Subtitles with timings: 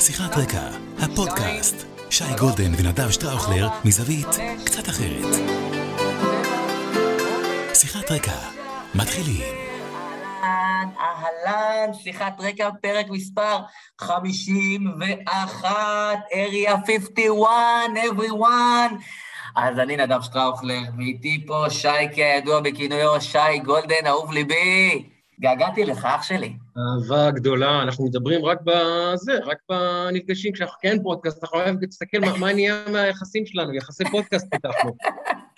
[0.00, 0.62] שיחת רקע,
[0.98, 1.86] הפודקאסט.
[2.10, 4.26] שי גולדן ונדב שטראוכלר מזווית
[4.64, 5.34] קצת אחרת.
[7.74, 8.32] שיחת רקע,
[8.94, 9.42] מתחילים.
[10.42, 13.58] אהלן, אהלן, שיחת רקע, פרק מספר
[13.98, 15.68] 51,
[16.30, 17.44] area 51,
[17.96, 18.94] everyone.
[19.56, 25.17] אז אני נדב שטראוכלר, ואיתי פה שייקה, הידוע בכינויו שי גולדן, אהוב ליבי.
[25.40, 26.52] געגעתי לך, אח שלי.
[26.78, 32.36] אהבה גדולה, אנחנו מדברים רק בזה, רק נפגשים, כשאנחנו כן פודקאסט, אנחנו חייבים להסתכל מה,
[32.36, 34.92] מה נהיה מהיחסים שלנו, יחסי פודקאסט פתחנו.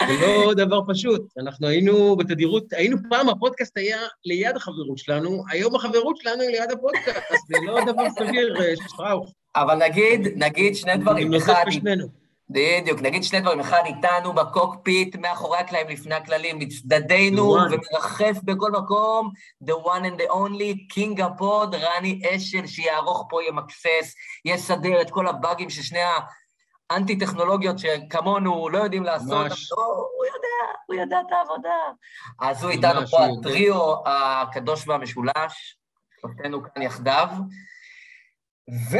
[0.06, 5.74] זה לא דבר פשוט, אנחנו היינו בתדירות, היינו פעם, הפודקאסט היה ליד החברות שלנו, היום
[5.74, 9.32] החברות שלנו היא ליד הפודקאסט, זה לא דבר סביר, אה, שטראוך.
[9.56, 11.34] אבל נגיד, נגיד שני דברים.
[11.34, 11.64] אחד.
[12.52, 17.56] בדיוק, נגיד שני דברים, אחד איתנו בקוקפיט, מאחורי הקלעים, לפני הכללים, מצדדינו.
[17.70, 19.30] ומרחף בכל מקום,
[19.64, 24.14] the one and the only, קינג הפוד, רני אשל, שיערוך פה, ימקסס,
[24.44, 26.00] יסדר את כל הבאגים ששני
[26.90, 29.72] האנטי-טכנולוגיים שכמונו לא יודעים לעשות, ממש.
[29.72, 31.78] אבל הוא, הוא יודע, הוא יודע את העבודה.
[32.40, 33.18] אז הוא איתנו פה.
[33.24, 35.78] הטריו הקדוש והמשולש,
[36.20, 37.28] שלושתנו כאן יחדיו,
[38.90, 38.96] ו...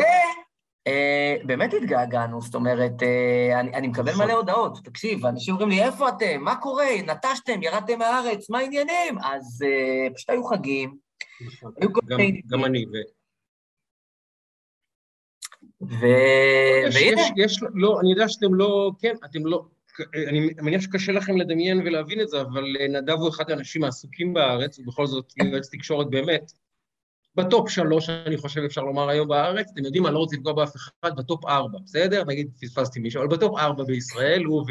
[0.86, 4.14] אה, באמת התגעגענו, זאת אומרת, אה, אני, אני מקבל.
[4.14, 4.78] מלא הודעות.
[4.84, 6.40] תקשיב, אנשים אומרים לי, איפה אתם?
[6.40, 6.86] מה קורה?
[7.06, 7.62] נטשתם?
[7.62, 8.50] ירדתם מהארץ?
[8.50, 9.18] מה העניינים?
[9.24, 10.96] אז אה, פשוט היו חגים,
[11.46, 11.72] נכון.
[11.80, 12.42] היו גם- מיני...
[12.46, 12.92] גם אני, ו...
[15.82, 16.06] ו...
[16.86, 19.64] יש, והנה, יש, יש, לא, אני יודע שאתם לא, כן, אתם לא,
[20.28, 24.78] אני מניח שקשה לכם לדמיין ולהבין את זה, אבל נדב הוא אחד האנשים העסוקים בארץ,
[24.78, 26.52] ובכל זאת יועץ תקשורת באמת.
[27.40, 30.76] בטופ שלוש, אני חושב, אפשר לומר היום בארץ, אתם יודעים, אני לא רוצה לפגוע באף
[30.76, 32.24] אחד, בטופ ארבע, בסדר?
[32.24, 34.64] נגיד פספסתי מישהו, אבל בטופ ארבע בישראל, הוא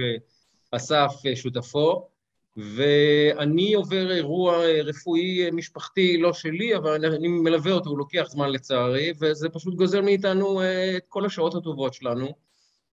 [0.74, 2.10] ואסף אה, שותפו,
[2.58, 8.26] ואני עובר אירוע אה, רפואי אה, משפחתי, לא שלי, אבל אני מלווה אותו, הוא לוקח
[8.30, 10.62] זמן לצערי, וזה פשוט גוזל מאיתנו
[10.98, 12.28] את כל השעות הטובות שלנו.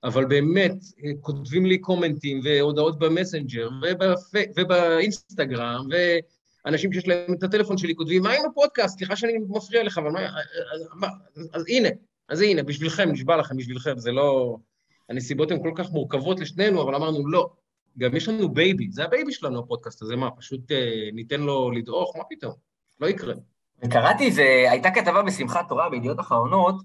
[0.04, 0.76] אבל באמת,
[1.22, 4.32] כותבים לי קומנטים והודעות במסנג'ר ובפ...
[4.58, 5.88] ובאינסטגרם,
[6.66, 8.98] ואנשים שיש להם את הטלפון שלי כותבים, מה עם הפודקאסט?
[8.98, 10.20] סליחה שאני מפריע לך, אבל מה...
[10.74, 11.08] אז, מה...
[11.54, 11.90] אז הנה,
[12.30, 14.58] אז הנה, בשבילכם, נשבע לכם, בשבילכם, זה לא...
[15.10, 17.50] הנסיבות הן כל כך מורכבות לשנינו, אבל אמרנו, לא.
[17.98, 22.16] גם יש לנו בייבי, זה הבייבי שלנו, הפודקאסט הזה, מה, פשוט אה, ניתן לו לדעוך?
[22.18, 22.54] מה פתאום?
[23.00, 23.34] לא יקרה.
[23.84, 26.76] וקראתי איזה, הייתה כתבה בשמחת תורה בידיעות אחרונות,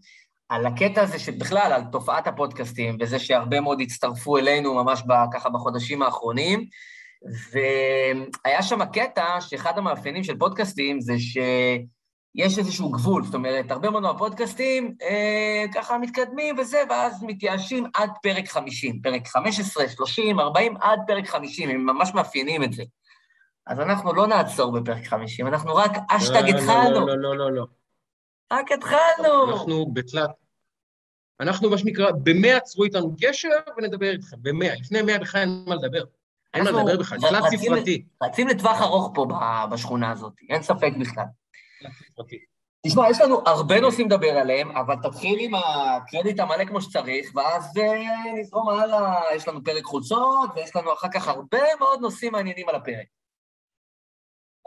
[0.48, 6.02] על הקטע הזה שבכלל, על תופעת הפודקאסטים, וזה שהרבה מאוד הצטרפו אלינו ממש ככה בחודשים
[6.02, 6.66] האחרונים,
[7.52, 14.02] והיה שם קטע שאחד המאפיינים של פודקאסטים זה שיש איזשהו גבול, זאת אומרת, הרבה מאוד
[14.02, 20.98] מהפודקאסטים אה, ככה מתקדמים וזה, ואז מתייאשים עד פרק 50, פרק 15, 30, 40, עד
[21.06, 22.82] פרק 50, הם ממש מאפיינים את זה.
[23.66, 27.06] אז אנחנו לא נעצור בפרק 50, אנחנו רק אשטג לא, התחלנו.
[27.06, 27.66] לא, לא, לא, לא.
[28.52, 29.52] רק התחלנו.
[29.52, 30.30] אנחנו בתלת...
[31.40, 34.74] אנחנו, מה שנקרא, במאה עצרו איתנו קשר ונדבר איתכם, במאה.
[34.80, 36.04] לפני מאה בכלל אין מה לדבר.
[36.56, 38.04] אין מה אנחנו לדבר בכלל, תלת ספרתי.
[38.22, 39.26] רצים לטווח ארוך פה
[39.72, 41.24] בשכונה הזאת, אין ספק בכלל.
[42.86, 47.78] תשמע, יש לנו הרבה נושאים לדבר עליהם, אבל תתחיל עם הקרדיט המלא כמו שצריך, ואז
[47.78, 49.34] אה, נזרום הלאה.
[49.34, 53.06] יש לנו פרק חולצות, ויש לנו אחר כך הרבה מאוד נושאים מעניינים על הפרק.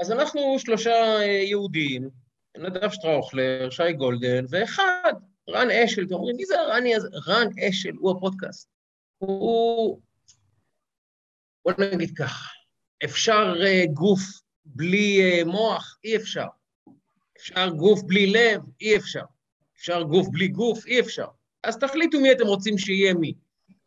[0.02, 2.10] אז אנחנו שלושה אה, יהודים,
[2.58, 5.14] נדב שטראוכלר, שי גולדן, ואחד,
[5.50, 6.06] רן אשל.
[6.06, 7.08] אתם אומרים, מי זה הרני הזה?
[7.28, 8.70] רן אשל הוא הפודקאסט.
[9.18, 10.00] הוא...
[11.78, 12.50] בוא נגיד ככה,
[13.04, 14.20] אפשר אה, גוף
[14.66, 15.98] בלי אה, מוח?
[16.04, 16.46] אי אפשר.
[17.38, 18.62] אפשר גוף בלי לב?
[18.82, 19.24] אי אפשר.
[19.78, 20.86] אפשר גוף בלי גוף?
[20.86, 21.26] אי אפשר.
[21.64, 23.34] אז תחליטו מי אתם רוצים שיהיה מי.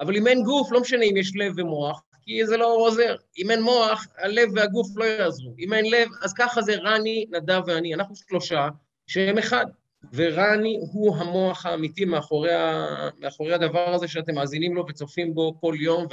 [0.00, 3.16] אבל אם אין גוף, לא משנה אם יש לב ומוח, כי זה לא עוזר.
[3.38, 5.54] אם אין מוח, הלב והגוף לא יעזרו.
[5.58, 7.94] אם אין לב, אז ככה זה רני, נדב ואני.
[7.94, 8.68] אנחנו שלושה
[9.06, 9.66] שהם אחד.
[10.12, 12.86] ורני הוא המוח האמיתי מאחורי, ה...
[13.18, 16.06] מאחורי הדבר הזה שאתם מאזינים לו וצופים בו כל יום,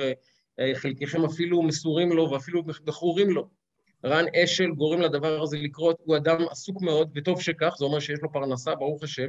[0.71, 3.47] וחלקכם אפילו מסורים לו ואפילו מכורים לו.
[4.05, 8.19] רן אשל גורם לדבר הזה לקרות, הוא אדם עסוק מאוד, וטוב שכך, זה אומר שיש
[8.21, 9.27] לו פרנסה, ברוך השם,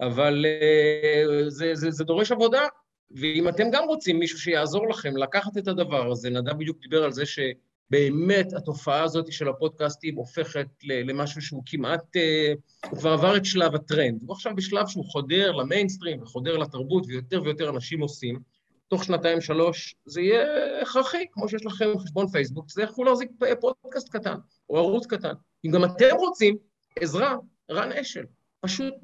[0.00, 2.62] אבל uh, זה, זה, זה דורש עבודה,
[3.10, 7.12] ואם אתם גם רוצים מישהו שיעזור לכם לקחת את הדבר הזה, נדב בדיוק דיבר על
[7.12, 13.44] זה שבאמת התופעה הזאת של הפודקאסטים הופכת למשהו שהוא כמעט, uh, הוא כבר עבר את
[13.44, 18.53] שלב הטרנד, הוא עכשיו בשלב שהוא חודר למיינסטרים וחודר לתרבות, ויותר ויותר אנשים עושים.
[18.88, 20.44] תוך שנתיים, שלוש, זה יהיה
[20.82, 24.34] הכרחי, כמו שיש לכם חשבון פייסבוק, זה יכול להחזיק פודקאסט קטן,
[24.68, 25.32] או ערוץ קטן.
[25.64, 26.56] אם גם אתם רוצים
[26.98, 27.36] עזרה,
[27.70, 28.24] רן אשל,
[28.60, 28.94] פשוט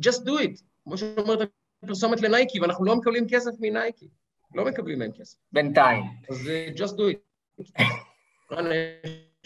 [0.00, 1.48] just do it, כמו שאומרת
[1.82, 4.08] הפרסומת לנייקי, ואנחנו לא מקבלים כסף מנייקי,
[4.54, 5.38] לא מקבלים מהם כסף.
[5.52, 6.04] בינתיים.
[6.30, 7.82] אז אה, just do it.
[8.52, 8.66] רן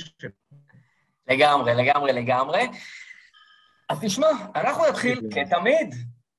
[0.01, 0.29] אשל.
[1.29, 2.63] לגמרי, לגמרי, לגמרי.
[3.89, 5.95] אז תשמע, אנחנו נתחיל כתמיד.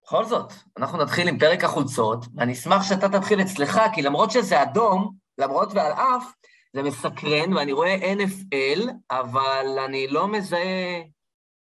[0.05, 4.61] בכל זאת, אנחנו נתחיל עם פרק החולצות, ואני אשמח שאתה תתחיל אצלך, כי למרות שזה
[4.63, 6.33] אדום, למרות ועל אף,
[6.73, 11.01] זה מסקרן, ואני רואה NFL, אבל אני לא מזהה...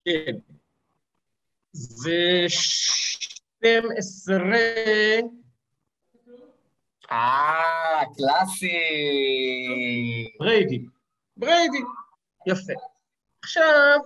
[0.05, 0.33] כן.
[1.73, 4.35] זה 12...
[7.11, 8.69] אה, קלאסי.
[10.39, 10.85] בריידי.
[11.37, 11.79] בריידי.
[12.47, 12.73] יפה.
[13.43, 13.99] עכשיו,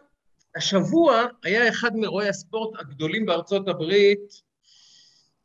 [0.57, 4.49] השבוע היה אחד מאירועי הספורט הגדולים בארצות הברית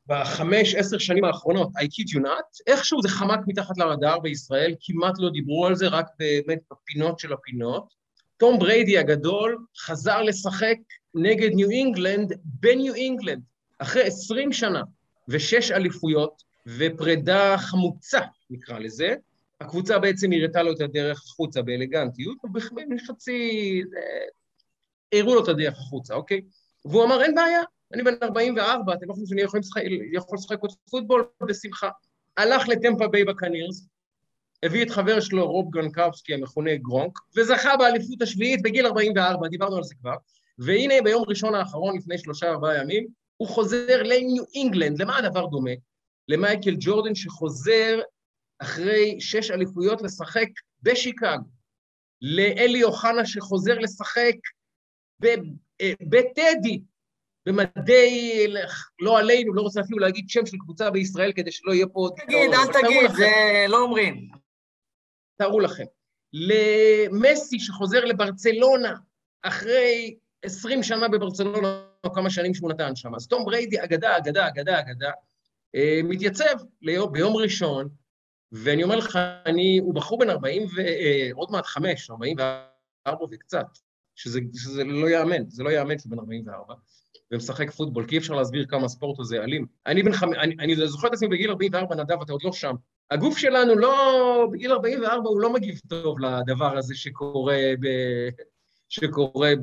[0.07, 5.13] בחמש, עשר שנים האחרונות, I kid you not, איכשהו זה חמק מתחת לרדאר בישראל, כמעט
[5.17, 7.93] לא דיברו על זה, רק באמת בפינות של הפינות.
[8.37, 10.77] תום בריידי הגדול חזר לשחק
[11.15, 13.41] נגד ניו אינגלנד בניו אינגלנד,
[13.79, 14.81] אחרי עשרים שנה
[15.27, 18.19] ושש אליפויות ופרידה חמוצה,
[18.49, 19.15] נקרא לזה.
[19.61, 23.81] הקבוצה בעצם הראתה לו את הדרך החוצה באלגנטיות, ובחצי...
[25.13, 26.41] הראו לו את הדרך החוצה, אוקיי?
[26.85, 27.61] והוא אמר, אין בעיה,
[27.93, 29.81] אני בן 44, אתם לא חושבים שאני יכול לשחק,
[30.13, 30.57] יכול לשחק
[30.89, 31.25] פוטבול?
[31.47, 31.89] בשמחה.
[32.37, 33.87] הלך לטמפה ביי בוקנירס,
[34.63, 39.83] הביא את חבר שלו, רוב גרונקאוסקי, המכונה גרונק, וזכה באליפות השביעית בגיל 44, דיברנו על
[39.83, 40.15] זה כבר,
[40.57, 43.07] והנה ביום ראשון האחרון, לפני שלושה-ארבעה ימים,
[43.37, 45.01] הוא חוזר לניו אינגלנד.
[45.01, 45.71] למה הדבר דומה?
[46.27, 47.99] למייקל ג'ורדן שחוזר
[48.59, 50.47] אחרי שש אליפויות לשחק
[50.81, 51.43] בשיקגו,
[52.21, 54.35] לאלי אוחנה שחוזר לשחק
[56.01, 56.81] בטדי,
[57.45, 58.45] במדי,
[58.99, 62.09] לא עלינו, לא רוצה אפילו להגיד שם של קבוצה בישראל כדי שלא יהיה פה...
[62.17, 63.29] תגיד, אל תגיד, זה
[63.69, 64.29] לא אומרים.
[65.37, 65.83] תארו לכם.
[66.33, 68.93] למסי שחוזר לברצלונה
[69.41, 73.15] אחרי 20 שנה בברצלונה, או כמה שנים שהוא נתן שם.
[73.15, 75.11] אז תום בריידי, אגדה, אגדה, אגדה, אגדה,
[75.75, 77.89] אה, מתייצב ליום, ביום ראשון,
[78.51, 80.65] ואני אומר לך, אני, הוא בחור בן 40
[81.33, 83.65] ועוד מעט 5, 44 וקצת.
[84.15, 86.73] שזה, שזה לא ייאמן, זה לא ייאמן שהוא בן 44,
[87.31, 89.65] ומשחק פוטבול, כי אי אפשר להסביר כמה הספורט הזה אלים.
[89.85, 92.75] אני בן אני, אני זוכר את עצמי בגיל 44, נדב, אתה עוד לא שם.
[93.11, 97.87] הגוף שלנו לא, בגיל 44 הוא לא מגיב טוב לדבר הזה שקורה, ב,
[98.89, 99.53] שקורה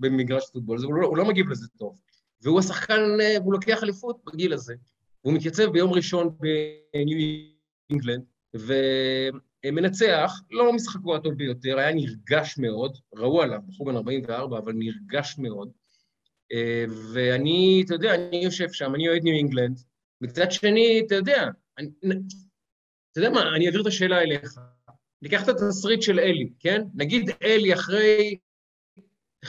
[0.00, 1.98] במגרש פוטבול, הוא לא, הוא לא מגיב לזה טוב.
[2.42, 3.00] והוא השחקן,
[3.44, 4.74] הוא לוקח אליפות בגיל הזה.
[5.24, 7.46] והוא מתייצב ביום ראשון בניו
[7.90, 8.24] אינגלנד,
[8.56, 8.74] ו...
[9.70, 15.38] מנצח, לא משחקו הטוב ביותר, היה נרגש מאוד, ראו עליו, בחור בן 44, אבל נרגש
[15.38, 15.70] מאוד.
[16.52, 19.80] אה, ואני, אתה יודע, אני יושב שם, אני אוהד ניו אינגלנד.
[20.20, 21.48] מצד שני, אתה יודע,
[21.78, 21.88] אני,
[23.12, 24.60] אתה יודע מה, אני אעביר את השאלה אליך.
[25.22, 26.82] ניקח את התסריט של אלי, כן?
[26.94, 28.36] נגיד אלי אחרי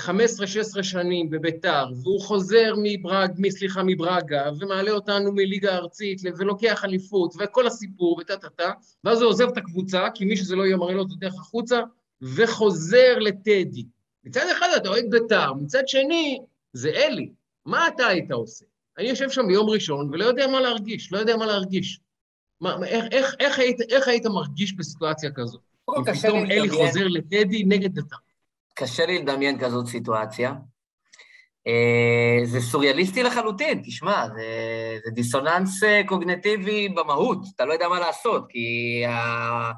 [0.06, 7.68] 15-16 שנים בביתר, והוא חוזר מברג, סליחה, מברגה, ומעלה אותנו מליגה ארצית, ולוקח אליפות, וכל
[7.68, 8.72] הסיפור, וטה-טה-טה,
[9.04, 11.82] ואז הוא עוזב את הקבוצה, כי מי שזה לא יהיה מראה לו את הדרך החוצה,
[12.22, 13.86] וחוזר לטדי.
[14.24, 16.40] מצד אחד אתה אוהד ביתר, מצד שני,
[16.74, 17.30] זה אלי.
[17.66, 18.66] מה אתה היית עושה?
[18.98, 22.00] אני יושב שם ביום ראשון ולא יודע מה להרגיש, לא יודע מה להרגיש.
[22.62, 25.58] מה, איך, איך, איך, היית, איך היית מרגיש בסיטואציה כזו?
[25.98, 28.16] אם פתאום אלי חוזר לטדי נגד ביתר.
[28.78, 30.54] קשה לי לדמיין כזאת סיטואציה.
[31.68, 34.44] אה, זה סוריאליסטי לחלוטין, תשמע, זה,
[35.06, 39.72] זה דיסוננס אה, קוגנטיבי במהות, אתה לא יודע מה לעשות, כי ה...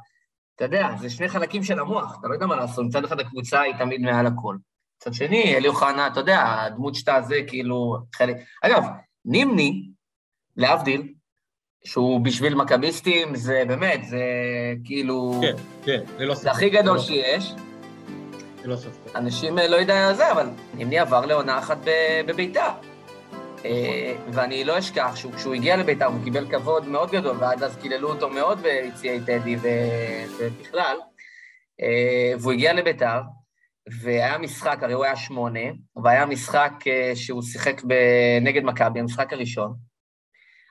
[0.56, 3.62] אתה יודע, זה שני חלקים של המוח, אתה לא יודע מה לעשות, מצד אחד הקבוצה
[3.62, 4.56] היא תמיד מעל הכל.
[5.02, 8.38] מצד שני, אלי אוחנה, אתה יודע, הדמות שאתה זה כאילו חלק...
[8.62, 8.84] אגב,
[9.26, 9.90] נימני,
[10.58, 11.14] להבדיל,
[11.86, 14.24] שהוא בשביל מכביסטים, זה באמת, זה
[14.86, 15.42] כאילו...
[15.42, 16.36] כן, כן, זה לא.
[16.36, 17.54] זה הכי גדול לא שיש.
[18.64, 19.16] ללא ספק.
[19.16, 21.78] אנשים אה, לא יודעים על זה, אבל נימני עבר לעונה אחת
[22.26, 22.70] בביתר.
[23.66, 28.10] אה, ואני לא אשכח שכשהוא הגיע לביתר הוא קיבל כבוד מאוד גדול, ועד אז קיללו
[28.10, 29.56] אותו מאוד ביציעי טדי
[30.38, 30.98] ובכלל.
[31.82, 33.22] אה, והוא הגיע לביתר,
[34.02, 35.60] והיה משחק, הרי הוא היה שמונה,
[36.04, 36.74] והיה משחק
[37.16, 37.82] שהוא שיחק
[38.42, 39.74] נגד מכבי, המשחק הראשון.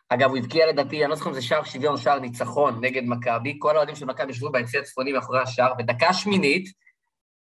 [0.08, 3.56] אגב, הוא הבקיע לדעתי, אני לא זוכר אם זה שער שוויון שער ניצחון נגד מכבי,
[3.58, 6.68] כל האוהדים של מכבי ישבו ביציע הצפוני מאחורי השער, ודקה שמינית,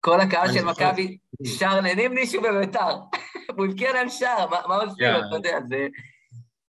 [0.01, 2.97] כל הקהל של מכבי שר לנימני שהוא בביתר.
[3.57, 5.27] הוא הבקיע להם שער, מה מסביר?
[5.27, 5.87] אתה יודע, זה...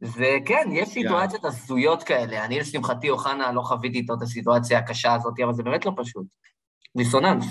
[0.01, 2.45] זה כן, יש סיטואציות הזויות כאלה.
[2.45, 6.27] אני, לשמחתי, אוחנה, לא חוויתי איתו את הסיטואציה הקשה הזאת, אבל זה באמת לא פשוט.
[6.97, 7.45] דיסוננס.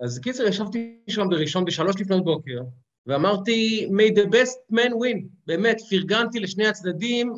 [0.00, 2.60] אז קיצר, ישבתי שם בראשון בשלוש לפנות בוקר,
[3.06, 5.26] ואמרתי, may the best man win.
[5.46, 7.32] באמת, פרגנתי לשני הצדדים.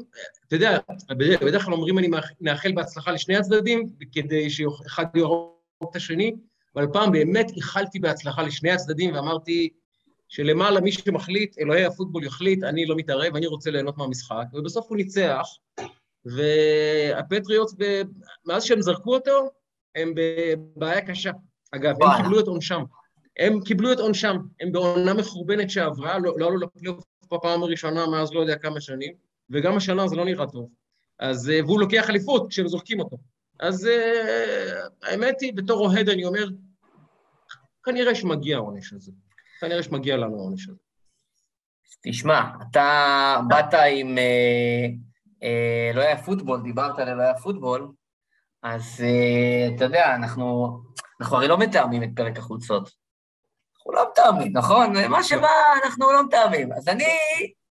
[0.47, 0.79] אתה יודע,
[1.41, 2.09] בדרך כלל אומרים, אני
[2.41, 5.53] מאחל בהצלחה לשני הצדדים, כדי שאחד יהרוג
[5.91, 6.35] את השני.
[6.77, 9.69] אבל פעם באמת איחלתי בהצלחה לשני הצדדים ואמרתי
[10.29, 14.97] שלמעלה מי שמחליט, אלוהי הפוטבול יחליט, אני לא מתערב, אני רוצה ליהנות מהמשחק, ובסוף הוא
[14.97, 15.47] ניצח,
[16.25, 17.75] והפטריוטס,
[18.47, 19.51] מאז שהם זרקו אותו,
[19.95, 21.31] הם בבעיה קשה.
[21.71, 22.83] אגב, הם קיבלו את עונשם.
[23.39, 28.33] הם קיבלו את עונשם, הם בעונה מחורבנת שעברה, לא, לא עלו לפלייאוף בפעם הראשונה מאז
[28.33, 29.13] לא יודע כמה שנים,
[29.51, 30.69] וגם השנה זה לא נראה טוב.
[31.19, 33.17] אז, אה, והוא לוקח אליפות כשהם זורקים אותו.
[33.61, 36.49] אז אה, האמת היא, בתור אוהד אני אומר,
[37.85, 39.13] כנראה שמגיע העונש הזה.
[39.61, 40.79] כנראה שמגיע לנו העונש הזה.
[42.03, 44.87] תשמע, אתה באת עם אה,
[45.43, 47.93] אה, לא היה פוטבול, דיברת על לא היה פוטבול,
[48.63, 49.05] אז
[49.77, 50.79] אתה יודע, אנחנו,
[51.21, 52.91] אנחנו הרי לא מתאמים את פרק החולצות.
[53.77, 55.07] אנחנו לא מתאמים, נכון?
[55.09, 55.49] מה שבא,
[55.85, 56.73] אנחנו לא מתאמים.
[56.73, 57.05] אז אני,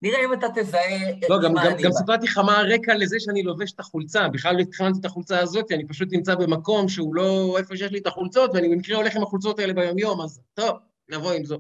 [0.02, 1.12] נראה אם אתה תזהה...
[1.30, 4.28] לא, גם, גם, גם סיפרתי לך מה הרקע לזה שאני לובש את החולצה.
[4.28, 8.00] בכלל לא התכוונתי את החולצה הזאת, אני פשוט נמצא במקום שהוא לא איפה שיש לי
[8.00, 10.78] את החולצות, ואני במקרה הולך עם החולצות האלה ביומיום, אז טוב,
[11.10, 11.60] נבוא עם זו.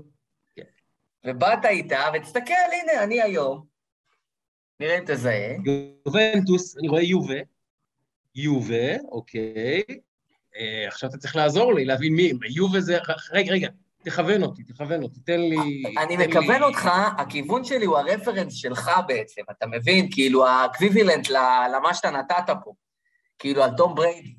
[0.55, 0.63] כן.
[1.25, 3.65] ובאת איתה, ותסתכל, הנה, אני היום,
[4.79, 5.55] נראה אם תזהה.
[6.05, 7.39] יובנטוס, אני רואה יובה.
[8.35, 9.83] יובה, אוקיי.
[10.57, 12.97] אה, עכשיו אתה צריך לעזור לי, להבין מי, יובה זה...
[13.31, 13.67] רגע, רגע,
[14.03, 15.83] תכוון אותי, תכוון אותי, תן לי...
[15.97, 20.07] אני מכוון אותך, הכיוון שלי הוא הרפרנס שלך בעצם, אתה מבין?
[20.11, 21.29] כאילו, ה equivalent
[21.75, 22.73] למה שאתה נתת פה,
[23.39, 24.33] כאילו, על תום בריידי.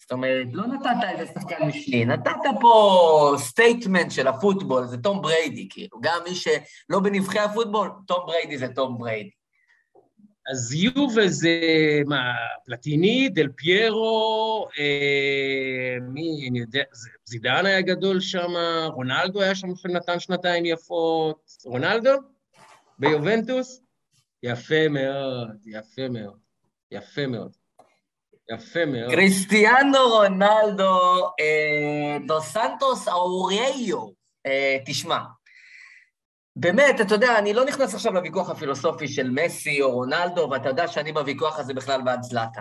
[0.00, 5.68] זאת אומרת, לא נתת איזה שחקן משני, נתת פה statement של הפוטבול, זה תום בריידי,
[5.70, 5.98] כאילו.
[6.00, 9.30] גם מי שלא בנבכי הפוטבול, תום בריידי זה תום בריידי.
[10.50, 11.60] אז יובה זה,
[12.06, 12.32] מה,
[12.64, 16.82] פלטיני, דל פיירו, אה, מי, אני יודע,
[17.24, 18.52] זידן היה גדול שם,
[18.86, 21.50] רונלדו היה שם שנתן שנתיים יפות.
[21.64, 22.10] רונלדו?
[22.98, 23.80] ביובנטוס?
[24.42, 26.38] יפה מאוד, יפה מאוד,
[26.90, 27.52] יפה מאוד.
[28.50, 29.10] יפה מאוד.
[29.10, 34.06] קריסטיאנו רונלדו אה, דו סנטוס אורייו.
[34.46, 35.18] אה, תשמע,
[36.56, 40.88] באמת, אתה יודע, אני לא נכנס עכשיו לוויכוח הפילוסופי של מסי או רונלדו, ואתה יודע
[40.88, 42.60] שאני בוויכוח הזה בכלל בעד זלאטה.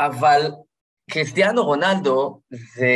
[0.00, 0.50] אבל
[1.10, 2.86] קריסטיאנו רונלדו, זה...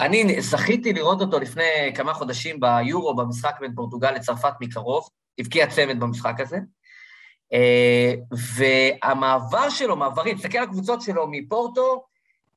[0.00, 5.08] אני זכיתי לראות אותו לפני כמה חודשים ביורו, במשחק בין פורטוגל לצרפת מקרוב,
[5.38, 6.58] הבקיע צמד במשחק הזה.
[7.52, 8.14] אה,
[8.56, 12.04] והמעבר שלו, מעברים, תסתכל על הקבוצות שלו מפורטו,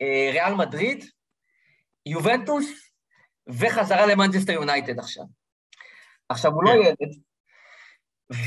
[0.02, 1.06] אה, ריאל מדריד,
[2.06, 2.66] יובנטוס,
[3.48, 5.24] וחזרה למנצ'סטר יונייטד עכשיו.
[6.30, 6.78] עכשיו, הוא לא כן.
[6.78, 7.16] ילד,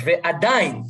[0.05, 0.83] ועדיין,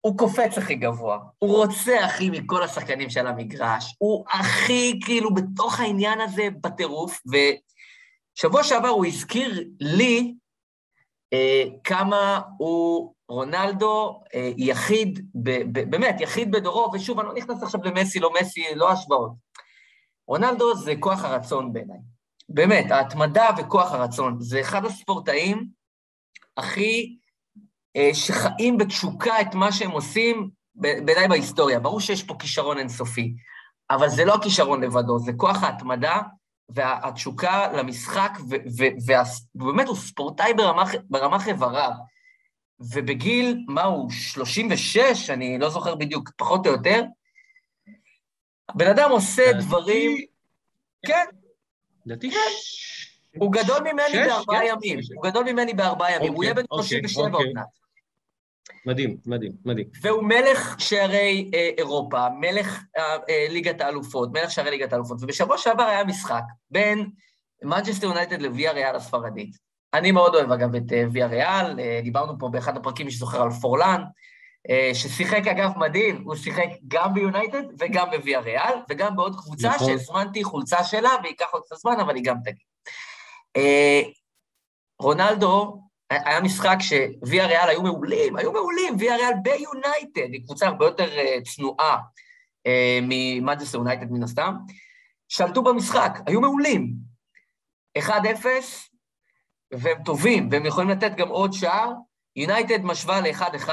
[0.00, 5.80] הוא קופץ הכי גבוה, הוא רוצה הכי מכל השחקנים של המגרש, הוא הכי כאילו בתוך
[5.80, 10.34] העניין הזה בטירוף, ושבוע שעבר הוא הזכיר לי
[11.32, 17.62] אה, כמה הוא רונלדו אה, יחיד, ב, ב, באמת, יחיד בדורו, ושוב, אני לא נכנס
[17.62, 19.32] עכשיו למסי, לא מסי, לא השוואות.
[20.28, 21.98] רונלדו זה כוח הרצון בעיניי.
[22.48, 24.36] באמת, ההתמדה וכוח הרצון.
[24.40, 25.77] זה אחד הספורטאים
[26.58, 27.16] הכי
[27.96, 31.80] אה, שחיים בתשוקה את מה שהם עושים, בעיניי בהיסטוריה.
[31.80, 33.34] ברור שיש פה כישרון אינסופי,
[33.90, 36.20] אבל זה לא הכישרון לבדו, זה כוח ההתמדה
[36.68, 38.38] והתשוקה למשחק,
[39.54, 41.90] ובאמת הוא ספורטאי ברמה, ברמה חברה.
[42.80, 47.04] ובגיל, מה הוא, 36, אני לא זוכר בדיוק, פחות או יותר,
[48.68, 50.16] הבן אדם עושה דברים...
[51.06, 51.24] כן.
[52.06, 52.36] לדעתי כן.
[53.36, 57.46] הוא גדול ממני בארבעה ימים, הוא גדול ממני בארבעה ימים, הוא יהיה בן 37 עוד
[57.54, 57.66] מעט.
[58.86, 59.86] מדהים, מדהים, מדהים.
[60.02, 65.58] והוא מלך שערי אה, אירופה, מלך אה, אה, ליגת האלופות, מלך שערי ליגת האלופות, ובשבוע
[65.58, 67.10] שעבר היה משחק בין
[67.62, 69.68] מנצ'סטר יונייטד לוויאריאל הספרדית.
[69.94, 73.50] אני מאוד אוהב, אגב, את אה, ויאריאל, אה, דיברנו פה באחד הפרקים, מי שזוכר, על
[73.50, 74.02] פורלן,
[74.70, 79.86] אה, ששיחק, אגב, מדהים, הוא שיחק גם ביונייטד וגם בוויאריאל, וגם בעוד קבוצה נכון.
[79.86, 82.67] שהזמנתי חולצה שלה, וייקח עוד קצת זמן, אבל היא גם תגיד.
[85.00, 91.08] רונלדו, היה משחק שוויאריאל היו מעולים, היו מעולים, ויאריאל ביונייטד, היא קבוצה הרבה יותר
[91.42, 91.98] צנועה
[93.02, 94.54] ממנצ'סטר יונייטד מן הסתם,
[95.28, 96.94] שלטו במשחק, היו מעולים.
[97.98, 98.10] 1-0,
[99.72, 101.92] והם טובים, והם יכולים לתת גם עוד שער,
[102.36, 103.70] יונייטד משווה ל-1-1,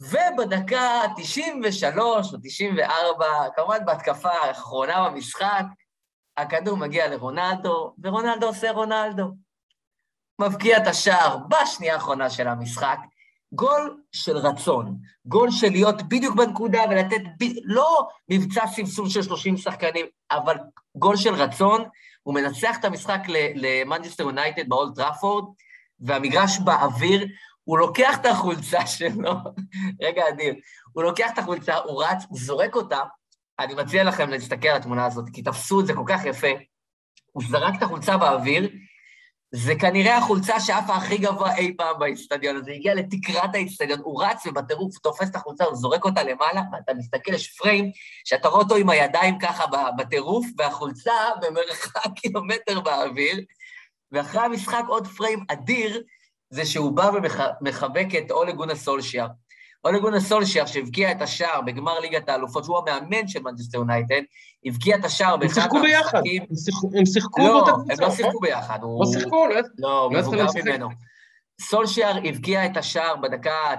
[0.00, 3.26] ובדקה 93 או 94,
[3.56, 5.64] כמובן בהתקפה האחרונה במשחק,
[6.36, 9.24] הכדור מגיע לרונלדו, ורונלדו עושה רונלדו.
[10.40, 12.98] מבקיע את השער בשנייה האחרונה של המשחק.
[13.54, 17.44] גול של רצון, גול של להיות בדיוק בנקודה ולתת, ב...
[17.64, 20.56] לא מבצע סבסוב של 30 שחקנים, אבל
[20.96, 21.84] גול של רצון,
[22.22, 23.20] הוא מנצח את המשחק
[23.54, 25.44] למנצ'סטר יונייטד באולט טראפורד,
[26.00, 27.26] והמגרש באוויר,
[27.64, 29.32] הוא לוקח את החולצה שלו,
[30.04, 30.54] רגע אדיר,
[30.92, 33.00] הוא לוקח את החולצה, הוא רץ, הוא זורק אותה,
[33.58, 36.48] אני מציע לכם להסתכל על התמונה הזאת, כי תפסו את זה כל כך יפה.
[37.32, 38.68] הוא זרק את החולצה באוויר,
[39.56, 44.46] זה כנראה החולצה שעפה הכי גבוה אי פעם באיצטדיון הזה, הגיע לתקרת האיצטדיון, הוא רץ
[44.46, 47.90] ובטירוף תופס את החולצה, הוא זורק אותה למעלה, ואתה מסתכל, יש פריים
[48.24, 49.64] שאתה רואה אותו עם הידיים ככה
[49.98, 53.40] בטירוף, והחולצה במרחק קילומטר באוויר,
[54.12, 56.02] ואחרי המשחק עוד פריים אדיר,
[56.50, 59.26] זה שהוא בא ומחבק את אולה גונה סולשיאר.
[59.84, 64.22] אולה גונה סולשיאר, שהבקיע את השער בגמר ליגת האלופות, שהוא המאמן של מנצ'סטר יונייטד,
[64.66, 66.42] הבקיע את השער באחד המשחקים...
[66.98, 68.78] הם שיחקו באותה קבוצה, לא, הם לא שיחקו ביחד.
[68.82, 69.60] לא שיחקו, לא?
[69.78, 70.88] לא, הוא מבוגר ממנו.
[71.60, 73.74] סולשיאר הבקיע את השער בדקה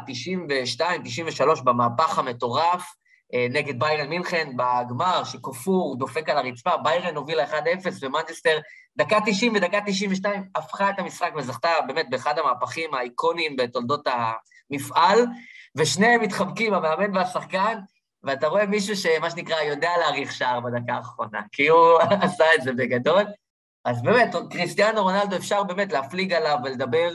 [1.60, 2.96] 92-93 במהפך המטורף
[3.34, 7.54] אה, נגד ביירן מינכן בגמר, שכופור דופק על הרצפה, ביירן הובילה 1-0
[8.02, 8.60] ומנצ'סטר,
[8.98, 15.26] דקה 90 ודקה 92 הפכה את המשחק וזכתה באמת באחד המהפכים האיקוניים בתולדות המפעל,
[15.76, 17.80] ושניהם מתחבקים, המאמן והשחקן,
[18.24, 22.74] ואתה רואה מישהו שמה שנקרא יודע להעריך שער בדקה האחרונה, כי הוא עשה את זה
[22.74, 23.24] בגדול.
[23.86, 27.10] אז באמת, קריסטיאנו רונלדו אפשר באמת להפליג עליו ולדבר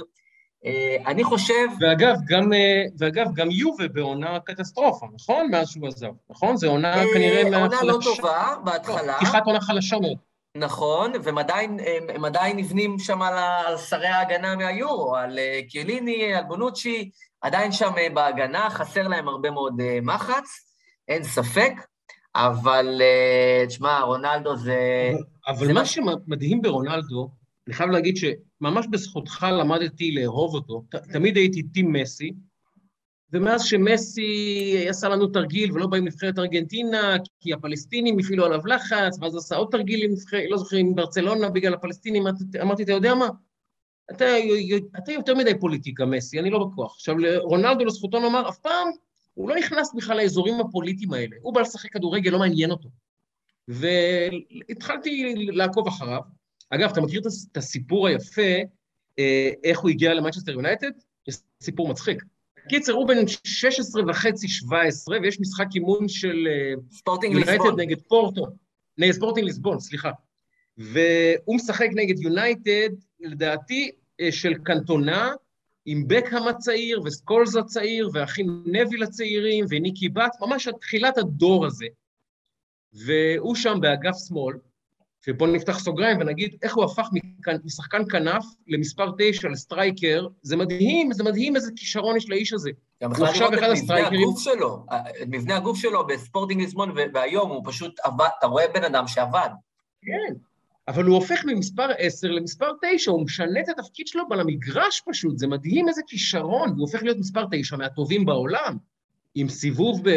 [0.67, 1.67] אה, אני חושב...
[1.81, 5.51] ואגב, גם, אה, ואגב, גם יובה בעונה קטסטרופה, נכון?
[5.51, 6.57] מאז שהוא עזב, נכון?
[6.57, 7.77] זו עונה אה, כנראה מהחלשה.
[7.77, 9.17] עונה לא טובה בהתחלה.
[9.17, 10.17] פתיחת עונה חלשה מאוד.
[10.57, 11.79] נכון, והם עדיין,
[12.15, 15.39] הם עדיין נבנים שם על שרי ההגנה מהיורו, על
[15.69, 20.75] קיליני, על בונוצ'י, עדיין שם בהגנה, חסר להם הרבה מאוד מחץ,
[21.09, 21.73] אין ספק,
[22.35, 23.01] אבל
[23.69, 25.11] תשמע, רונלדו זה...
[25.49, 27.31] אבל, זה מה שמדהים ברונלדו,
[27.67, 30.85] אני חייב להגיד שממש בזכותך למדתי לאהוב אותו.
[30.91, 32.33] ת, תמיד הייתי טים מסי,
[33.33, 39.19] ומאז שמסי עשה לנו תרגיל ולא בא עם נבחרת ארגנטינה, כי הפלסטינים הפעילו עליו לחץ,
[39.21, 42.25] ואז עשה עוד תרגיל עם נבחרת, לא זוכר, עם ברצלונה בגלל הפלסטינים,
[42.63, 43.29] אמרתי, אתה יודע מה?
[44.11, 44.25] אתה,
[44.99, 46.95] אתה יותר מדי פוליטיקה, מסי, אני לא בכוח.
[46.95, 48.89] עכשיו, רונלדו לזכותו נאמר, אף פעם
[49.35, 51.37] הוא לא נכנס בכלל לאזורים הפוליטיים האלה.
[51.43, 52.89] הוא בא לשחק כדורגל, לא מעניין אותו.
[53.69, 56.21] והתחלתי לעקוב אחריו,
[56.71, 57.21] אגב, אתה מכיר
[57.53, 58.53] את הסיפור היפה,
[59.19, 60.91] אה, איך הוא הגיע למנצ'סטר יונייטד?
[61.63, 62.23] סיפור מצחיק.
[62.69, 68.47] קיצר, הוא בן 16 וחצי, 17, ויש משחק אימון של אה, יונייטד נגד פורטו.
[68.99, 70.11] נגד ספורטינג ליסבון, סליחה.
[70.79, 72.89] והוא משחק נגד יונייטד,
[73.21, 73.91] לדעתי,
[74.31, 75.33] של קנטונה,
[75.87, 81.87] עם בקהאם הצעיר, וסקולס הצעיר, והאחים נוויל הצעירים, וניקי באט, ממש עד תחילת הדור הזה.
[82.93, 84.57] והוא שם באגף שמאל,
[85.27, 87.09] שפה נפתח סוגריים ונגיד איך הוא הפך
[87.65, 92.71] משחקן כנף למספר תשע, לסטרייקר, זה מדהים, זה מדהים איזה כישרון יש לאיש הזה.
[93.03, 94.87] גם בכלל לראות את מבנה הגוף שלו,
[95.23, 99.49] את מבנה הגוף שלו בספורטינג ליסמון, והיום הוא פשוט עבד, אתה רואה בן אדם שעבד.
[100.03, 100.35] כן,
[100.91, 105.47] אבל הוא הופך ממספר עשר למספר תשע, הוא משנה את התפקיד שלו במגרש פשוט, זה
[105.47, 108.77] מדהים איזה כישרון, הוא הופך להיות מספר תשע מהטובים בעולם,
[109.35, 110.09] עם סיבוב, ב,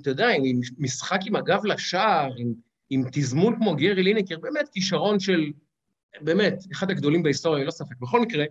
[0.00, 2.52] אתה יודע, עם משחק עם הגב לשער, עם...
[2.94, 5.50] עם תזמון כמו גרי לינקר, באמת כישרון של,
[6.20, 7.96] באמת, אחד הגדולים בהיסטוריה, לא ספק.
[8.00, 8.44] בכל מקרה,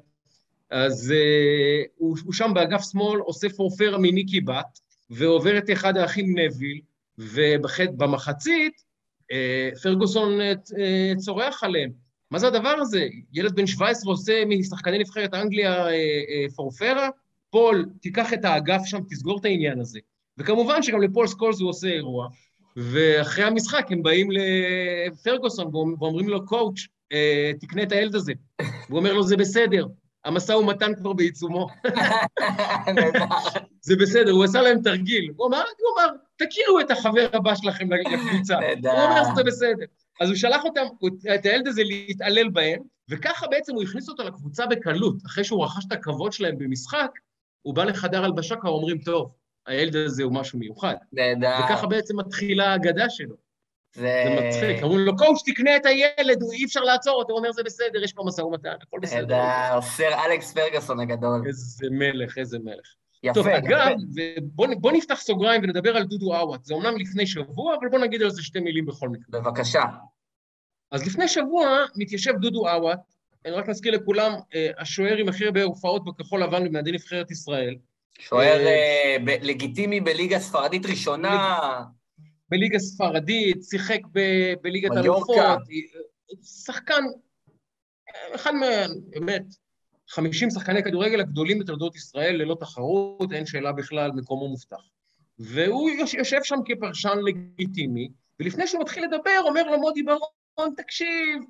[0.70, 6.40] אז uh, הוא, הוא שם באגף שמאל, עושה פורפרה מניקי בת, ועובר את אחד האחים
[6.40, 6.82] נוויל,
[7.18, 8.74] ובמחצית,
[9.84, 11.90] פרגוסון אה, צורח עליהם.
[12.32, 13.08] מה זה הדבר הזה?
[13.34, 15.92] ילד בן 17 עושה משחקני נבחרת אנגליה אה,
[16.56, 17.10] פורפרה?
[17.50, 20.00] פול, תיקח את האגף שם, תסגור את העניין הזה.
[20.38, 22.28] וכמובן שגם לפול סקולס הוא עושה אירוע.
[22.76, 26.80] ואחרי המשחק הם באים לפרגוסון ואומרים לו, coach,
[27.12, 28.34] אה, תקנה את הילד הזה.
[28.90, 29.86] הוא אומר לו, זה בסדר,
[30.26, 31.68] המשא ומתן כבר בעיצומו.
[33.82, 35.32] זה בסדר, הוא עשה להם תרגיל.
[35.36, 38.56] הוא אמר, הוא אמר, תכירו את החבר הבא שלכם לקבוצה.
[38.84, 39.86] הוא אומר, זה בסדר.
[40.22, 40.82] אז הוא שלח אותם,
[41.36, 42.80] את הילד הזה להתעלל בהם,
[43.10, 45.16] וככה בעצם הוא הכניס אותו לקבוצה בקלות.
[45.26, 47.12] אחרי שהוא רכש את הכבוד שלהם במשחק,
[47.62, 49.32] הוא בא לחדר הלבשה, כבר אומרים, טוב,
[49.68, 50.96] הילד הזה הוא משהו מיוחד.
[51.14, 51.56] נהדר.
[51.66, 53.36] וככה בעצם מתחילה האגדה שלו.
[53.94, 54.24] זה...
[54.26, 57.64] זה מצחיק, אמרו לו, קואוץ', תקנה את הילד, אי אפשר לעצור אותו, הוא אומר, זה
[57.64, 59.44] בסדר, יש פה משא ומתן, הכל בסדר.
[59.82, 61.44] סר אלכס פרגוסון הגדול.
[61.48, 62.96] איזה מלך, איזה מלך.
[63.24, 63.34] יפה.
[63.34, 63.96] טוב, אגב,
[64.82, 66.66] בוא, נפתח סוגריים ונדבר על דודו עוואט.
[66.66, 69.42] זה אומנם לפני שבוע, אבל בוא נגיד על זה שתי מילים בכל מקרה.
[69.42, 69.84] בבקשה.
[70.92, 73.00] אז לפני שבוע מתיישב דודו עוואט,
[73.46, 77.76] אני רק מזכיר לכולם, אה, השוער עם הכי הרבה הופעות בכחול לבן במעדי נבחרת ישראל.
[78.20, 81.58] שוער אה, אה, לגיטימי בליגה ספרדית ראשונה.
[82.52, 84.00] בליגה ספרדית, שיחק
[84.62, 85.38] בליגת אלופות,
[86.44, 87.04] שחקן,
[88.36, 88.66] אחד מה...
[89.08, 89.44] באמת,
[90.10, 94.78] 50 שחקני כדורגל הגדולים בתולדות ישראל ללא תחרות, אין שאלה בכלל, מקומו מובטח.
[95.40, 98.10] והוא יושב שם כפרשן לגיטימי,
[98.40, 101.44] ולפני שהוא מתחיל לדבר, אומר לו מודי ברון, תקשיב,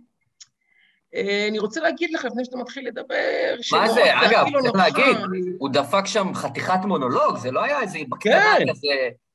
[1.16, 4.04] אה, אני רוצה להגיד לך, לפני שאתה מתחיל לדבר, מה זה?
[4.26, 5.18] אגב, צריך להגיד,
[5.60, 8.66] הוא דפק שם חתיכת מונולוג, זה לא היה איזה בקטנה כן.
[8.72, 8.88] כזה...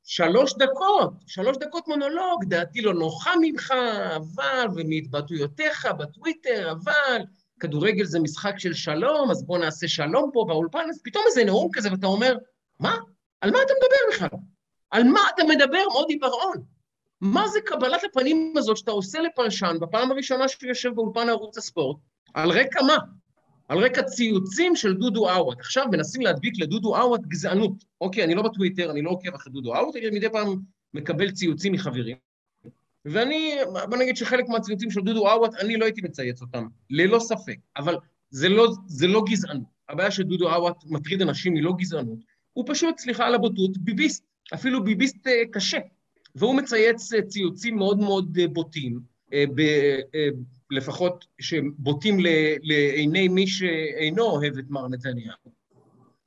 [0.09, 3.73] שלוש דקות, שלוש דקות מונולוג, דעתי לא נוחה ממך,
[4.15, 7.21] אבל, ומהתבטאויותיך בטוויטר, אבל,
[7.59, 11.69] כדורגל זה משחק של שלום, אז בוא נעשה שלום פה באולפן, אז פתאום איזה נאום
[11.73, 12.37] כזה, ואתה אומר,
[12.79, 12.97] מה?
[13.41, 14.39] על מה אתה מדבר בכלל?
[14.91, 16.63] על מה אתה מדבר, מודי בר-און?
[17.21, 21.97] מה זה קבלת הפנים הזאת שאתה עושה לפרשן בפעם הראשונה שהוא יושב באולפן ערוץ הספורט?
[22.33, 22.97] על רקע מה?
[23.67, 25.57] על רקע ציוצים של דודו עווד.
[25.59, 27.85] עכשיו מנסים להדביק לדודו עווד גזענות.
[28.01, 30.55] אוקיי, אני לא בטוויטר, אני לא עוקב אחרי דודו עווד, אני מדי פעם
[30.93, 32.17] מקבל ציוצים מחברים.
[33.05, 33.55] ואני,
[33.89, 37.57] בוא נגיד שחלק מהציוצים של דודו עווד, אני לא הייתי מצייץ אותם, ללא ספק.
[37.77, 37.95] אבל
[38.29, 39.77] זה לא, זה לא גזענות.
[39.89, 42.19] הבעיה שדודו עווד מטריד אנשים היא לא גזענות,
[42.53, 45.77] הוא פשוט, סליחה על הבוטות, ביביסט, אפילו ביביסט אה, קשה.
[46.35, 48.99] והוא מצייץ אה, ציוצים מאוד מאוד אה, בוטים,
[50.71, 52.17] לפחות שבוטים
[52.61, 55.37] לעיני מי שאינו אוהב את מר נתניהו.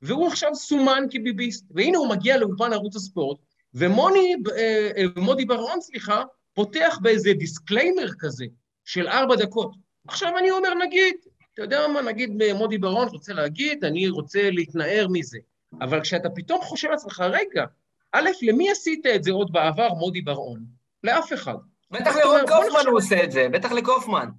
[0.01, 3.37] והוא עכשיו סומן כביביסט, והנה הוא מגיע לאולפן ערוץ הספורט,
[3.73, 6.23] ומודי בר-און, סליחה,
[6.53, 8.45] פותח באיזה disclaimer כזה
[8.85, 9.71] של ארבע דקות.
[10.07, 11.15] עכשיו אני אומר, נגיד,
[11.53, 15.37] אתה יודע מה, נגיד מודי בר-און רוצה להגיד, אני רוצה להתנער מזה.
[15.81, 17.65] אבל כשאתה פתאום חושב לעצמך, רגע,
[18.11, 20.65] א', למי עשית את זה עוד בעבר, מודי בר-און?
[21.03, 21.55] לאף אחד.
[21.91, 24.29] בטח לרון קופמן הוא עושה את זה, בטח לקופמן.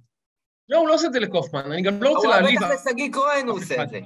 [0.69, 2.59] לא, הוא לא עושה את זה לקופמן, אני גם לא רוצה להעליב...
[2.59, 3.99] בטח לשגיא כהן הוא עושה את זה.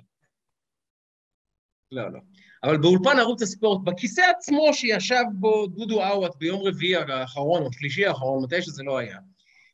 [1.91, 2.19] לא, לא.
[2.63, 8.05] אבל באולפן ערוץ הספורט, בכיסא עצמו שישב בו דודו עוואט ביום רביעי האחרון, או שלישי
[8.05, 9.17] האחרון, מתי שזה לא היה,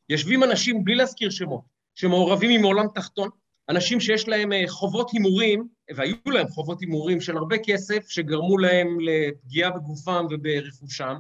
[0.10, 1.62] יושבים אנשים, בלי להזכיר שמות,
[1.96, 3.30] שמעורבים עם עולם תחתון,
[3.70, 8.98] אנשים שיש להם אה, חובות הימורים, והיו להם חובות הימורים של הרבה כסף, שגרמו להם
[9.00, 11.16] לפגיעה בגופם וברכושם,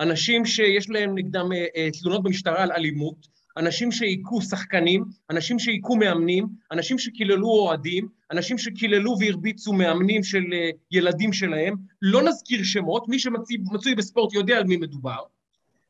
[0.00, 5.96] אנשים שיש להם נגדם אה, אה, תלונות במשטרה על אלימות, אנשים שהיכו שחקנים, אנשים שהיכו
[5.96, 10.42] מאמנים, אנשים שקיללו אוהדים, אנשים שקיללו והרביצו מאמנים של
[10.90, 15.18] ילדים שלהם, לא נזכיר שמות, מי שמצוי בספורט יודע על מי מדובר.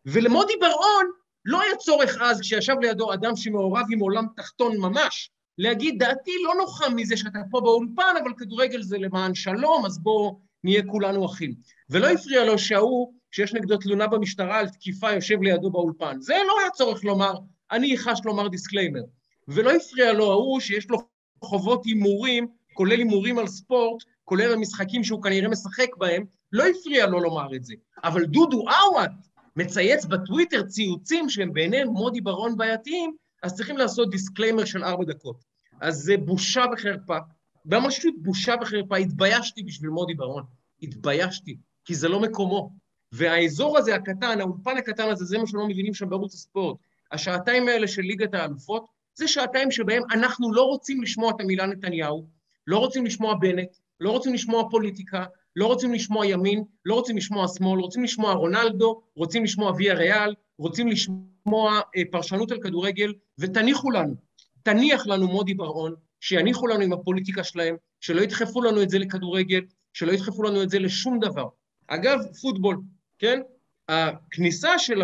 [0.06, 1.06] ולמודי בר-און
[1.44, 6.54] לא היה צורך אז, כשישב לידו אדם שמעורב עם עולם תחתון ממש, להגיד, דעתי לא
[6.54, 11.54] נוחה מזה שאתה פה באולפן, אבל כדורגל זה למען שלום, אז בואו נהיה כולנו אחים.
[11.90, 16.20] ולא הפריע לו שההוא, שיש נגדו תלונה במשטרה על תקיפה, יושב לידו באולפן.
[16.20, 17.34] זה לא היה צורך לומר,
[17.70, 19.02] אני חש לומר disclaimer.
[19.48, 20.98] ולא הפריע לו ההוא שיש לו
[21.44, 27.06] חובות הימורים, כולל הימורים על ספורט, כולל על משחקים שהוא כנראה משחק בהם, לא הפריע
[27.06, 27.74] לו לומר את זה.
[28.04, 29.10] אבל דודו עוואט
[29.56, 35.44] מצייץ בטוויטר ציוצים שהם בעיני מודי בר-און בעייתיים, אז צריכים לעשות disclaimer של ארבע דקות.
[35.80, 37.18] אז זה בושה וחרפה.
[37.64, 38.96] ממש בושה וחרפה.
[38.96, 40.44] התביישתי בשביל מודי בר-און.
[40.82, 42.83] התביישתי, כי זה לא מקומו.
[43.16, 46.76] והאזור הזה הקטן, האולפן הקטן הזה, זה מה שלא מבינים שם בערוץ הספורט.
[47.12, 52.26] השעתיים האלה של ליגת האלופות, זה שעתיים שבהם אנחנו לא רוצים לשמוע את המילה נתניהו,
[52.66, 53.68] לא רוצים לשמוע בנט,
[54.00, 55.24] לא רוצים לשמוע פוליטיקה,
[55.56, 60.34] לא רוצים לשמוע ימין, לא רוצים לשמוע שמאל, רוצים לשמוע רונלדו, רוצים לשמוע ויה ריאל,
[60.58, 64.14] רוצים לשמוע אה, פרשנות על כדורגל, ותניחו לנו,
[64.62, 69.60] תניח לנו מודי בר-און, שיניחו לנו עם הפוליטיקה שלהם, שלא ידחפו לנו את זה לכדורגל,
[69.92, 71.48] שלא ידחפו לנו את זה לשום דבר.
[71.86, 72.76] אגב, פוטבול,
[73.18, 73.40] כן?
[73.88, 75.02] הכניסה של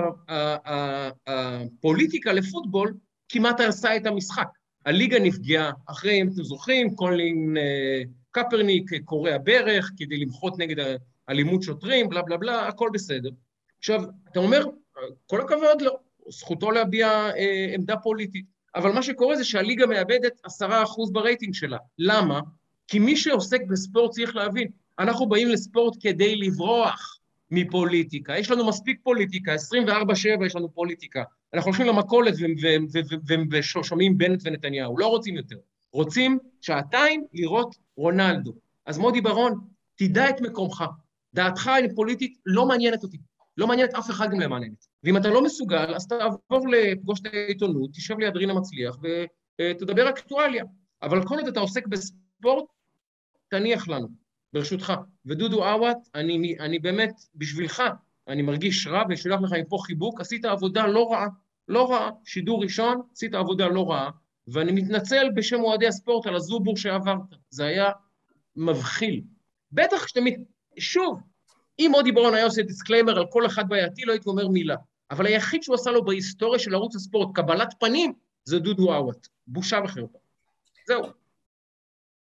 [1.27, 2.94] הפוליטיקה לפוטבול
[3.29, 4.46] כמעט הרסה את המשחק.
[4.87, 10.96] הליגה נפגעה אחרי, אם אתם זוכרים, קולין אה, קפרניק כורע ברך כדי למחות נגד
[11.29, 13.31] אלימות שוטרים, בלה בלה בלה, הכל בסדר.
[13.79, 14.01] עכשיו,
[14.33, 14.64] אתה אומר,
[15.27, 15.92] כל הכבוד לו,
[16.29, 18.44] זכותו להביע אה, עמדה פוליטית.
[18.75, 21.79] אבל מה שקורה זה שהליגה מאבדת עשרה אחוז ברייטינג שלה.
[21.99, 22.40] למה?
[22.88, 24.68] כי מי שעוסק בספורט צריך להבין,
[24.99, 27.19] אנחנו באים לספורט כדי לברוח
[27.50, 28.38] מפוליטיקה.
[28.38, 31.22] יש לנו מספיק פוליטיקה, 24-7 יש לנו פוליטיקה.
[31.54, 32.34] אנחנו הולכים למכולת
[33.50, 35.56] ושומעים בנט ונתניהו, לא רוצים יותר.
[35.92, 38.52] רוצים שעתיים לראות רונלדו.
[38.86, 39.60] אז מודי ברון,
[39.96, 40.84] תדע את מקומך.
[41.34, 43.18] דעתך פוליטית לא מעניינת אותי.
[43.56, 44.86] לא מעניינת אף אחד גם למעניינת.
[45.04, 48.96] ואם אתה לא מסוגל, אז תעבור לפגוש את העיתונות, תשב ליד רינה מצליח
[49.60, 50.64] ותדבר אקטואליה.
[51.02, 52.64] אבל כל עוד אתה עוסק בספורט,
[53.48, 54.08] תניח לנו,
[54.52, 54.92] ברשותך.
[55.26, 57.82] ודודו עוואט, אני, אני באמת, בשבילך,
[58.28, 61.26] אני מרגיש רע ושולח לך מפה חיבוק, עשית עבודה לא רעה,
[61.68, 64.10] לא רעה, שידור ראשון, עשית עבודה לא רעה,
[64.48, 67.18] ואני מתנצל בשם אוהדי הספורט על הזובור שעברת,
[67.50, 67.90] זה היה
[68.56, 69.20] מבחיל.
[69.72, 70.20] בטח כשאתה...
[70.78, 71.20] שוב,
[71.78, 74.76] אם מודי בר-און היה עושה disclaimer על כל אחד בעייתי, לא הייתי אומר מילה.
[75.10, 78.12] אבל היחיד שהוא עשה לו בהיסטוריה של ערוץ הספורט, קבלת פנים,
[78.44, 79.28] זה דודו עוואט.
[79.46, 80.18] בושה וחרפה.
[80.86, 81.19] זהו.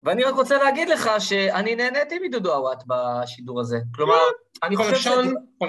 [0.03, 3.79] ואני רק רוצה להגיד לך שאני נהניתי מדודו עוואט בשידור הזה.
[3.95, 4.95] כלומר, כן, אני חושב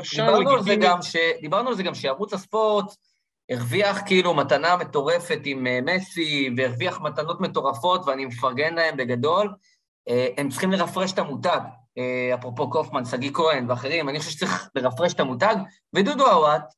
[0.03, 1.17] שדיברנו על זה גם, ש...
[1.41, 2.95] דיברנו על זה גם שערוץ הספורט
[3.51, 9.55] הרוויח כאילו מתנה מטורפת עם אה, מסי, והרוויח מתנות מטורפות, ואני מפרגן להם בגדול.
[10.09, 11.61] אה, הם צריכים לרפרש את המותג.
[11.99, 15.57] אה, אפרופו קופמן, שגיא כהן ואחרים, אני חושב שצריך לרפרש את המותג,
[15.95, 16.75] ודודו עוואט,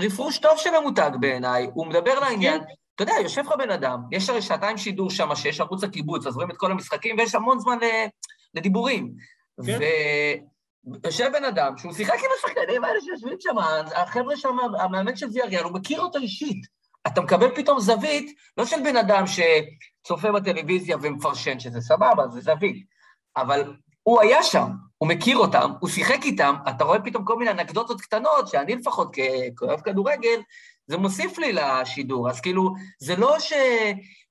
[0.00, 2.60] רפרוש טוב של המותג בעיניי, הוא מדבר לעניין.
[2.98, 6.34] אתה יודע, יושב לך בן אדם, יש הרי שעתיים שידור שם, שיש ערוץ הקיבוץ, אז
[6.34, 7.78] רואים את כל המשחקים, ויש המון זמן
[8.54, 9.14] לדיבורים.
[9.66, 9.78] כן.
[11.04, 13.58] ויושב בן אדם שהוא שיחק עם השחקנים האלה שיושבים שם,
[13.96, 16.66] החבר'ה שם, המאמן של ויאריאל, הוא מכיר אותו אישית.
[17.06, 22.86] אתה מקבל פתאום זווית, לא של בן אדם שצופה בטלוויזיה ומפרשן, שזה סבבה, זה זווית,
[23.36, 24.66] אבל הוא היה שם,
[24.98, 29.16] הוא מכיר אותם, הוא שיחק איתם, אתה רואה פתאום כל מיני אנקדוטות קטנות, שאני לפחות
[29.56, 30.40] כאוהב כדורגל,
[30.88, 32.30] זה מוסיף לי לשידור.
[32.30, 33.52] אז כאילו, זה לא ש...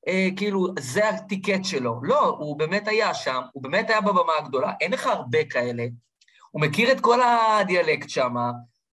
[0.08, 2.00] אה, כאילו, זה הטיקט שלו.
[2.04, 5.86] לא, הוא באמת היה שם, הוא באמת היה בבמה הגדולה, אין לך הרבה כאלה.
[6.52, 8.36] הוא מכיר את כל הדיאלקט שם,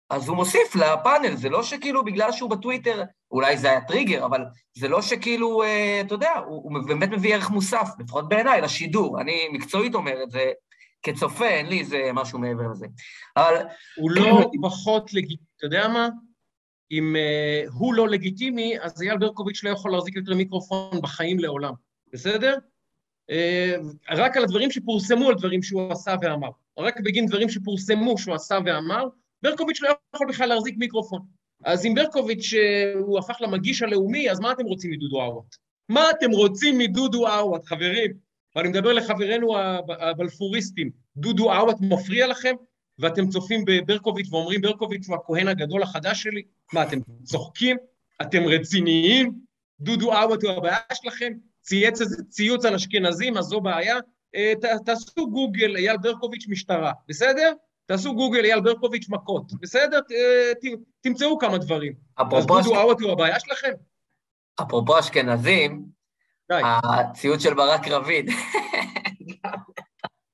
[0.09, 4.45] אז הוא מוסיף לפאנל, זה לא שכאילו בגלל שהוא בטוויטר, אולי זה היה טריגר, אבל
[4.77, 9.21] זה לא שכאילו, אה, אתה יודע, הוא, הוא באמת מביא ערך מוסף, לפחות בעיניי, לשידור.
[9.21, 10.51] אני מקצועית אומר את זה,
[11.03, 12.87] כצופה, אין לי איזה משהו מעבר לזה.
[13.37, 13.55] אבל...
[13.95, 16.09] הוא לא פחות לגיטימי, אתה יודע מה?
[16.93, 21.73] אם uh, הוא לא לגיטימי, אז אייל ברקוביץ' לא יכול להחזיק יותר מיקרופון בחיים לעולם,
[22.13, 22.55] בסדר?
[23.31, 23.35] Uh,
[24.11, 26.49] רק על הדברים שפורסמו, על דברים שהוא עשה ואמר.
[26.79, 29.07] רק בגין דברים שפורסמו שהוא עשה ואמר,
[29.41, 31.21] ברקוביץ' לא יכול בכלל להחזיק מיקרופון.
[31.63, 35.55] אז אם ברקוביץ' אה, הוא הפך למגיש הלאומי, אז מה אתם רוצים מדודו עוואט?
[35.89, 38.11] מה אתם רוצים מדודו עוואט, חברים?
[38.55, 39.57] ואני מדבר לחברינו
[39.99, 42.55] הבלפוריסטים, דודו עוואט מפריע לכם?
[42.99, 46.41] ואתם צופים בברקוביץ' ואומרים, ברקוביץ' הוא הכהן הגדול החדש שלי?
[46.73, 47.77] מה, אתם צוחקים?
[48.21, 49.33] אתם רציניים?
[49.79, 51.33] דודו עוואט הוא הבעיה שלכם?
[51.61, 53.97] צייץ איזה ציוץ על אשכנזים, אז זו בעיה?
[54.35, 57.53] אה, ת, תעשו גוגל, אייל ברקוביץ' משטרה, בסדר?
[57.85, 59.99] תעשו גוגל אייל ברקוביץ' מכות, בסדר?
[60.01, 60.11] ת,
[60.61, 60.65] ת,
[61.01, 61.93] תמצאו כמה דברים.
[62.17, 63.71] אז דודו עוואט הוא הבעיה שלכם?
[64.61, 65.85] אפרופו אשכנזים,
[66.49, 68.29] הציוץ של ברק רביד.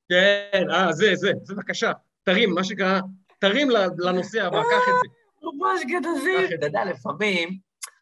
[0.09, 1.91] כן, אה, זה, זה, זה בבקשה.
[2.29, 2.99] תרים, מה שקרה,
[3.39, 5.07] תרים לנושא הבא, קח את זה.
[5.43, 6.57] ממש גדזים.
[6.57, 7.57] אתה יודע, לפעמים,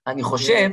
[0.08, 0.70] אני חושב,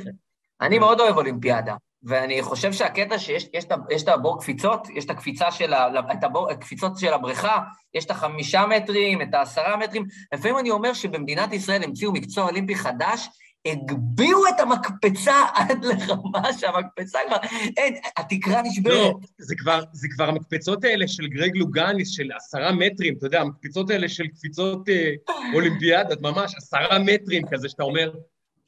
[0.61, 3.65] אני מאוד אוהב אולימפיאדה, ואני חושב שהקטע שיש
[4.03, 5.89] את הבור קפיצות, יש את הקפיצה של ה...
[6.13, 7.59] את הבור, הקפיצות של הבריכה,
[7.95, 10.05] יש את החמישה מטרים, את העשרה מטרים.
[10.33, 13.29] לפעמים אני אומר שבמדינת ישראל המציאו מקצוע אולימפי חדש,
[13.67, 17.37] הגביהו את המקפצה עד לרמה שהמקפצה כבר,
[17.77, 18.95] אין, התקרה נשברת.
[18.95, 23.41] לא, זה כבר, זה כבר המקפצות האלה של גרג לוגניס, של עשרה מטרים, אתה יודע,
[23.41, 25.11] המקפצות האלה של קפיצות אה,
[25.55, 28.13] אולימפיאדת, ממש עשרה מטרים כזה, שאתה אומר,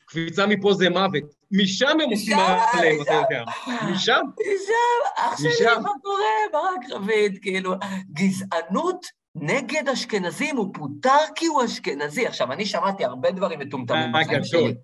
[0.06, 1.34] קפיצה מפה זה מוות.
[1.50, 3.44] משם הם עושים עליהם, אתה יודע.
[3.82, 4.20] משם?
[4.40, 6.24] משם, אח שלי, מה קורה?
[6.52, 7.74] ברק רביד, כאילו,
[8.12, 9.06] גזענות
[9.40, 12.26] נגד אשכנזים, הוא פוטר כי הוא אשכנזי.
[12.26, 14.74] עכשיו, אני שמעתי הרבה דברים מטומטמים אה, בחיים שלי.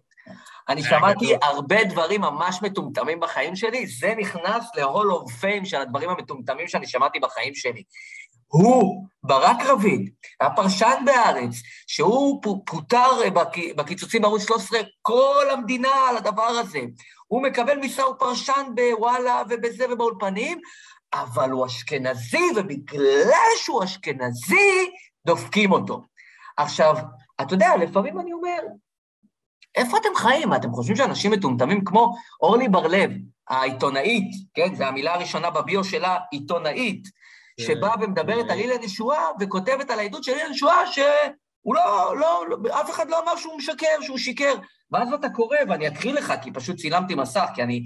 [0.68, 6.10] אני שמעתי הרבה דברים ממש מטומטמים בחיים שלי, זה נכנס ל-Hall of Fame של הדברים
[6.10, 7.82] המטומטמים שאני שמעתי בחיים שלי.
[8.46, 10.10] הוא, ברק רביד,
[10.40, 11.54] הפרשן בהארץ,
[11.86, 13.08] שהוא פוטר
[13.76, 16.80] בקיצוצים בערוץ 13, כל המדינה על הדבר הזה.
[17.26, 20.60] הוא מקבל משרה, הוא פרשן בוואלה ובזה ובאולפנים,
[21.14, 24.90] אבל הוא אשכנזי, ובגלל שהוא אשכנזי,
[25.26, 26.02] דופקים אותו.
[26.56, 26.96] עכשיו,
[27.40, 28.58] אתה יודע, לפעמים אני אומר,
[29.74, 30.54] איפה אתם חיים?
[30.54, 33.10] אתם חושבים שאנשים מטומטמים כמו אורלי בר-לב,
[33.48, 37.08] העיתונאית, כן, זו המילה הראשונה בביו שלה, עיתונאית,
[37.56, 37.64] כן.
[37.64, 42.80] שבאה ומדברת על אילן ישועה, וכותבת על העדות של אילן ישועה שהוא לא, לא, לא,
[42.80, 44.54] אף אחד לא אמר שהוא משקר, שהוא שיקר.
[44.90, 47.82] ואז אתה קורא, ואני אקריא לך, כי פשוט צילמתי מסך, כי אני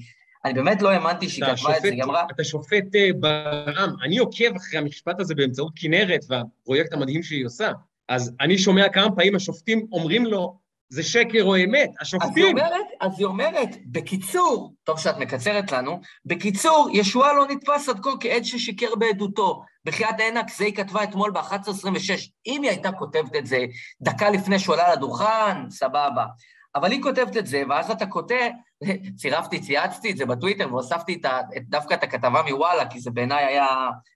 [0.46, 2.24] אני באמת לא האמנתי שהיא כתבה את זה, היא אמרה...
[2.30, 7.72] אתה שופט אה, ברם, אני עוקב אחרי המשפט הזה באמצעות כנרת והפרויקט המדהים שהיא עושה,
[8.08, 12.30] אז אני שומע כמה פעמים השופטים אומרים לו, זה שקר או אמת, השופטים...
[12.30, 17.88] אז היא אומרת, אז היא אומרת, בקיצור, טוב שאת מקצרת לנו, בקיצור, ישועה לא נתפס
[17.88, 19.62] עד כה כעד ששיקר בעדותו.
[19.84, 22.30] בחייאת עינק, זה היא כתבה אתמול ב-11.26.
[22.46, 23.64] אם היא הייתה כותבת את זה
[24.00, 26.26] דקה לפני שהוא עלה לדוכן, סבבה.
[26.74, 28.48] אבל היא כותבת את זה, ואז אתה כותב,
[29.18, 33.44] צירפתי, צייצתי את זה בטוויטר והוספתי את ה, דווקא את הכתבה מוואלה, כי זה בעיניי
[33.44, 33.68] היה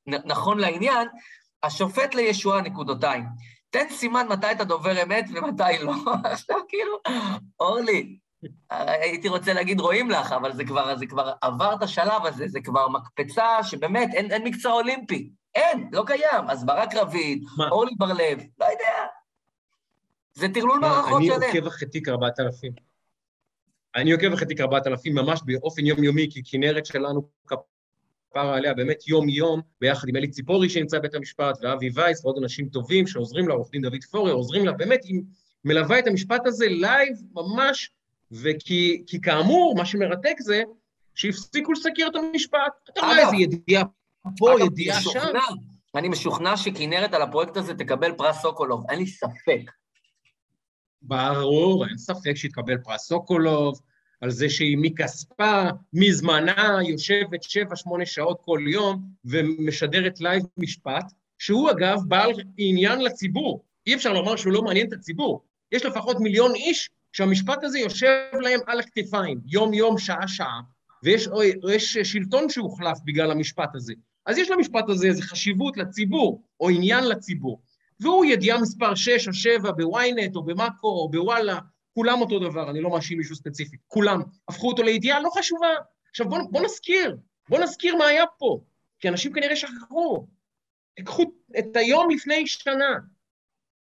[0.06, 1.08] נכון לעניין,
[1.62, 3.24] השופט לישועה נקודותיים.
[3.70, 5.92] תן סימן מתי אתה דובר אמת ומתי לא.
[6.32, 6.96] עכשיו כאילו,
[7.60, 8.18] אורלי,
[8.70, 12.60] הייתי רוצה להגיד רואים לך, אבל זה כבר, זה כבר עבר את השלב הזה, זה
[12.60, 15.30] כבר מקפצה שבאמת אין, אין מקצוע אולימפי.
[15.54, 16.44] אין, לא קיים.
[16.48, 19.06] אז ברק רביד, אורלי בר-לב, לא יודע,
[20.34, 21.42] זה טרלול מערכות שלם.
[21.42, 22.72] אני עוקב אחרי תיק 4000.
[23.96, 29.60] אני עוקב אחרי תיק 4000 ממש באופן יומיומי, כי כנרת שלנו כפרה עליה באמת יום-יום,
[29.80, 33.70] ביחד עם אלי ציפורי שנמצא בבית המשפט, ואבי וייס ועוד אנשים טובים שעוזרים לה, עורך
[33.70, 35.20] דין דוד פורר, עוזרים לה, באמת, היא
[35.64, 37.90] מלווה את המשפט הזה live ממש,
[38.32, 40.62] וכי כי כאמור, מה שמרתק זה
[41.14, 42.72] שהפסיקו לסקר את המשפט.
[42.92, 43.84] אתה רואה איזה ידיעה
[44.38, 45.20] פה, ידיעה שם.
[45.94, 49.70] אני משוכנע שכנרת על הפרויקט הזה תקבל פרס סוקולוב, אין לי ספק.
[51.02, 53.80] ברור, אין ספק שתקבל פרס סוקולוב,
[54.20, 61.70] על זה שהיא מכספה, מזמנה, יושבת שבע, שמונה שעות כל יום ומשדרת live משפט, שהוא
[61.70, 63.64] אגב בעל עניין לציבור.
[63.86, 65.44] אי אפשר לומר שהוא לא מעניין את הציבור.
[65.72, 70.60] יש לפחות מיליון איש שהמשפט הזה יושב להם על הכתפיים, יום-יום, שעה-שעה,
[71.02, 73.94] ויש שלטון שהוחלף בגלל המשפט הזה.
[74.26, 77.60] אז יש למשפט הזה איזו חשיבות לציבור, או עניין לציבור.
[78.00, 81.58] והוא ידיעה מספר 6 או 7 בוויינט, או במאקו, או בוואלה,
[81.94, 84.22] כולם אותו דבר, אני לא מאשים מישהו ספציפי, כולם.
[84.48, 85.68] הפכו אותו לידיעה לא חשובה.
[86.10, 87.16] עכשיו בואו בוא נזכיר,
[87.48, 88.60] בואו נזכיר מה היה פה,
[89.00, 90.26] כי אנשים כנראה שכחו.
[90.96, 91.22] תקחו
[91.58, 92.98] את היום לפני שנה,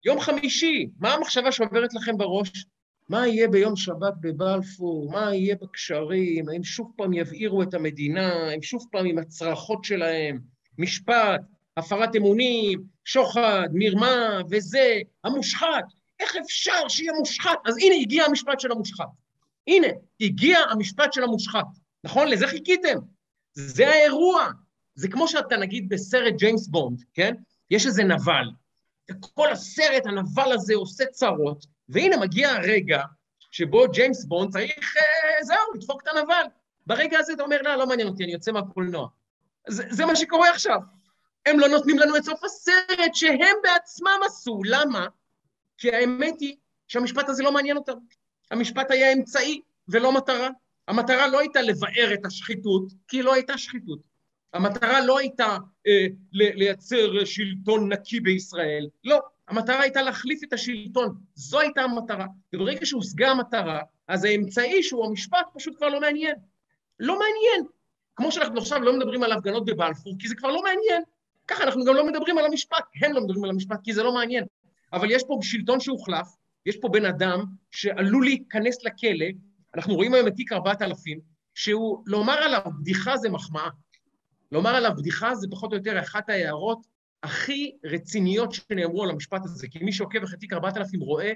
[0.04, 2.66] יום חמישי, מה המחשבה שעוברת לכם בראש?
[3.08, 5.10] מה יהיה ביום שבת בבלפור?
[5.10, 6.48] מה יהיה בקשרים?
[6.48, 8.50] האם שוב פעם יבעירו את המדינה?
[8.50, 10.40] הם שוב פעם עם הצרחות שלהם?
[10.78, 11.40] משפט,
[11.76, 15.84] הפרת אמונים, שוחד, מרמה וזה, המושחת.
[16.20, 17.58] איך אפשר שיהיה מושחת?
[17.64, 19.08] אז הנה, הגיע המשפט של המושחת.
[19.66, 19.86] הנה,
[20.20, 21.66] הגיע המשפט של המושחת.
[22.04, 22.28] נכון?
[22.28, 22.98] לזה חיכיתם.
[23.52, 24.48] זה האירוע.
[24.94, 27.34] זה כמו שאתה נגיד בסרט ג'יימס בונד, כן?
[27.70, 28.50] יש איזה נבל,
[29.10, 33.02] וכל הסרט, הנבל הזה עושה צרות, והנה מגיע הרגע
[33.50, 36.44] שבו ג'יימס בונד צריך, אה, זהו, לדפוק את הנבל.
[36.86, 39.08] ברגע הזה אתה אומר, לא, לא מעניין אותי, אני יוצא מהקולנוע.
[39.68, 40.78] זה, זה מה שקורה עכשיו.
[41.46, 44.60] הם לא נותנים לנו את סוף הסרט שהם בעצמם עשו.
[44.64, 45.06] למה?
[45.78, 46.56] כי האמת היא
[46.88, 47.98] שהמשפט הזה לא מעניין אותם.
[48.50, 50.48] המשפט היה אמצעי ולא מטרה.
[50.88, 53.98] המטרה לא הייתה לבאר את השחיתות, כי לא הייתה שחיתות.
[54.54, 59.20] המטרה לא הייתה אה, לייצר שלטון נקי בישראל, לא.
[59.48, 62.26] המטרה הייתה להחליף את השלטון, זו הייתה המטרה.
[62.52, 66.34] וברגע שהושגה המטרה, אז האמצעי שהוא המשפט פשוט כבר לא מעניין.
[67.00, 67.66] לא מעניין.
[68.16, 71.02] כמו שאנחנו עכשיו לא מדברים על הפגנות בבלפור, כי זה כבר לא מעניין.
[71.48, 74.14] ככה אנחנו גם לא מדברים על המשפט, הם לא מדברים על המשפט כי זה לא
[74.14, 74.44] מעניין.
[74.92, 76.28] אבל יש פה שלטון שהוחלף,
[76.66, 79.26] יש פה בן אדם שעלול להיכנס לכלא,
[79.74, 81.20] אנחנו רואים היום את תיק 4000,
[81.54, 83.68] שהוא, לומר עליו בדיחה זה מחמאה.
[84.52, 86.86] לומר עליו בדיחה זה פחות או יותר אחת ההערות
[87.22, 91.32] הכי רציניות שנאמרו על המשפט הזה, כי מי שעוקב אחרי תיק 4000 רואה,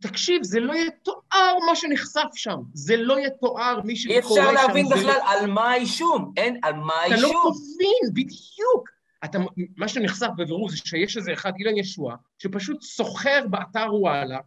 [0.00, 4.28] תקשיב, זה לא יתואר מה שנחשף שם, זה לא יתואר מי שקורא שם.
[4.28, 7.18] אי אפשר להבין בכלל על מה האישום, אין, על מה האישום.
[7.18, 8.88] אתה לא מבין, בדיוק.
[9.24, 9.38] אתה,
[9.76, 14.38] מה שנחשף בבירור זה שיש איזה אחד, אילן ישוע, שפשוט סוחר באתר וואלה,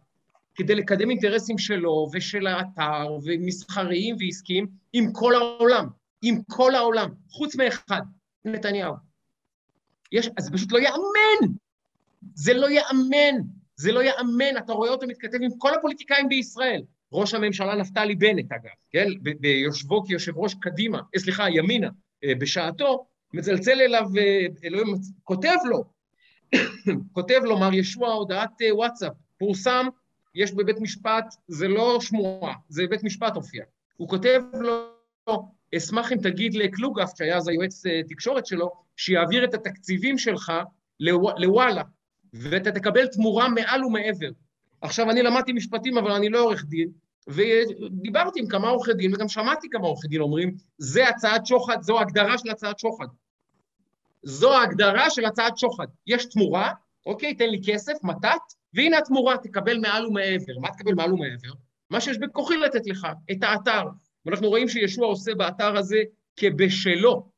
[0.54, 5.86] כדי לקדם אינטרסים שלו ושל האתר, ומסחריים ועסקיים, עם כל העולם.
[6.22, 8.02] עם כל העולם, חוץ מאחד,
[8.44, 8.94] נתניהו.
[10.12, 11.54] יש, אז זה פשוט לא יאמן.
[12.34, 13.42] זה לא יאמן.
[13.76, 14.56] זה לא יאמן.
[14.58, 16.82] אתה רואה אותו מתכתב עם כל הפוליטיקאים בישראל.
[17.12, 19.06] ראש הממשלה נפתלי בנט, אגב, כן?
[19.40, 21.88] ביושבו כיושב ראש קדימה, אה, סליחה, ימינה,
[22.24, 25.84] אה, בשעתו, מצלצל אליו, אה, אלוהים, כותב לו,
[27.16, 29.86] כותב לו, מר ישוע, הודעת וואטסאפ, פורסם,
[30.34, 33.64] יש בבית משפט, זה לא שמועה, זה בית משפט הופיע.
[33.96, 34.88] הוא כותב לו,
[35.76, 40.52] אשמח אם תגיד לקלוגף, שהיה אז היועץ תקשורת שלו, שיעביר את התקציבים שלך
[41.38, 41.82] לוואלה,
[42.32, 44.30] ואתה תקבל תמורה מעל ומעבר.
[44.80, 46.88] עכשיו, אני למדתי משפטים, אבל אני לא עורך דין,
[47.28, 52.00] ודיברתי עם כמה עורכי דין, וגם שמעתי כמה עורכי דין אומרים, זה הצעת שוחד, זו
[52.00, 53.06] הגדרה של הצעת שוחד.
[54.22, 55.86] זו ההגדרה של הצעת שוחד.
[56.06, 56.72] יש תמורה,
[57.06, 58.40] אוקיי, תן לי כסף, מתת,
[58.74, 60.58] והנה התמורה, תקבל מעל ומעבר.
[60.60, 61.52] מה תקבל מעל ומעבר?
[61.90, 63.82] מה שיש בכוחי לתת לך, את האתר,
[64.26, 66.02] ואנחנו רואים שישוע עושה באתר הזה
[66.36, 67.28] כבשלו,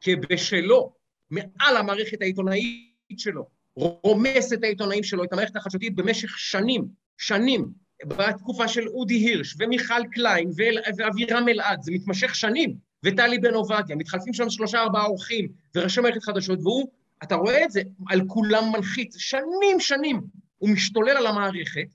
[0.00, 0.92] כבשלו,
[1.30, 3.46] מעל המערכת העיתונאית שלו,
[3.78, 6.88] רומס את העיתונאים שלו, את המערכת החדשותית במשך שנים,
[7.18, 7.72] שנים,
[8.06, 10.50] בתקופה של אודי הירש ומיכל קליין
[10.96, 16.22] ואבירם אלעד, זה מתמשך שנים, וטלי בן עובדיה, מתחלפים שם שלושה ארבעה אורחים וראשי מערכת
[16.22, 16.88] חדשות, והוא,
[17.22, 20.20] אתה רואה את זה, על כולם מנחית, שנים שנים
[20.58, 21.94] הוא משתולל על המערכת,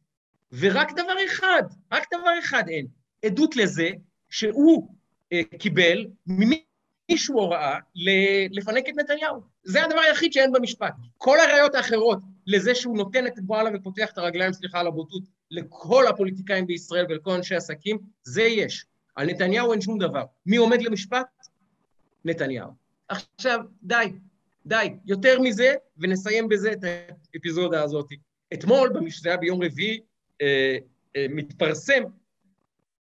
[0.60, 2.88] ורק דבר אחד, רק דבר אחד אין,
[3.26, 3.90] עדות לזה
[4.30, 4.88] שהוא
[5.34, 7.78] אה, קיבל ממישהו הוראה
[8.52, 9.53] לפנק את נתניהו.
[9.64, 10.94] זה הדבר היחיד שאין במשפט.
[11.18, 16.08] כל הראיות האחרות לזה שהוא נותן את וואלה ופותח את הרגליים, סליחה על הבוטות, לכל
[16.08, 18.86] הפוליטיקאים בישראל ולכל אנשי עסקים, זה יש.
[19.16, 20.24] על נתניהו אין שום דבר.
[20.46, 21.26] מי עומד למשפט?
[22.26, 22.72] נתניהו.
[23.08, 24.14] עכשיו, די,
[24.66, 24.94] די.
[25.06, 26.84] יותר מזה, ונסיים בזה את
[27.34, 28.08] האפיזודה הזאת.
[28.54, 30.00] אתמול, זה היה ביום רביעי,
[30.42, 30.78] אה,
[31.16, 32.04] אה, מתפרסם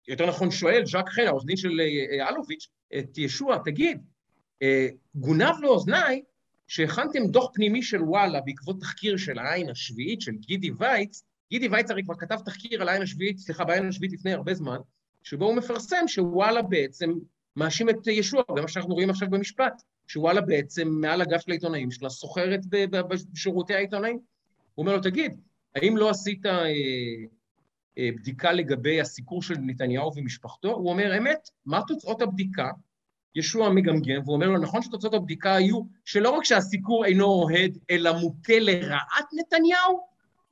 [0.07, 4.01] יותר נכון שואל, ז'אק חן, העורך דין של אה, אה, אלוביץ', את ישוע, תגיד,
[4.61, 6.21] אה, גונב לאוזניי
[6.67, 11.91] שהכנתם דוח פנימי של וואלה בעקבות תחקיר של העין השביעית של גידי וייץ, גידי וייץ
[11.91, 14.77] הרי כבר כתב תחקיר על העין השביעית, סליחה, בעין השביעית לפני הרבה זמן,
[15.23, 17.13] שבו הוא מפרסם שוואלה בעצם
[17.55, 21.91] מאשים את ישוע, זה מה שאנחנו רואים עכשיו במשפט, שוואלה בעצם מעל הגב של העיתונאים
[21.91, 22.59] שלה סוחרת
[23.31, 24.15] בשירותי העיתונאים.
[24.75, 25.41] הוא אומר לו, תגיד,
[25.75, 26.65] האם לא עשית אה,
[27.97, 32.69] אה, בדיקה לגבי הסיקור של נתניהו ומשפחתו, הוא אומר, אמת, מה תוצאות הבדיקה?
[33.35, 38.11] ישוע מגמגם, והוא אומר לו, נכון שתוצאות הבדיקה היו שלא רק שהסיקור אינו אוהד, אלא
[38.13, 39.99] מוטה לרעת נתניהו?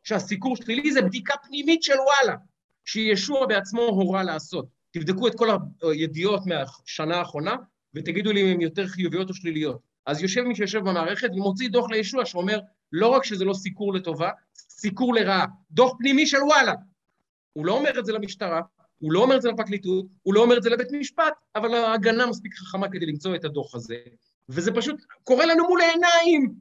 [0.03, 2.37] שהסיקור שלילי זה בדיקה פנימית של וואלה,
[2.85, 4.65] שישוע בעצמו הורה לעשות.
[4.91, 5.49] תבדקו את כל
[5.81, 7.55] הידיעות מהשנה האחרונה,
[7.93, 9.79] ותגידו לי אם הן יותר חיוביות או שליליות.
[10.05, 12.59] אז יושב מי שיושב במערכת ומוציא דוח לישוע שאומר,
[12.91, 15.45] לא רק שזה לא סיקור לטובה, סיקור לרעה.
[15.71, 16.73] דוח פנימי של וואלה.
[17.53, 18.61] הוא לא אומר את זה למשטרה,
[19.03, 22.25] הוא לא אומר את זה לפרקליטות, הוא לא אומר את זה לבית משפט, אבל ההגנה
[22.25, 23.95] מספיק חכמה כדי למצוא את הדוח הזה.
[24.49, 26.53] וזה פשוט קורה לנו מול העיניים.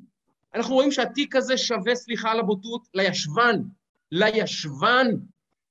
[0.55, 3.57] אנחנו רואים שהתיק הזה שווה, סליחה על הבוטות, לישבן,
[4.13, 5.07] לישבן,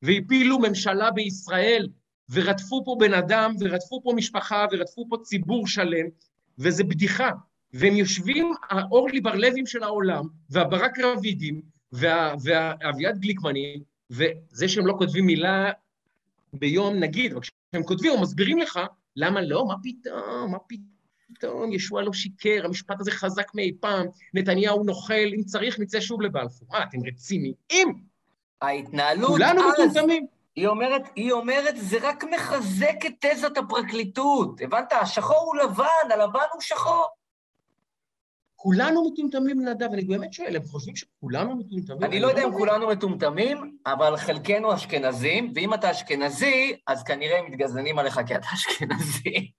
[0.02, 1.88] והפילו ממשלה בישראל,
[2.30, 6.06] ורדפו פה בן אדם, ורדפו פה משפחה, ורדפו פה ציבור שלם,
[6.60, 7.30] וזה בדיחה.
[7.74, 11.62] והם יושבים, האורלי בר-לבים של העולם, והברק רבידים,
[11.92, 13.80] ואביעד גליקמנים,
[14.12, 15.72] וזה שהם לא כותבים מילה
[16.54, 18.80] ביום, נגיד, כשהם כותבים, הם מסבירים לך,
[19.16, 20.58] למה לא, מה פתאום, מה
[21.38, 26.22] פתאום, ישוע לא שיקר, המשפט הזה חזק מאי פעם, נתניהו נוכל, אם צריך נצא שוב
[26.22, 26.68] לבלפור.
[26.72, 27.54] מה, אתם רציניים?
[28.62, 30.26] ההתנהלות כולנו מטומטמים.
[30.56, 34.62] היא אומרת, היא אומרת, זה רק מחזק את תזת הפרקליטות.
[34.62, 34.94] הבנת?
[34.94, 37.08] השחור הוא לבן, הלבן הוא שחור.
[38.64, 42.04] כולנו מטומטמים, נדב, אני באמת שואל, הם חושבים שכולנו מטומטמים?
[42.04, 47.46] אני לא יודע אם כולנו מטומטמים, אבל חלקנו אשכנזים, ואם אתה אשכנזי, אז כנראה הם
[47.46, 49.52] מתגזנים עליך כי אתה אשכנזי.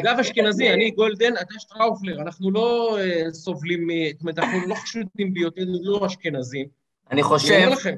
[0.00, 5.34] אגב, אשכנזי, אני גולדן, אתה שטראופלר, אנחנו לא אה, סובלים, זאת אומרת, אנחנו לא חשודים
[5.34, 6.66] בהיותנו לא אשכנזים.
[7.10, 7.52] אני חושב...
[7.54, 7.96] אני אומר לכם,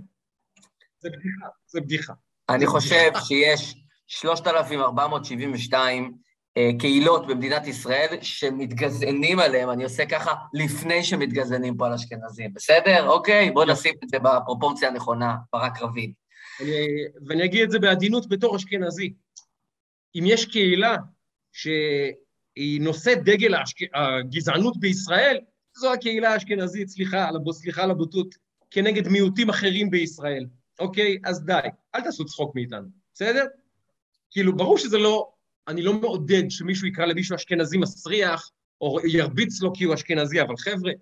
[0.99, 2.13] זה בדיחה, זה בדיחה.
[2.49, 3.75] אני חושב שיש
[4.07, 6.11] 3,472 אה,
[6.79, 13.09] קהילות במדינת ישראל שמתגזענים עליהם, אני עושה ככה לפני שמתגזענים פה על אשכנזים, בסדר?
[13.09, 13.51] אוקיי?
[13.51, 16.13] בואו נשים את זה בפרופורציה הנכונה, ברק רביד.
[17.27, 19.13] ואני אגיד את זה בעדינות בתור אשכנזי.
[20.15, 20.97] אם יש קהילה
[21.53, 23.55] שהיא נושאת דגל
[23.95, 25.39] הגזענות בישראל,
[25.77, 28.35] זו הקהילה האשכנזית, סליחה, סליחה על הבוטות,
[28.71, 30.47] כנגד מיעוטים אחרים בישראל.
[30.79, 31.19] אוקיי?
[31.25, 31.59] אז די,
[31.95, 33.45] אל תעשו צחוק מאיתנו, בסדר?
[34.31, 35.31] כאילו, ברור שזה לא,
[35.69, 38.51] אני לא מעודד שמישהו יקרא למישהו אשכנזי מסריח,
[38.81, 40.93] או ירביץ לו כי הוא אשכנזי, אבל חבר'ה,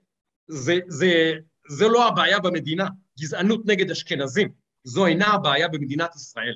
[0.49, 1.33] זה, זה,
[1.69, 2.89] זה לא הבעיה במדינה,
[3.21, 4.49] גזענות נגד אשכנזים.
[4.85, 6.55] זו אינה הבעיה במדינת ישראל.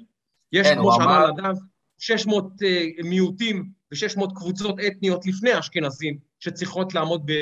[0.52, 1.54] יש, כן, כמו שאמר נדב,
[1.98, 2.66] 600 uh,
[3.04, 7.32] מיעוטים ו-600 קבוצות אתניות לפני האשכנזים, שצריכות לעמוד ב,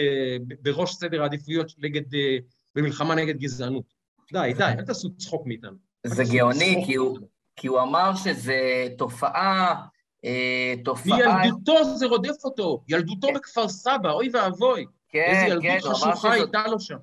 [0.49, 2.19] ב, בראש סדר העדיפויות נגד, uh,
[2.75, 3.95] במלחמה נגד גזענות.
[4.33, 5.77] די, די, אל תעשו צחוק מאיתנו.
[6.07, 7.19] זה גאוני, כי הוא,
[7.57, 9.87] כי הוא אמר שזה תופעה,
[10.85, 11.43] תופעה...
[11.43, 13.35] מילדותו זה רודף אותו, ילדותו כן.
[13.35, 14.87] בכפר סבא, אוי ואבוי.
[15.09, 16.97] כן, איזה ילדות כן, חשוכה הייתה לו שם.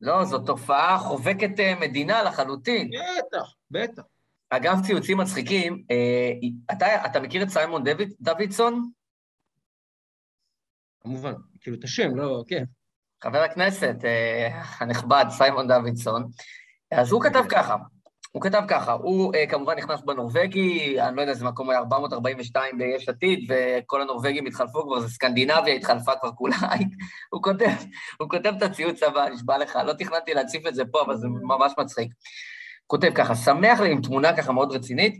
[0.00, 2.90] לא, זו תופעה חובקת אה, מדינה לחלוטין.
[3.18, 4.02] בטח, בטח.
[4.50, 6.32] אגב, ציוצים מצחיקים, אה,
[6.72, 8.90] אתה, אתה מכיר את סיימון דוד, דוידסון?
[11.00, 12.64] כמובן, כאילו את השם, לא, כן.
[13.22, 16.30] חבר הכנסת אה, הנכבד, סיימון דוידסון,
[16.90, 17.76] אז הוא כתב ככה,
[18.32, 21.80] הוא כתב ככה, הוא uh, כמובן נכנס בנורבגי, אני לא יודע איזה מקום הוא היה
[21.80, 26.56] 442 ביש עתיד, וכל הנורבגים התחלפו כבר, זה סקנדינביה התחלפה כבר כולה.
[27.32, 27.70] הוא כותב,
[28.20, 31.28] הוא כותב את הציוץ הבא, נשבע לך, לא תכננתי להציף את זה פה, אבל זה
[31.28, 32.12] ממש מצחיק.
[32.86, 35.18] כותב ככה, שמח לי עם תמונה ככה מאוד רצינית,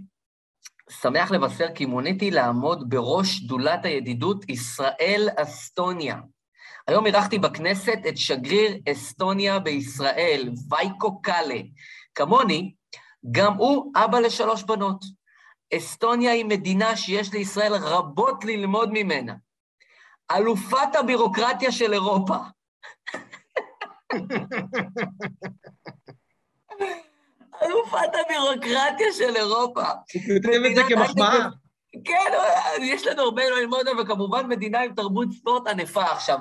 [0.91, 6.17] שמח לבשר כי מוניתי לעמוד בראש שדולת הידידות ישראל-אסטוניה.
[6.89, 11.61] היום אירחתי בכנסת את שגריר אסטוניה בישראל, וייקו קאלה.
[12.15, 12.75] כמוני,
[13.31, 15.05] גם הוא אבא לשלוש בנות.
[15.77, 19.35] אסטוניה היא מדינה שיש לישראל רבות ללמוד ממנה.
[20.31, 22.37] אלופת הבירוקרטיה של אירופה.
[27.63, 29.83] אלופת הבירוקרטיה של אירופה.
[29.83, 31.49] הוא כותב את זה כמחמאה.
[32.05, 32.33] כן,
[32.81, 36.03] יש לנו הרבה ללמוד, וכמובן מדינה עם תרבות ספורט ענפה.
[36.03, 36.39] עכשיו,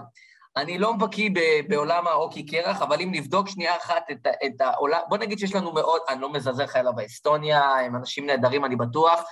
[0.59, 1.29] אני לא בקיא
[1.67, 5.73] בעולם ההוקי קרח, אבל אם נבדוק שנייה אחת את, את העולם, בוא נגיד שיש לנו
[5.73, 9.23] מאוד, אני לא מזלזל חיילה באסטוניה, הם אנשים נהדרים, אני בטוח,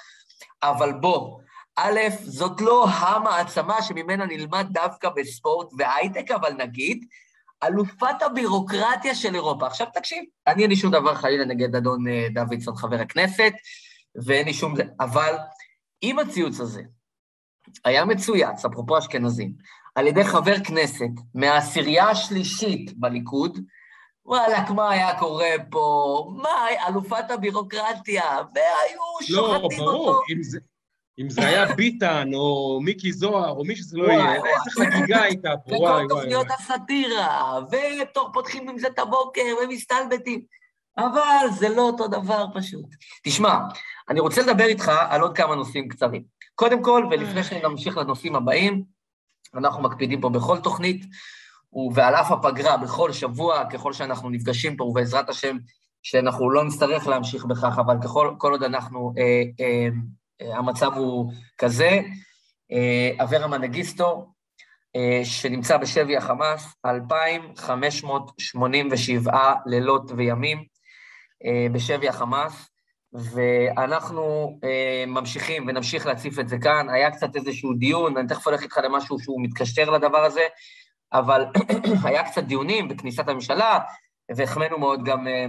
[0.63, 1.39] אבל בוא,
[1.75, 7.05] א', זאת לא המעצמה שממנה נלמד דווקא בספורט והייטק, אבל נגיד,
[7.63, 9.67] אלופת הבירוקרטיה של אירופה.
[9.67, 13.53] עכשיו תקשיב, אני אין לי שום דבר חלילה נגד אדון אה, דוידסון, חבר הכנסת,
[14.25, 14.73] ואין לי שום...
[14.99, 15.36] אבל
[16.03, 16.82] אם הציוץ הזה
[17.86, 19.53] היה מצויץ, אפרופו אשכנזים,
[19.97, 23.59] על ידי חבר כנסת מהעשירייה השלישית בליכוד,
[24.25, 26.31] וואלכ, מה היה קורה פה?
[26.35, 28.23] מה, אלופת הבירוקרטיה,
[28.55, 29.85] והיו שוחטים אותו.
[29.85, 30.59] לא, ברור, אם זה,
[31.19, 35.49] אם זה היה ביטן, או מיקי זוהר, או מי שזה לא יהיה, איזה חגיגה הייתה
[35.67, 36.05] פה, וואי, וואי.
[36.05, 40.41] וכל תוכניות הסאטירה, ותוך פותחים עם זה את הבוקר, ומסתלבטים.
[40.97, 42.85] אבל זה לא אותו דבר פשוט.
[43.23, 43.57] תשמע,
[44.09, 46.23] אני רוצה לדבר איתך על עוד כמה נושאים קצרים.
[46.55, 48.96] קודם כל, ולפני שנמשיך לנושאים הבאים,
[49.55, 51.05] אנחנו מקפידים פה בכל תוכנית,
[51.93, 55.57] ועל אף הפגרה, בכל שבוע, ככל שאנחנו נפגשים פה, ובעזרת השם,
[56.03, 59.87] שאנחנו לא נצטרך להמשיך בכך, אבל ככל, כל עוד אנחנו, אה, אה,
[60.41, 62.01] אה, המצב הוא כזה,
[62.71, 64.33] אה, אברה מנגיסטו,
[64.95, 70.65] אה, שנמצא בשבי החמאס, 2,587 לילות וימים
[71.45, 72.69] אה, בשבי החמאס,
[73.14, 76.89] ואנחנו אה, ממשיכים ונמשיך להציף את זה כאן.
[76.89, 80.41] היה קצת איזשהו דיון, אני תכף הולך איתך למשהו שהוא מתקשר לדבר הזה,
[81.14, 81.45] אבל
[82.05, 83.80] היה קצת דיונים בכניסת הממשלה,
[84.36, 85.45] והחמאנו מאוד גם אה,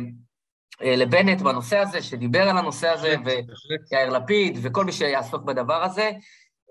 [0.82, 6.10] אה, לבנט בנושא הזה, שדיבר על הנושא הזה, ויאיר לפיד, וכל מי שיעסוק בדבר הזה.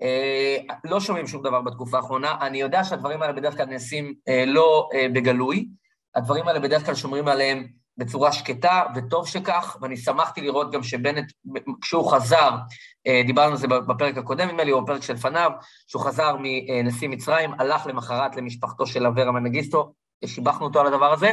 [0.02, 2.36] אה, לא שומעים שום דבר בתקופה האחרונה.
[2.40, 5.68] אני יודע שהדברים האלה בדרך כלל נעשים אה, לא אה, בגלוי,
[6.14, 7.66] הדברים האלה בדרך כלל שומרים עליהם
[7.98, 11.32] בצורה שקטה, וטוב שכך, ואני שמחתי לראות גם שבנט,
[11.80, 12.50] כשהוא חזר,
[13.06, 15.50] אה, דיברנו על זה בפרק הקודם, נדמה לי, או בפרק שלפניו,
[15.86, 19.92] שהוא חזר מנשיא מצרים, הלך למחרת למשפחתו של אברה מנגיסטו,
[20.26, 21.32] שיבחנו אותו על הדבר הזה,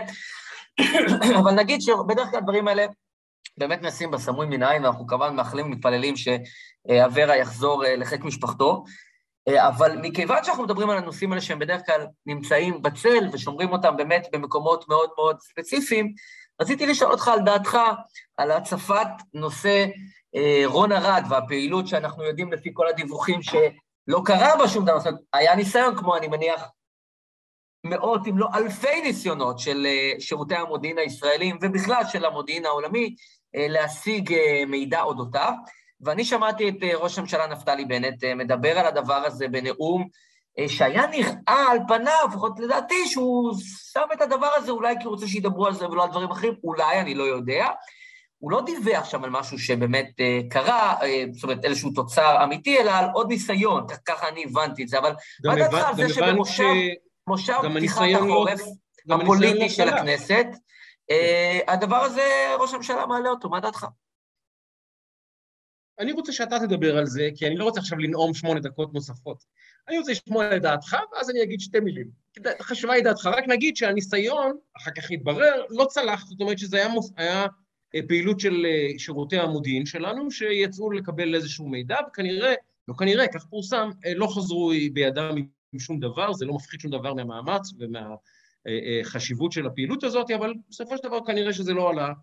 [1.40, 2.86] אבל נגיד שבדרך כלל הדברים האלה
[3.58, 8.84] באמת נעשים בסמוי מן העין, ואנחנו כמובן מאחלים ומתפללים שאברה יחזור אה, לחיק משפחתו,
[9.48, 13.98] אה, אבל מכיוון שאנחנו מדברים על הנושאים האלה שהם בדרך כלל נמצאים בצל ושומרים אותם
[13.98, 16.14] באמת במקומות מאוד מאוד ספציפיים,
[16.62, 17.78] רציתי לשאול אותך על דעתך
[18.38, 19.86] על הצפת נושא
[20.36, 25.08] אה, רון ארד והפעילות שאנחנו יודעים לפי כל הדיווחים שלא קרה בה שום דבר, זאת
[25.08, 26.64] אומרת, היה ניסיון, כמו אני מניח,
[27.84, 33.16] מאות אם לא אלפי ניסיונות של אה, שירותי המודיעין הישראלים ובכלל של המודיעין העולמי
[33.56, 34.36] אה, להשיג
[34.68, 35.54] מידע אודותיו.
[36.02, 40.08] ואני שמעתי את ראש הממשלה נפתלי בנט מדבר על הדבר הזה בנאום
[40.68, 43.54] שהיה נראה על פניו, לפחות לדעתי, שהוא
[43.92, 46.54] שם את הדבר הזה אולי כי הוא רוצה שידברו על זה ולא על דברים אחרים,
[46.64, 47.68] אולי, אני לא יודע.
[48.38, 52.80] הוא לא דיווח שם על משהו שבאמת אה, קרה, אה, זאת אומרת, איזשהו תוצר אמיתי,
[52.80, 55.14] אלא על עוד ניסיון, ככה אני הבנתי את זה, אבל
[55.46, 56.74] מה דעתך על זה שבמושב
[57.38, 57.52] ש...
[57.76, 58.62] פתיחת החורף
[59.10, 60.46] הפוליטי של הכנסת,
[61.12, 63.86] אה, הדבר הזה, ראש הממשלה מעלה אותו, מה דעתך?
[66.00, 69.44] אני רוצה שאתה תדבר על זה, כי אני לא רוצה עכשיו לנאום שמונה דקות נוספות.
[69.88, 72.10] אני רוצה לשמוע את דעתך, ואז אני אגיד שתי מילים.
[72.62, 76.88] חשובה היא דעתך, רק נגיד שהניסיון, אחר כך יתברר, לא צלח, זאת אומרת שזה היה,
[76.88, 77.46] מוס, היה
[77.96, 82.54] אה, פעילות של אה, שירותי המודיעין שלנו, שיצאו לקבל איזשהו מידע, וכנראה,
[82.88, 85.36] לא כנראה, כך פורסם, אה, לא חזרו בידם
[85.74, 87.74] עם שום דבר, זה לא מפחית שום דבר מהמאמץ
[88.66, 92.14] ומהחשיבות של הפעילות הזאת, אבל בסופו של דבר כנראה שזה לא עלה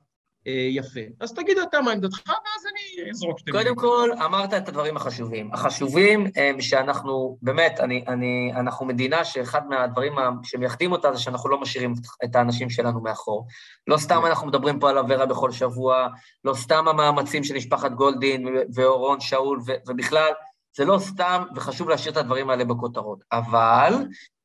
[0.46, 1.00] יפה.
[1.20, 3.64] אז תגיד אתה מה עמדתך, ואז אני אזרוק שתי מילים.
[3.64, 5.50] קודם כל, אמרת את הדברים החשובים.
[5.52, 10.12] החשובים הם שאנחנו, באמת, אני, אני, אנחנו מדינה שאחד מהדברים
[10.42, 13.46] שמייחדים אותה זה שאנחנו לא משאירים את האנשים שלנו מאחור.
[13.86, 14.26] לא סתם כן.
[14.26, 16.08] אנחנו מדברים פה על אברה בכל שבוע,
[16.44, 20.32] לא סתם המאמצים של משפחת גולדין ואורון שאול, ובכלל,
[20.76, 23.24] זה לא סתם, וחשוב להשאיר את הדברים האלה בכותרות.
[23.32, 23.94] אבל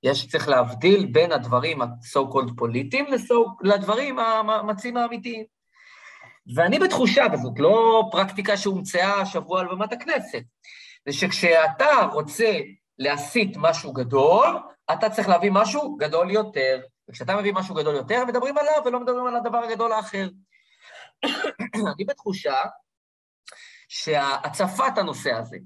[0.04, 3.06] יש, צריך להבדיל בין הדברים ה-so called פוליטיים
[3.62, 5.57] לדברים המאמצים האמיתיים.
[6.56, 10.44] ואני בתחושה, וזאת לא פרקטיקה שהומצאה השבוע על במת הכנסת,
[11.06, 12.60] זה שכשאתה רוצה
[13.00, 14.60] להסיט משהו גדול,
[14.94, 16.80] אתה צריך להביא משהו גדול יותר.
[17.10, 20.28] וכשאתה מביא משהו גדול יותר, מדברים עליו ולא מדברים על הדבר הגדול האחר.
[21.96, 22.56] אני בתחושה
[23.88, 25.58] שהצפת הנושא הזה,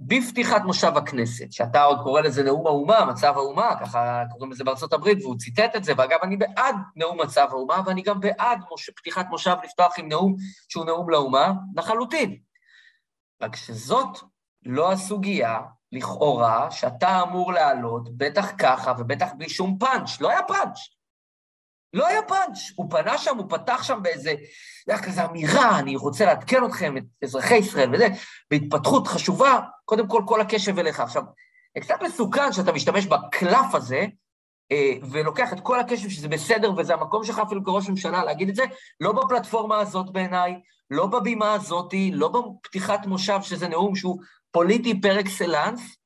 [0.00, 4.92] בפתיחת מושב הכנסת, שאתה עוד קורא לזה נאום האומה, מצב האומה, ככה קוראים לזה בארצות
[4.92, 8.90] הברית, והוא ציטט את זה, ואגב, אני בעד נאום מצב האומה, ואני גם בעד מוש...
[8.90, 10.36] פתיחת מושב לפתוח עם נאום
[10.68, 12.36] שהוא נאום לאומה, לחלוטין.
[13.42, 14.18] רק שזאת
[14.66, 15.60] לא הסוגיה,
[15.92, 20.97] לכאורה, שאתה אמור להעלות, בטח ככה ובטח בלי שום פאנץ', לא היה פאנץ'.
[21.92, 24.34] לא היה פאנץ', הוא פנה שם, הוא פתח שם באיזה,
[24.86, 28.08] זה היה כזה אמירה, אני רוצה לעדכן אתכם, את אזרחי ישראל וזה,
[28.50, 31.00] בהתפתחות חשובה, קודם כל, כל הקשב אליך.
[31.00, 31.22] עכשיו,
[31.80, 34.06] קצת מסוכן שאתה משתמש בקלף הזה,
[34.72, 38.54] אה, ולוקח את כל הקשב שזה בסדר, וזה המקום שלך אפילו כראש ממשלה להגיד את
[38.54, 38.64] זה,
[39.00, 40.60] לא בפלטפורמה הזאת בעיניי,
[40.90, 44.20] לא בבימה הזאת, לא בפתיחת מושב, שזה נאום שהוא
[44.50, 45.96] פוליטי פר אקסלנס,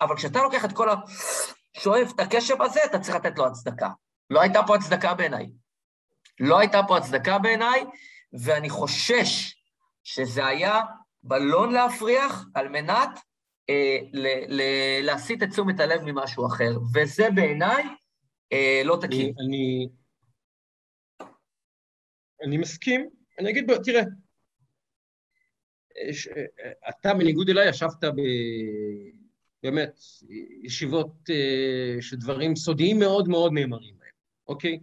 [0.00, 0.94] אבל כשאתה לוקח את כל ה...
[1.76, 3.88] שואף את הקשב הזה, אתה צריך לתת לו הצדקה.
[4.30, 5.50] לא הייתה פה הצדקה בעיניי.
[6.40, 7.84] לא הייתה פה הצדקה בעיניי,
[8.44, 9.54] ואני חושש
[10.04, 10.80] שזה היה
[11.22, 13.18] בלון להפריח על מנת
[13.70, 13.98] אה,
[15.02, 17.84] להסיט את תשומת הלב ממשהו אחר, וזה בעיניי
[18.52, 19.20] אה, לא תקין.
[19.20, 19.88] אני, אני,
[22.46, 23.10] אני מסכים.
[23.38, 24.02] אני אגיד, תראה,
[26.12, 26.28] ש,
[26.88, 28.20] אתה בניגוד אליי ישבת ב...
[29.62, 30.00] באמת,
[30.62, 33.99] ישיבות אה, שדברים סודיים מאוד מאוד נאמרים.
[34.50, 34.78] אוקיי?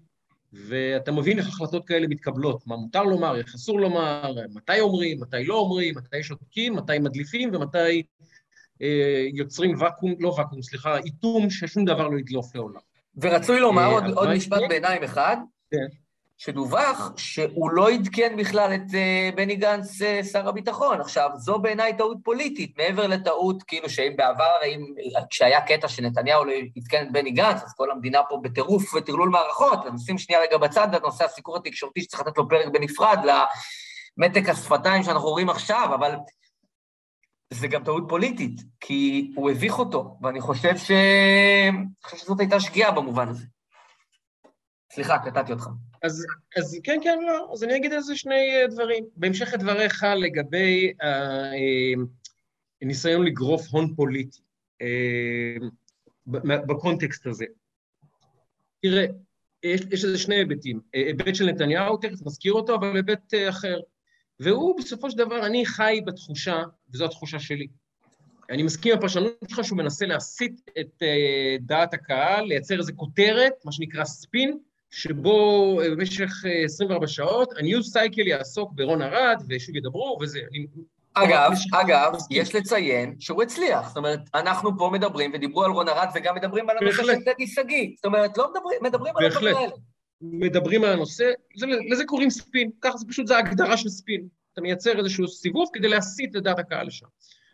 [0.53, 5.43] ואתה מבין איך החלטות כאלה מתקבלות, מה מותר לומר, איך אסור לומר, מתי אומרים, מתי
[5.45, 8.03] לא אומרים, מתי שותקים, מתי מדליפים ומתי
[8.82, 12.80] אה, יוצרים ואקום, לא ואקום, סליחה, איתום ששום דבר לא ידלוף לעולם.
[13.22, 14.61] ורצוי לומר אה, עוד, עוד משפט?
[14.70, 15.38] ביניים אחד,
[15.72, 15.88] כן.
[16.38, 21.02] שדווח שהוא לא עדכן בכלל את uh, בני גנץ, uh, שר הביטחון.
[21.02, 24.86] עכשיו, זו בעיניי טעות פוליטית, מעבר לטעות, כאילו שאם בעבר, אם,
[25.30, 29.80] כשהיה קטע שנתניהו לא עדכן את בני גנץ, אז כל המדינה פה בטירוף וטרלול מערכות,
[29.86, 33.20] ונשים שנייה רגע בצד את נושא הסיקור התקשורתי שצריך לתת לו פרק בנפרד
[34.18, 36.16] למתק השפתיים שאנחנו רואים עכשיו, אבל
[37.54, 40.92] זה גם טעות פוליטית, כי הוא הביך אותו, ואני חושב, ש...
[42.04, 43.46] חושב שזאת הייתה שגיאה במובן הזה.
[44.92, 45.68] סליחה, קטעתי אותך.
[46.04, 46.26] אז,
[46.58, 49.06] אז כן, כן, לא, אז אני אגיד על זה שני אה, דברים.
[49.16, 50.94] בהמשך לדבריך לגבי
[52.82, 54.40] הניסיון לגרוף הון פוליטי
[54.82, 55.68] אה,
[56.68, 57.46] בקונטקסט הזה.
[58.82, 59.06] תראה,
[59.64, 60.80] יש, לזה שני היבטים.
[60.96, 63.80] אה, היבט של נתניהו, תכף נזכיר אותו, אבל היבט אה, אחר.
[64.40, 66.64] והוא, בסופו של דבר, אני חי בתחושה,
[66.94, 67.68] וזו התחושה שלי.
[68.50, 73.54] אני מסכים עם הפרשנות שלך שהוא מנסה להסיט את אה, דעת הקהל, לייצר איזו כותרת,
[73.66, 74.60] מה שנקרא ספין,
[74.92, 80.40] שבו אה, במשך אה, 24 שעות הניוז סייקל יעסוק ברון ארד, ושוב ידברו, וזה...
[81.14, 82.14] אגב, אגב.
[82.32, 83.88] יש לציין שהוא הצליח.
[83.88, 87.04] זאת אומרת, אנחנו פה מדברים, ודיברו על רון ארד, וגם מדברים על הנושא.
[87.04, 87.90] של טדי שגיא.
[87.96, 89.56] זאת אומרת, לא מדברים, מדברים על הדברים.
[89.56, 89.72] האלה.
[90.22, 94.28] מדברים על הנושא, זה, לזה קוראים ספין, ככה זה פשוט, זה ההגדרה של ספין.
[94.54, 97.06] אתה מייצר איזשהו סיבוב כדי להסיט את דעת הקהל לשם.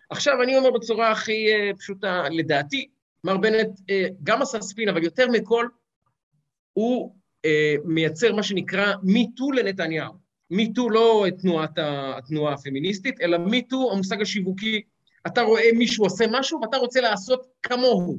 [0.09, 2.89] עכשיו, אני אומר בצורה הכי אה, פשוטה, לדעתי,
[3.23, 5.67] מר בנט אה, גם עשה ספין, אבל יותר מכל,
[6.73, 7.22] הוא אה,
[7.85, 10.13] מייצר מה שנקרא מיטו לנתניהו.
[10.49, 14.81] מיטו לא תנועת ה- התנועה הפמיניסטית, אלא מיטו המושג השיווקי.
[15.27, 18.17] אתה רואה מישהו עושה משהו ואתה רוצה לעשות כמוהו.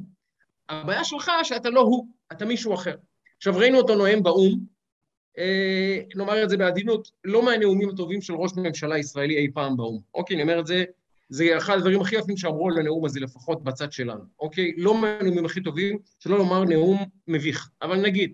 [0.69, 2.95] הבעיה שלך שאתה לא הוא, אתה מישהו אחר.
[3.37, 4.59] עכשיו, ראינו אותו נואם באו"ם,
[5.37, 9.99] אה, נאמר את זה בעדינות, לא מהנאומים הטובים של ראש ממשלה ישראלי אי פעם באו"ם.
[10.13, 10.83] אוקיי, אני אומר את זה,
[11.29, 14.23] זה אחד הדברים הכי יפים שאמרו על הנאום הזה, לפחות בצד שלנו.
[14.39, 14.73] אוקיי?
[14.77, 16.97] לא מהנאומים הכי טובים, שלא לומר נאום
[17.27, 17.69] מביך.
[17.81, 18.33] אבל נגיד,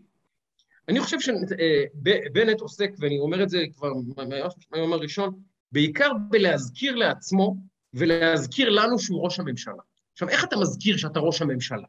[0.90, 3.90] אני חושב שבנט עוסק, ואני אומר את זה כבר
[4.72, 5.40] מהיום הראשון,
[5.72, 7.56] בעיקר בלהזכיר לעצמו
[7.94, 9.74] ולהזכיר לנו שהוא ראש הממשלה.
[10.14, 11.88] עכשיו, איך אתה מזכיר שאתה ראש הממשלה?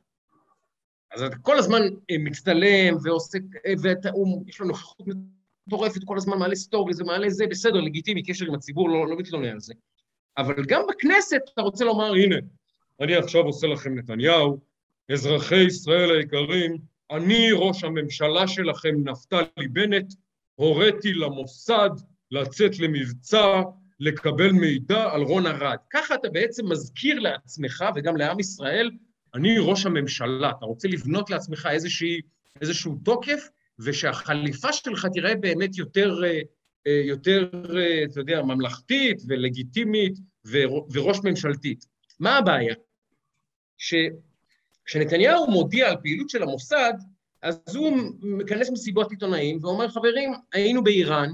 [1.14, 5.06] אז אתה כל הזמן אה, מצטלם ועושה, אה, ויש לו נוכחות
[5.66, 9.16] מטורפת, כל הזמן מעלה סטורי, זה מעלה זה, בסדר, לגיטימי, קשר עם הציבור, לא, לא
[9.16, 9.74] מתלונן על זה.
[10.38, 12.36] אבל גם בכנסת אתה רוצה לומר, הנה,
[13.00, 14.60] אני עכשיו עושה לכם נתניהו,
[15.12, 20.12] אזרחי ישראל היקרים, אני ראש הממשלה שלכם, נפתלי בנט,
[20.54, 21.90] הוריתי למוסד
[22.30, 23.62] לצאת למבצע,
[24.00, 25.76] לקבל מידע על רון ארד.
[25.92, 28.90] ככה אתה בעצם מזכיר לעצמך וגם לעם ישראל,
[29.34, 32.20] אני ראש הממשלה, אתה רוצה לבנות לעצמך איזושהי,
[32.60, 33.48] איזשהו תוקף,
[33.78, 36.40] ושהחליפה שלך תראה באמת יותר, אה,
[36.86, 40.18] אה, יותר, אה, אתה יודע, ממלכתית ולגיטימית
[40.92, 41.84] וראש ממשלתית.
[42.20, 42.74] מה הבעיה?
[44.84, 46.92] כשנתניהו מודיע על פעילות של המוסד,
[47.42, 51.30] אז הוא מכנס מסיבות עיתונאים ואומר, חברים, היינו באיראן,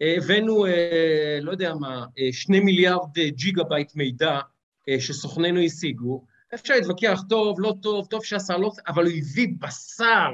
[0.00, 4.40] הבאנו, אה, לא יודע מה, אה, שני מיליארד ג'יגה בייט מידע
[4.88, 6.24] אה, שסוכנינו השיגו,
[6.54, 8.70] אפשר להתווכח טוב, לא טוב, טוב שעשה, לא...
[8.88, 10.30] אבל הוא הביא בשר,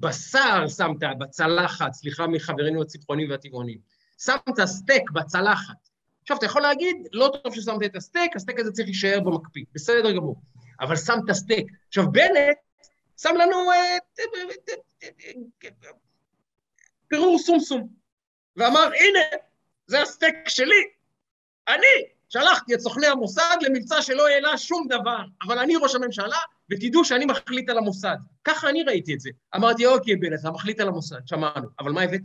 [0.00, 3.78] בשר שמת בצלחת, סליחה מחברינו הצמחונים והטבעונים,
[4.18, 5.88] שמת סטייק בצלחת.
[6.22, 10.12] עכשיו, אתה יכול להגיד, לא טוב ששמת את הסטייק, הסטייק הזה צריך להישאר במקפיא, בסדר
[10.12, 10.36] גמור,
[10.80, 11.66] אבל שמת סטייק.
[11.88, 12.56] עכשיו, בנט
[13.22, 13.98] שם לנו אה,
[17.08, 17.88] פירור סומסום,
[18.56, 19.20] ואמר, הנה,
[19.86, 20.84] זה הסטייק שלי,
[21.68, 21.86] אני
[22.28, 26.38] שלחתי את סוכני המוסד למבצע שלא העלה שום דבר, אבל אני ראש הממשלה,
[26.70, 28.16] ותדעו שאני מחליט על המוסד.
[28.44, 29.30] ככה אני ראיתי את זה.
[29.56, 32.22] אמרתי, אוקיי, בנט, אתה מחליט על המוסד, שמענו, אבל מה הבאת?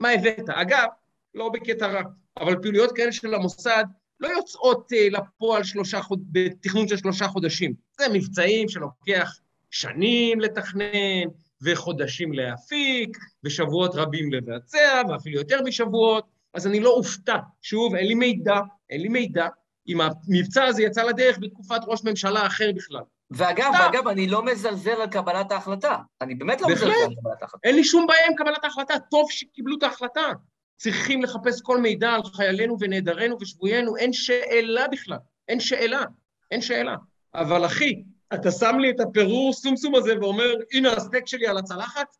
[0.00, 0.48] מה הבאת?
[0.48, 0.86] אגב,
[1.34, 2.02] לא בקטע רע,
[2.40, 3.84] אבל פעילויות כאלה של המוסד
[4.20, 6.20] לא יוצאות uh, לפועל שלושה חוד...
[6.32, 7.74] בתכנון של שלושה חודשים.
[7.98, 9.38] זה מבצעים שלוקח
[9.70, 11.28] שנים לתכנן,
[11.62, 17.36] וחודשים להפיק, ושבועות רבים לבצע, ואפילו יותר משבועות, אז אני לא אופתע.
[17.62, 18.60] שוב, אין לי מידע,
[18.90, 19.48] אין לי מידע,
[19.88, 23.02] אם המבצע הזה יצא לדרך בתקופת ראש ממשלה אחר בכלל.
[23.30, 23.84] ואגב, סתם.
[23.84, 25.96] ואגב, אני לא מזלזל על קבלת ההחלטה.
[26.20, 26.88] אני באמת לא בהחלט.
[26.88, 27.68] מזלזל על קבלת ההחלטה.
[27.68, 30.32] אין לי שום בעיה עם קבלת ההחלטה, טוב שקיבלו את ההחלטה.
[30.80, 35.18] צריכים לחפש כל מידע על חיילינו ונעדרינו ושבויינו, אין שאלה בכלל,
[35.48, 36.04] אין שאלה,
[36.50, 36.96] אין שאלה.
[37.34, 38.02] אבל אחי,
[38.34, 42.16] אתה שם לי את הפירור סומסום הזה ואומר, הנה הסטייק שלי על הצלחת?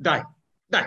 [0.00, 0.18] די,
[0.70, 0.78] די.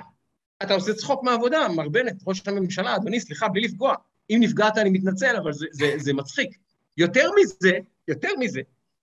[0.64, 3.96] אתה עושה צחוק מהעבודה, מר בנט, ראש הממשלה, אדוני, סליחה, בלי לפגוע.
[4.30, 6.58] אם נפגעת אני מתנצל, אבל זה, זה, זה מצחיק.
[6.98, 7.72] יותר מזה,
[8.08, 8.62] יותר מזה,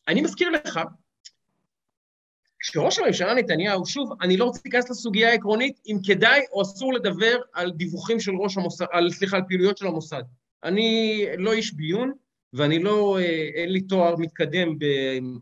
[0.09, 0.81] אני מזכיר לך,
[2.71, 7.37] כשראש הממשלה נתניהו, שוב, אני לא רוצה להיכנס לסוגיה העקרונית, אם כדאי או אסור לדבר
[7.53, 10.23] על דיווחים של ראש המוסד, על, סליחה, על פעילויות של המוסד.
[10.65, 12.13] אני לא איש ביון,
[12.53, 14.77] ואני לא, אה, אין לי תואר מתקדם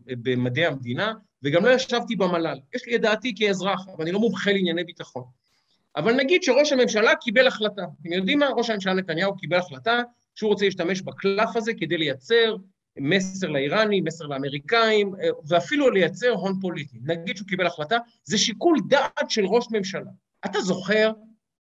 [0.05, 1.13] במדעי המדינה,
[1.43, 2.59] וגם לא ישבתי במל"ל.
[2.75, 5.23] יש לי את דעתי כאזרח, אבל אני לא מומחה לענייני ביטחון.
[5.95, 7.81] אבל נגיד שראש הממשלה קיבל החלטה.
[8.01, 8.47] אתם יודעים מה?
[8.57, 10.01] ראש הממשלה נתניהו קיבל החלטה
[10.35, 12.55] שהוא רוצה להשתמש בקלף הזה כדי לייצר
[12.99, 15.13] מסר לאיראנים, מסר לאמריקאים,
[15.47, 16.97] ואפילו לייצר הון פוליטי.
[17.03, 20.11] נגיד שהוא קיבל החלטה, זה שיקול דעת של ראש ממשלה.
[20.45, 21.11] אתה זוכר,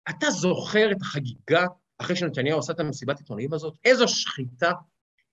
[0.09, 1.65] אתה זוכר את החגיגה
[1.97, 3.77] אחרי שנתניהו עשה את המסיבת עיתונאים הזאת?
[3.85, 4.71] איזו שחיטה,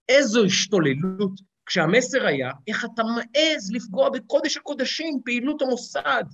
[0.08, 6.24] איזו השתוללות, כשהמסר היה, איך אתה מעז לפגוע בקודש הקודשים, פעילות המוסד,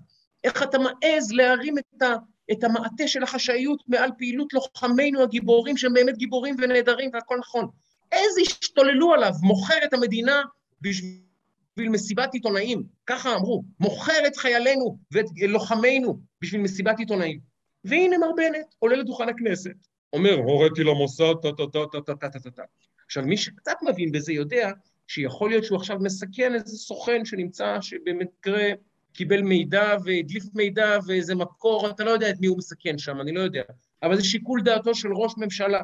[0.45, 2.15] איך אתה מעז להרים את, ה,
[2.53, 7.69] את המעטה של החשאיות מעל פעילות לוחמינו הגיבורים, שהם באמת גיבורים ונהדרים והכל נכון.
[8.13, 10.43] איזה השתוללו עליו, מוכר את המדינה
[10.81, 17.41] בשביל מסיבת עיתונאים, ככה אמרו, מוכר את חיילינו ואת לוחמינו בשביל מסיבת עיתונאים.
[17.85, 19.75] והנה מר בנט עולה לדוכן הכנסת,
[20.13, 22.63] אומר, הוריתי למוסד, טה-טה-טה-טה-טה-טה-טה.
[23.07, 24.71] עכשיו, מי שקצת מבין בזה יודע
[25.07, 28.69] שיכול להיות שהוא עכשיו מסכן איזה סוכן שנמצא, שבמקרה
[29.13, 33.33] קיבל מידע והדליף מידע ואיזה מקור, אתה לא יודע את מי הוא מסכן שם, אני
[33.33, 33.63] לא יודע.
[34.03, 35.81] אבל זה שיקול דעתו של ראש ממשלה.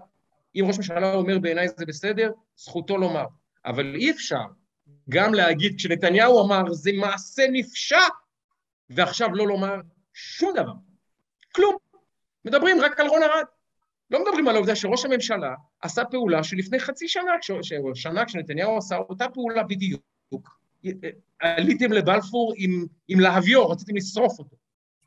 [0.56, 3.24] אם ראש ממשלה אומר בעיניי זה בסדר, זכותו לומר.
[3.66, 4.44] אבל אי אפשר
[5.08, 8.00] גם להגיד, כשנתניהו אמר זה מעשה נפשע,
[8.90, 9.74] ועכשיו לא לומר
[10.12, 10.72] שום דבר.
[11.54, 11.76] כלום.
[12.44, 13.44] מדברים רק על רון ארד.
[14.10, 17.32] לא מדברים על העובדה שראש הממשלה עשה פעולה שלפני חצי שנה,
[17.94, 20.02] שנה כשנתניהו עשה אותה פעולה בדיוק,
[21.40, 24.56] עליתם לבלפור עם, עם להביור, רציתם לשרוף אותו.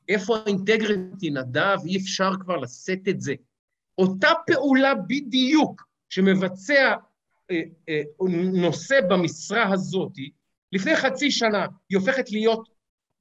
[0.09, 1.77] איפה האינטגריטי, נדב?
[1.85, 3.33] אי אפשר כבר לשאת את זה.
[3.97, 6.95] אותה פעולה בדיוק שמבצע
[7.51, 8.01] אה, אה,
[8.53, 10.11] נושא במשרה הזאת,
[10.71, 12.69] לפני חצי שנה היא הופכת להיות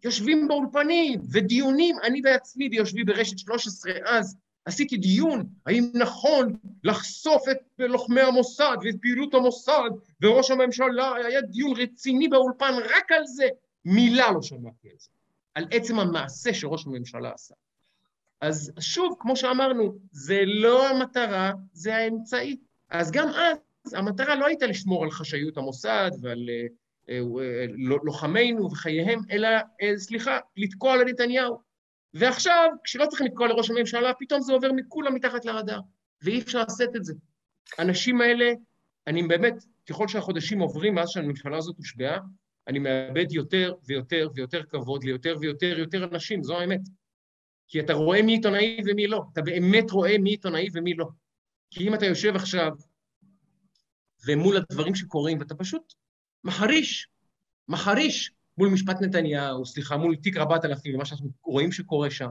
[0.05, 7.59] יושבים באולפנים ודיונים, אני בעצמי ביושבי ברשת 13 אז, עשיתי דיון האם נכון לחשוף את
[7.79, 9.91] לוחמי המוסד ואת פעילות המוסד
[10.23, 13.49] וראש הממשלה, היה דיון רציני באולפן רק על זה,
[13.85, 15.11] מילה לא שמעתי על זה,
[15.55, 17.55] על עצם המעשה שראש הממשלה עשה.
[18.41, 22.57] אז שוב, כמו שאמרנו, זה לא המטרה, זה האמצעי.
[22.91, 23.29] אז גם
[23.87, 26.67] אז המטרה לא הייתה לשמור על חשאיות המוסד ועל אה,
[27.09, 27.65] אה,
[28.05, 29.49] לוחמינו וחייהם, אלא,
[29.83, 31.61] אה, סליחה, לתקוע לנתניהו.
[32.15, 35.81] ועכשיו, כשלא צריכים לתקוע לראש הממשלה, פתאום זה עובר מכולם מתחת לרדאר,
[36.23, 37.15] ואי אפשר לשאת את זה.
[37.79, 38.53] האנשים האלה,
[39.07, 39.55] אני באמת,
[39.89, 42.19] ככל שהחודשים עוברים מאז שהממשלה הזאת הושבעה,
[42.69, 46.81] אני מאבד יותר ויותר ויותר כבוד ליותר ויותר יותר אנשים, זו האמת.
[47.69, 51.07] כי אתה רואה מי עיתונאי ומי לא, אתה באמת רואה מי עיתונאי ומי לא.
[51.71, 52.73] כי אם אתה יושב עכשיו
[54.27, 55.95] ומול הדברים שקורים, ואתה פשוט
[56.45, 57.09] מחריש,
[57.69, 62.31] מחריש מול משפט נתניהו, סליחה, מול תיק רבת אלפים, ומה שאנחנו רואים שקורה שם,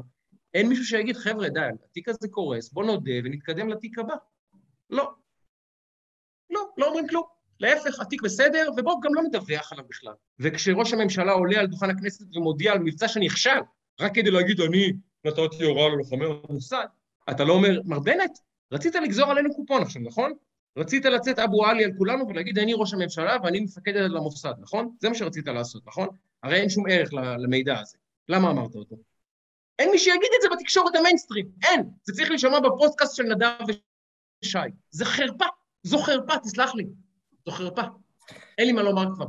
[0.54, 1.60] אין מישהו שיגיד, חבר'ה, די,
[1.90, 4.14] התיק הזה קורס, בוא נודה ונתקדם לתיק הבא.
[4.90, 5.12] לא.
[6.50, 7.24] לא, לא אומרים כלום.
[7.60, 10.14] להפך, התיק בסדר, ובואו גם לא נדווח עליו בכלל.
[10.40, 13.60] וכשראש הממשלה עולה על דוכן הכנסת ומודיע על מבצע שנכשל,
[14.00, 14.94] רק כדי להגיד, אני
[15.26, 16.86] נתתי הוראה ללוחמי המוסד,
[17.30, 18.40] אתה לא אומר, מר בנט,
[18.72, 20.34] רצית לגזור עלינו קופון עכשיו, נכון?
[20.78, 24.96] רצית לצאת אבו עלי על כולנו ולהגיד, אני ראש הממשלה ואני מפקד על המוסד, נכון?
[25.00, 26.08] זה מה שרצית לעשות, נכון?
[26.44, 27.98] הרי אין שום ערך למידע הזה.
[28.30, 28.96] למה אמרת אותו?
[29.80, 31.90] אין מי שיגיד את זה בתקשורת המיינסטרים, אין.
[32.04, 33.66] זה צריך להישמע בפודקאסט של נדב
[34.44, 34.58] ושי.
[34.92, 35.46] זה חרפה,
[35.84, 36.86] זו חרפה, תסלח לי.
[37.46, 37.82] זו חרפה.
[38.58, 39.26] אין לי מה לומר כבר.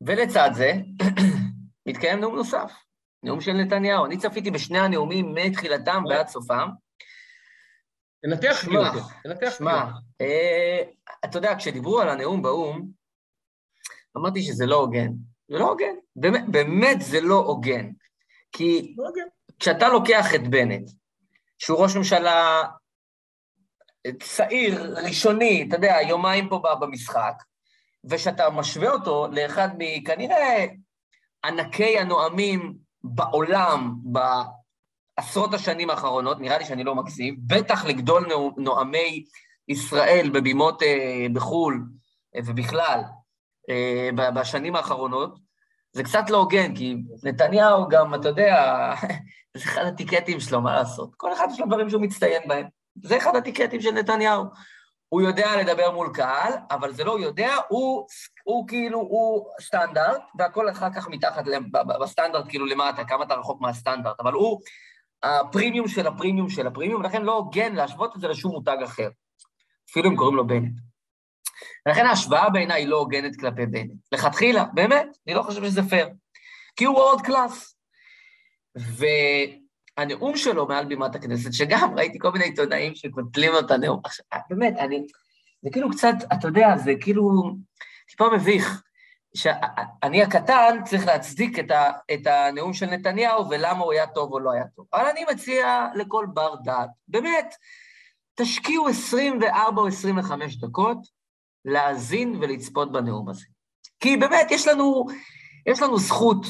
[0.00, 0.72] ולצד זה,
[1.88, 2.72] מתקיים נאום נוסף,
[3.24, 4.06] נאום של נתניהו.
[4.06, 6.68] אני צפיתי בשני הנאומים מתחילתם ועד סופם.
[8.22, 9.84] תנתח לי אותו, תנתח שמע,
[10.20, 10.82] אה,
[11.24, 12.88] אתה יודע, כשדיברו על הנאום באו"ם,
[14.16, 15.08] אמרתי שזה לא הוגן.
[15.48, 17.90] זה לא הוגן, באמת, באמת זה לא הוגן.
[18.52, 19.08] כי לא
[19.58, 20.90] כשאתה לוקח את בנט,
[21.58, 22.62] שהוא ראש ממשלה
[24.22, 27.34] צעיר, ראשוני, אתה יודע, יומיים פה במשחק,
[28.04, 30.66] ושאתה משווה אותו לאחד מכנראה
[31.44, 39.24] ענקי הנואמים בעולם בעשרות השנים האחרונות, נראה לי שאני לא מגזים, בטח לגדול נואמי
[39.68, 41.84] ישראל בבימות אה, בחו"ל
[42.36, 43.00] אה, ובכלל
[43.70, 45.38] אה, בשנים האחרונות,
[45.92, 48.92] זה קצת לא הוגן, כי נתניהו גם, אתה יודע,
[49.56, 51.14] זה אחד הטיקטים שלו, מה לעשות?
[51.16, 52.66] כל אחד יש לו דברים שהוא מצטיין בהם.
[53.02, 54.44] זה אחד הטיקטים של נתניהו.
[55.08, 58.06] הוא יודע לדבר מול קהל, אבל זה לא יודע, הוא,
[58.44, 61.44] הוא כאילו, הוא סטנדרט, והכל אחר כך מתחת,
[62.00, 64.60] בסטנדרט כאילו למטה, כמה אתה רחוק מהסטנדרט, אבל הוא
[65.22, 69.08] הפרימיום של הפרימיום של הפרימיום, ולכן לא הוגן להשוות את זה לשום מותג אחר,
[69.90, 70.72] אפילו אם קוראים לו בנט.
[71.86, 73.92] ולכן ההשוואה בעיניי היא לא הוגנת כלפי בנט.
[74.12, 76.08] לכתחילה, באמת, אני לא חושב שזה פייר.
[76.76, 77.76] כי הוא outclass.
[79.98, 84.26] והנאום שלו מעל בימת הכנסת, שגם ראיתי כל מיני עיתונאים שקוטלים לו את הנאום, עכשיו,
[84.50, 85.06] באמת, אני,
[85.62, 87.54] זה כאילו קצת, אתה יודע, זה כאילו
[88.06, 88.82] טיפה מביך.
[89.36, 94.40] שאני הקטן צריך להצדיק את, ה, את הנאום של נתניהו ולמה הוא היה טוב או
[94.40, 94.86] לא היה טוב.
[94.92, 97.54] אבל אני מציע לכל בר דעת, באמת,
[98.34, 100.98] תשקיעו 24 או 25 דקות
[101.64, 103.44] להאזין ולצפות בנאום הזה.
[104.00, 105.06] כי באמת, יש לנו,
[105.66, 106.46] יש לנו זכות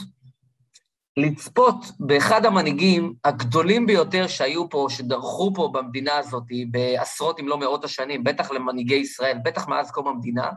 [1.16, 7.84] לצפות באחד המנהיגים הגדולים ביותר שהיו פה, שדרכו פה במדינה הזאת בעשרות אם לא מאות
[7.84, 10.50] השנים, בטח למנהיגי ישראל, בטח מאז קום המדינה,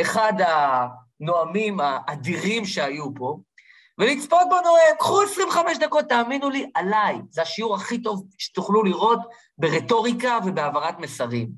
[0.00, 3.38] אחד הנואמים האדירים שהיו פה,
[3.98, 7.18] ולצפות בנואם, קחו 25 דקות, תאמינו לי, עליי.
[7.30, 9.18] זה השיעור הכי טוב שתוכלו לראות
[9.58, 11.50] ברטוריקה ובהעברת מסרים.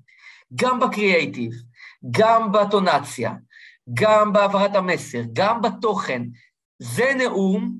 [0.54, 1.52] גם בקריאייטיב,
[2.10, 3.32] גם בטונציה,
[3.94, 6.22] גם בהעברת המסר, גם בתוכן.
[6.78, 7.78] זה נאום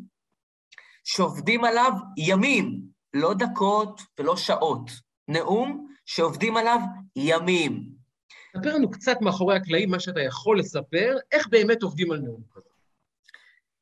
[1.05, 2.81] שעובדים עליו ימים,
[3.15, 4.91] לא דקות ולא שעות.
[5.29, 6.81] נאום שעובדים עליו
[7.17, 7.98] ימים.
[8.59, 12.69] ספר לנו קצת מאחורי הקלעים, מה שאתה יכול לספר, איך באמת עובדים על נאום כזה.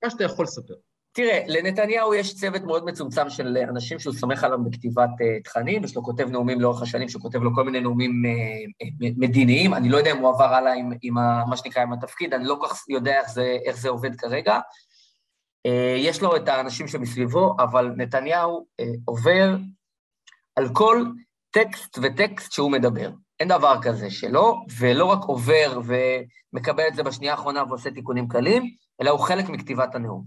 [0.04, 0.74] מה שאתה יכול לספר.
[1.12, 5.96] תראה, לנתניהו יש צוות מאוד מצומצם של אנשים שהוא סומך עליו בכתיבת uh, תכנים, יש
[5.96, 9.96] לו כותב נאומים לאורך השנים, שהוא כותב לו כל מיני נאומים uh, מדיניים, אני לא
[9.96, 12.66] יודע אם הוא עבר הלאה עם, עם ה, מה שנקרא עם התפקיד, אני לא כל
[12.68, 14.60] כך יודע איך זה, איך זה עובד כרגע.
[15.68, 19.56] Uh, יש לו את האנשים שמסביבו, אבל נתניהו uh, עובר
[20.56, 21.04] על כל
[21.50, 23.10] טקסט וטקסט שהוא מדבר.
[23.40, 28.70] אין דבר כזה שלא, ולא רק עובר ומקבל את זה בשנייה האחרונה ועושה תיקונים קלים,
[29.00, 30.24] אלא הוא חלק מכתיבת הנאום.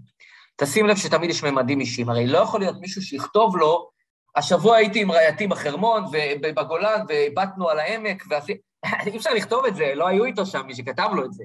[0.55, 3.89] תשים לב שתמיד יש ממדים אישיים, הרי לא יכול להיות מישהו שיכתוב לו,
[4.35, 6.03] השבוע הייתי עם רעייתי בחרמון
[6.41, 8.53] ובגולן והבטנו על העמק, ועשי...
[9.05, 11.43] אי אפשר לכתוב את זה, לא היו איתו שם מי שכתב לו את זה.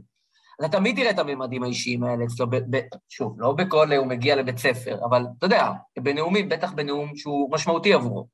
[0.60, 4.36] אתה תמיד תראה את הממדים האישיים האלה אצלו, ב- ב- שוב, לא בכל הוא מגיע
[4.36, 8.26] לבית ספר, אבל אתה יודע, בנאומים, בטח בנאום שהוא משמעותי עבורו.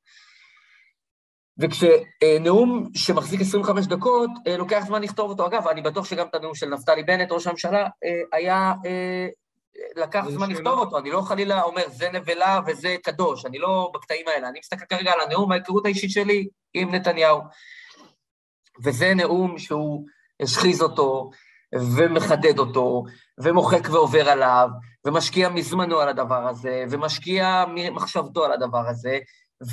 [1.60, 5.46] וכשנאום שמחזיק 25 דקות, אה, לוקח זמן לכתוב אותו.
[5.46, 8.74] אגב, אני בטוח שגם את הנאום של נפתלי בנט, ראש הממשלה, אה, היה...
[8.86, 9.28] אה,
[9.96, 14.28] לקח זמן לכתוב אותו, אני לא חלילה אומר, זה נבלה וזה קדוש, אני לא בקטעים
[14.28, 17.40] האלה, אני מסתכל כרגע על הנאום, ההיכרות האישית שלי עם נתניהו.
[18.84, 20.06] וזה נאום שהוא
[20.42, 21.30] השחיז אותו,
[21.96, 23.04] ומחדד אותו,
[23.42, 24.68] ומוחק ועובר עליו,
[25.04, 29.18] ומשקיע מזמנו על הדבר הזה, ומשקיע ממחשבתו על הדבר הזה,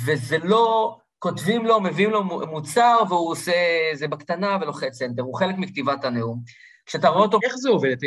[0.06, 3.52] וזה לא כותבים לו, מביאים לו מוצר, והוא עושה
[3.94, 6.40] זה בקטנה ולוחץ enter, הוא חלק מכתיבת הנאום.
[6.86, 7.38] כשאתה רואה אותו...
[7.44, 7.90] איך זה עובד?
[7.90, 8.06] אתם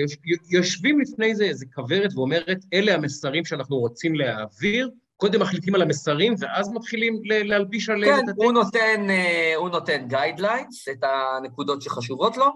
[0.51, 6.33] יושבים לפני זה איזה כוורת ואומרת, אלה המסרים שאנחנו רוצים להעביר, קודם מחליטים על המסרים,
[6.39, 8.39] ואז מתחילים להלביש עליהם כן, את הטקסט?
[8.39, 12.51] כן, הוא נותן, אה, הוא נותן guidelines, את הנקודות שחשובות לו,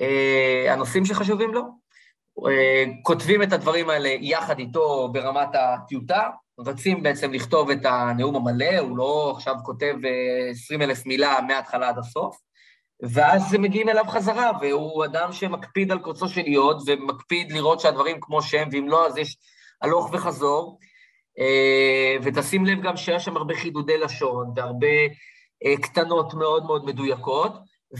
[0.00, 1.62] אה, הנושאים שחשובים לו,
[2.46, 6.28] אה, כותבים את הדברים האלה יחד איתו ברמת הטיוטה,
[6.58, 9.94] רצים בעצם לכתוב את הנאום המלא, הוא לא עכשיו כותב
[10.50, 12.36] 20 אלף מילה מההתחלה עד הסוף,
[13.02, 18.42] ואז מגיעים אליו חזרה, והוא אדם שמקפיד על קוצו של יוד, ומקפיד לראות שהדברים כמו
[18.42, 19.36] שהם, ואם לא, אז יש
[19.82, 20.78] הלוך וחזור.
[21.38, 24.86] אה, ותשים לב גם שיש שם הרבה חידודי לשון, והרבה
[25.64, 27.52] אה, קטנות מאוד מאוד מדויקות,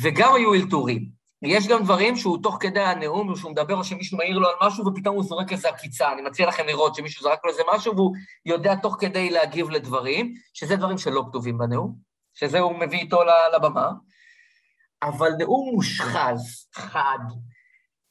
[0.02, 1.23] וגם היו אלתורים.
[1.46, 4.54] יש גם דברים שהוא תוך כדי הנאום, או שהוא מדבר, או שמישהו מעיר לו על
[4.62, 6.12] משהו, ופתאום הוא זורק איזה עקיצה.
[6.12, 8.12] אני מציע לכם לראות שמישהו זרק לו איזה משהו, והוא
[8.46, 11.94] יודע תוך כדי להגיב לדברים, שזה דברים שלא כתובים בנאום,
[12.34, 13.20] שזה הוא מביא איתו
[13.56, 13.90] לבמה.
[15.02, 17.18] אבל נאום מושחז, חד,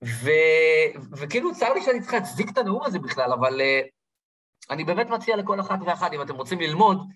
[0.04, 0.30] ו...
[1.12, 3.88] וכאילו צר לי שאני צריך להצדיק את הנאום הזה בכלל, אבל uh,
[4.70, 7.08] אני באמת מציע לכל אחת ואחת, אם אתם רוצים ללמוד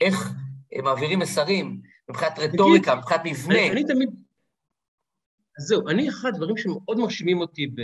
[0.00, 0.32] איך
[0.72, 3.58] הם מעבירים מסרים מבחינת רטוריקה, מבחינת מבנה.
[3.58, 4.25] אני, אני תמיד...
[5.58, 7.82] אז זהו, אני, אחד הדברים שמאוד מרשימים אותי ב...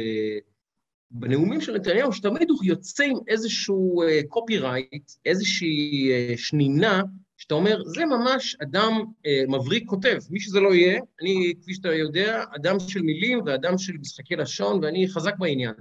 [1.15, 7.03] בנאומים של נתניהו, שתמיד הוא יוצא עם איזשהו קופירייט, uh, איזושהי uh, שנינה,
[7.43, 11.95] שאתה אומר, זה ממש אדם אה, מבריק כותב, מי שזה לא יהיה, אני, כפי שאתה
[11.95, 15.75] יודע, אדם של מילים ואדם של משחקי לשון, ואני חזק בעניין.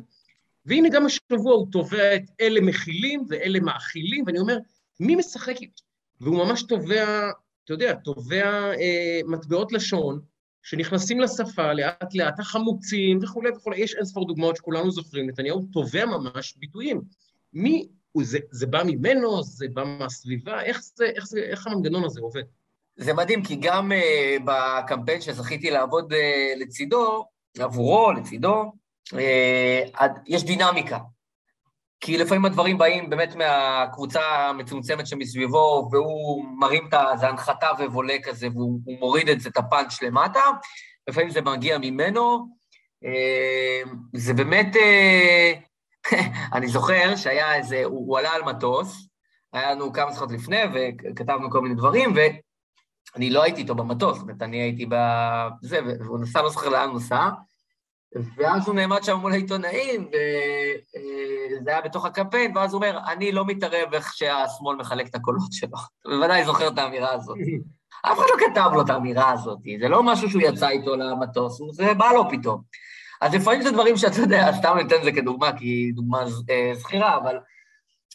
[0.66, 4.58] והנה גם השבוע הוא תובע את אלה מכילים ואלה מאכילים, ואני אומר,
[5.00, 5.56] מי משחק?
[6.22, 7.30] והוא ממש תובע,
[7.66, 10.20] אתה יודע, תובע אה, מטבעות לשון,
[10.64, 16.06] שנכנסים לשפה לאט לאט, החמוצים וכולי וכולי, יש אין ספור דוגמאות שכולנו זוכרים, נתניהו תובע
[16.06, 17.02] ממש ביטויים.
[17.54, 17.88] מי
[18.22, 22.44] זה, זה בא ממנו, זה בא מהסביבה, איך, זה, איך, זה, איך המנגנון הזה עובד?
[22.96, 26.16] זה מדהים, כי גם uh, בקמפיין שזכיתי לעבוד uh,
[26.60, 27.26] לצידו,
[27.60, 28.72] עבורו, לצידו,
[29.10, 29.18] uh,
[30.28, 30.98] יש דינמיקה.
[32.02, 37.06] כי לפעמים הדברים באים באמת מהקבוצה המצומצמת שמסביבו, והוא מרים את ה...
[37.16, 40.40] זה הנחתה ובולה כזה, והוא מוריד את זה, את הפאנץ' למטה,
[41.08, 42.48] לפעמים זה מגיע ממנו.
[44.16, 44.76] זה באמת
[46.56, 49.08] אני זוכר שהיה איזה, הוא, הוא עלה על מטוס,
[49.54, 54.24] היה לנו כמה שיחות לפני, וכתבנו כל מיני דברים, ואני לא הייתי איתו במטוס, זאת
[54.24, 57.30] אומרת, אני הייתי בזה, והוא נסע, לא זוכר לאן הוא נסע,
[58.38, 63.46] ואז הוא נעמד שם מול העיתונאים, וזה היה בתוך הקמפיין, ואז הוא אומר, אני לא
[63.46, 65.70] מתערב איך שהשמאל מחלק את הקולות שלו.
[66.02, 67.38] אתה בוודאי זוכר את האמירה הזאת.
[68.06, 71.62] אף אחד לא כתב לו את האמירה הזאת, זה לא משהו שהוא יצא איתו למטוס,
[71.72, 72.62] זה בא לו פתאום.
[73.22, 76.72] אז לפעמים זה דברים שאתה יודע, סתם ניתן את זה כדוגמה, כי היא דוגמה אה,
[76.74, 77.38] זכירה, אבל...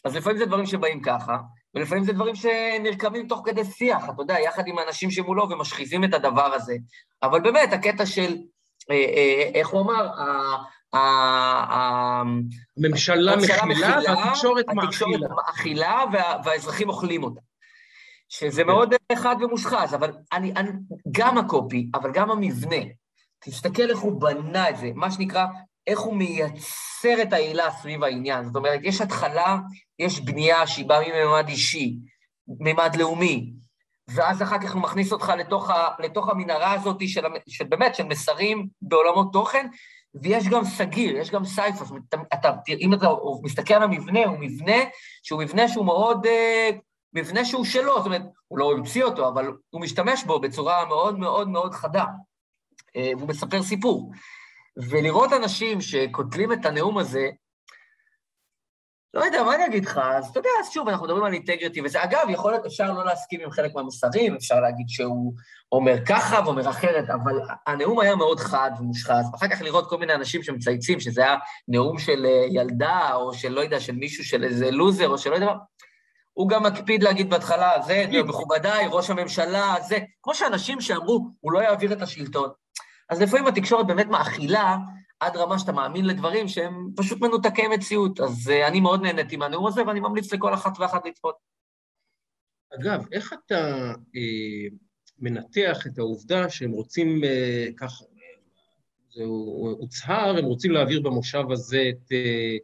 [0.05, 1.37] אז לפעמים זה דברים שבאים ככה,
[1.75, 6.13] ולפעמים זה דברים שנרקמים תוך כדי שיח, אתה יודע, יחד עם האנשים שמולו ומשחיזים את
[6.13, 6.75] הדבר הזה.
[7.23, 8.56] אבל באמת, הקטע של, אה, אה,
[9.53, 10.09] איך הוא אמר,
[12.77, 14.65] הממשלה מכילה והתקשורת
[15.35, 16.03] מאכילה.
[16.43, 17.41] והאזרחים אוכלים אותה.
[18.29, 18.67] שזה כן.
[18.67, 20.69] מאוד חד ומושחז, אבל אני, אני,
[21.11, 22.75] גם הקופי, אבל גם המבנה,
[23.39, 25.45] תסתכל איך הוא בנה את זה, מה שנקרא,
[25.87, 28.45] איך הוא מייצר את העילה סביב העניין.
[28.45, 29.57] זאת אומרת, יש התחלה,
[29.99, 31.97] יש בנייה שהיא באה מממד אישי,
[32.59, 33.53] ממד לאומי,
[34.07, 38.03] ואז אחר כך הוא מכניס אותך לתוך, ה, לתוך המנהרה הזאת של, של באמת, של
[38.03, 39.67] מסרים בעולמות תוכן,
[40.21, 41.85] ויש גם סגיר, יש גם סייפה.
[41.85, 43.07] זאת אומרת, אתה, אם אתה
[43.43, 44.77] מסתכל על המבנה, הוא מבנה
[45.23, 46.69] שהוא מבנה שהוא מאוד אה,
[47.13, 51.19] מבנה שהוא שלו, זאת אומרת, הוא לא המציא אותו, אבל הוא משתמש בו בצורה מאוד
[51.19, 52.05] מאוד מאוד חדה,
[52.95, 54.11] אה, והוא מספר סיפור.
[54.77, 57.29] ולראות אנשים שקוטלים את הנאום הזה,
[59.17, 59.97] לא יודע, מה אני אגיד לך?
[59.97, 62.03] אז אתה יודע, אז שוב, אנחנו מדברים על אינטגריטי וזה.
[62.03, 65.33] אגב, יכול להיות, אפשר לא להסכים עם חלק מהמסרים, אפשר להגיד שהוא
[65.71, 69.25] אומר ככה ואומר אחרת, אבל הנאום היה מאוד חד ומושחז.
[69.35, 71.35] אחר כך לראות כל מיני אנשים שמצייצים, שזה היה
[71.67, 75.29] נאום של אה, ילדה, או של, לא יודע, של מישהו, של איזה לוזר, או של
[75.29, 75.53] לא יודע מה,
[76.33, 81.59] הוא גם מקפיד להגיד בהתחלה, זה, מכובדיי, ראש הממשלה, זה, כמו שאנשים שאמרו, הוא לא
[81.59, 82.49] יעביר את השלטון.
[83.09, 84.77] אז לפעמים התקשורת באמת מאכילה
[85.19, 88.19] עד רמה שאתה מאמין לדברים שהם פשוט מנותקי מציאות.
[88.19, 91.35] אז uh, אני מאוד נהניתי מהנאום הזה, ואני ממליץ לכל אחת ואחת לצפות.
[92.79, 94.67] אגב, איך אתה אה,
[95.19, 98.01] מנתח את העובדה שהם רוצים, אה, כך,
[99.15, 99.23] זה
[99.79, 102.11] הוצהר, הם רוצים להעביר במושב הזה את...
[102.11, 102.57] אה,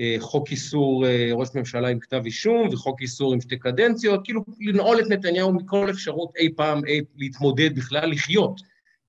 [0.00, 4.44] אה, חוק איסור אה, ראש ממשלה עם כתב אישום וחוק איסור עם שתי קדנציות, כאילו
[4.60, 8.60] לנעול את נתניהו מכל אפשרות אי פעם אי, להתמודד בכלל, לחיות.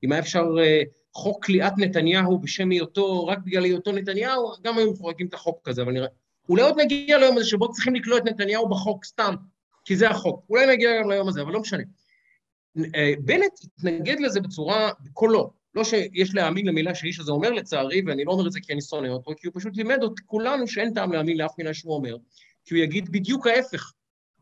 [0.03, 0.81] אם היה אפשר אה,
[1.17, 5.81] חוק כליאת נתניהו בשם היותו, רק בגלל היותו נתניהו, גם היו מפורקים את החוק הזה,
[5.81, 6.07] אבל נראה...
[6.49, 9.35] אולי עוד נגיע ליום הזה שבו צריכים לקלוא את נתניהו בחוק סתם,
[9.85, 10.45] כי זה החוק.
[10.49, 11.83] אולי נגיע גם ליום הזה, אבל לא משנה.
[13.19, 18.31] בנט התנגד לזה בצורה, בקולו, לא שיש להאמין למילה שהאיש הזה אומר, לצערי, ואני לא
[18.31, 21.13] אומר את זה כי אני שונא אותו, כי הוא פשוט לימד את כולנו שאין טעם
[21.13, 22.15] להאמין לאף מילה שהוא אומר,
[22.65, 23.91] כי הוא יגיד בדיוק ההפך.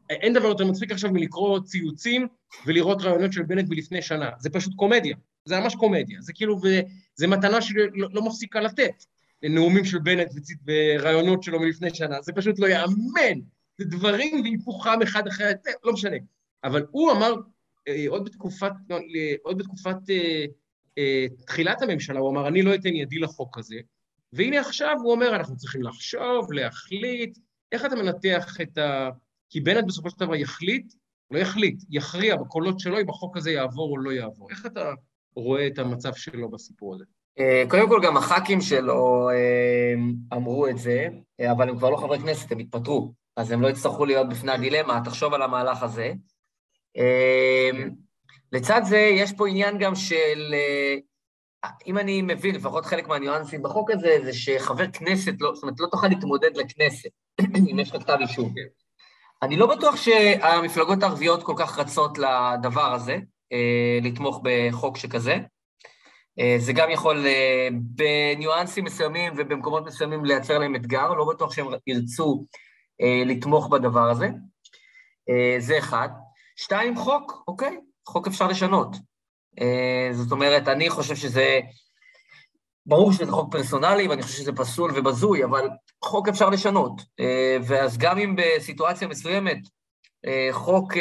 [0.10, 2.28] אין דבר יותר מצחיק עכשיו מלקרוא ציוצים
[2.66, 4.30] ולראות רעיונות של בנט מלפני שנה.
[4.40, 5.16] זה פשוט קומדיה.
[5.46, 6.22] זה ממש קומדיה.
[6.22, 6.60] זה כאילו,
[7.16, 9.06] זה מתנה שלא לא מפסיקה לתת.
[9.44, 10.32] נאומים של בנט
[10.68, 12.22] ורעיונות שלו מלפני שנה.
[12.22, 13.40] זה פשוט לא יאמן.
[13.78, 15.52] זה דברים והיפוכם אחד אחרי,
[15.84, 16.18] לא משנה.
[16.64, 17.34] אבל הוא אמר,
[17.88, 19.00] אה, עוד בתקופת, לא,
[19.44, 20.46] עוד בתקופת אה,
[20.98, 23.76] אה, תחילת הממשלה, הוא אמר, אני לא אתן ידי לחוק הזה,
[24.34, 27.38] והנה עכשיו הוא אומר, אנחנו צריכים לחשוב, להחליט,
[27.72, 29.10] איך אתה מנתח את ה...
[29.50, 30.94] כי בנט בסופו של דבר יחליט,
[31.32, 34.50] לא יחליט, יכריע בקולות שלו אם החוק הזה יעבור או לא יעבור.
[34.50, 34.94] איך אתה
[35.36, 37.04] רואה את המצב שלו בסיפור הזה?
[37.40, 39.94] אה, קודם כל, גם הח"כים שלו אה,
[40.38, 41.08] אמרו את זה,
[41.52, 45.02] אבל הם כבר לא חברי כנסת, הם התפטרו, אז הם לא יצטרכו להיות בפני הדילמה,
[45.06, 46.14] תחשוב על המהלך הזה.
[48.52, 50.96] לצד זה, יש פה עניין גם של, אה,
[51.88, 55.88] אם אני מבין, לפחות חלק מהניואנסים בחוק הזה, זה שחבר כנסת, לא, זאת אומרת, לא
[55.92, 57.10] תוכל להתמודד לכנסת,
[57.72, 58.54] אם יש לך כתב אישום.
[59.42, 63.20] אני לא בטוח שהמפלגות הערביות כל כך רצות לדבר הזה, אה,
[64.02, 65.38] לתמוך בחוק שכזה.
[66.40, 67.26] אה, זה גם יכול
[67.72, 72.46] בניואנסים מסוימים ובמקומות מסוימים לייצר להם אתגר, לא בטוח שהם ירצו
[73.26, 74.28] לתמוך בדבר הזה.
[75.60, 76.10] זה אחד.
[76.56, 78.96] שתיים, חוק, אוקיי, חוק אפשר לשנות.
[79.62, 81.60] אה, זאת אומרת, אני חושב שזה...
[82.88, 85.70] ברור שזה חוק פרסונלי, ואני חושב שזה פסול ובזוי, אבל
[86.04, 87.02] חוק אפשר לשנות.
[87.20, 89.70] אה, ואז גם אם בסיטואציה מסוימת אה,
[90.52, 90.94] חוק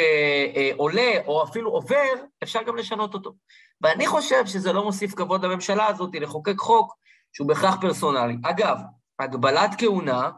[0.77, 2.13] עולה, או אפילו עובר,
[2.43, 3.33] אפשר גם לשנות אותו.
[3.81, 6.95] ואני חושב שזה לא מוסיף כבוד לממשלה הזאת לחוקק חוק
[7.33, 8.37] שהוא בהכרח פרסונלי.
[8.43, 8.77] אגב,
[9.19, 10.29] הגבלת כהונה,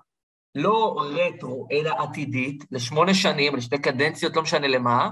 [0.56, 5.10] לא רטרו, אלא עתידית, לשמונה שנים, לשתי קדנציות, לא משנה למה,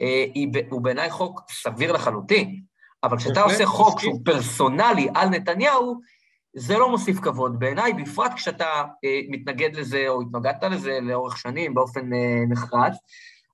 [0.00, 0.24] אה,
[0.70, 2.62] הוא בעיניי חוק סביר לחלוטין,
[3.04, 6.00] אבל כשאתה עושה חוק שהוא פרסונלי על נתניהו,
[6.54, 11.74] זה לא מוסיף כבוד בעיניי, בפרט כשאתה אה, מתנגד לזה או התנגדת לזה לאורך שנים
[11.74, 12.92] באופן אה, נחרץ.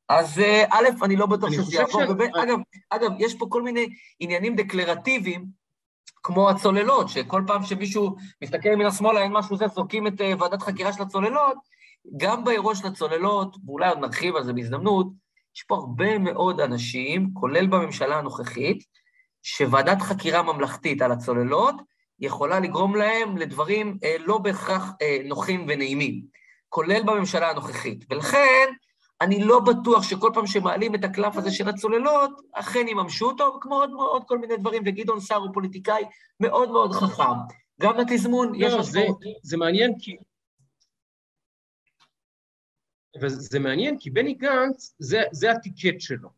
[0.08, 0.38] אז
[0.70, 2.02] א', אני לא בטוח שזה יעבור,
[2.90, 3.86] אגב, יש פה כל מיני
[4.20, 5.44] עניינים דקלרטיביים,
[6.22, 10.92] כמו הצוללות, שכל פעם שמישהו מסתכל מן השמאלה, אין משהו זה, זורקים את ועדת חקירה
[10.92, 11.56] של הצוללות,
[12.16, 15.06] גם באירוע של הצוללות, ואולי עוד נרחיב על זה בהזדמנות,
[15.56, 18.84] יש פה הרבה מאוד אנשים, כולל בממשלה הנוכחית,
[19.42, 21.74] שוועדת חקירה ממלכתית על הצוללות
[22.20, 26.22] יכולה לגרום להם לדברים אה, לא בהכרח אה, נוחים ונעימים,
[26.68, 28.04] כולל בממשלה הנוכחית.
[28.10, 28.68] ולכן,
[29.20, 33.74] אני לא בטוח שכל פעם שמעלים את הקלף הזה של הצוללות, אכן יממשו אותו, כמו
[33.74, 36.02] עוד, עוד כל מיני דברים, וגדעון סער הוא פוליטיקאי
[36.40, 37.22] מאוד מאוד חכם.
[37.80, 39.20] גם לתזמון לא, יש זה, משמעות.
[39.42, 40.16] זה מעניין כי...
[43.20, 46.28] וזה מעניין כי בני גנץ, זה, זה הטיקט שלו.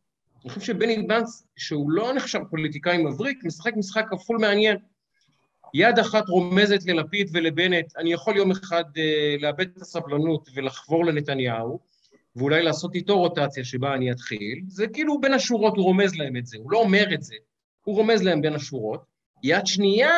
[0.44, 4.76] אני חושב שבני גנץ, שהוא לא נחשב פוליטיקאי מבריק, משחק משחק כפול מעניין.
[5.74, 11.78] יד אחת רומזת ללפיד ולבנט, אני יכול יום אחד אה, לאבד את הסבלנות ולחבור לנתניהו,
[12.36, 16.46] ואולי לעשות איתו רוטציה שבה אני אתחיל, זה כאילו בין השורות הוא רומז להם את
[16.46, 17.34] זה, הוא לא אומר את זה,
[17.84, 19.04] הוא רומז להם בין השורות.
[19.42, 20.10] יד שנייה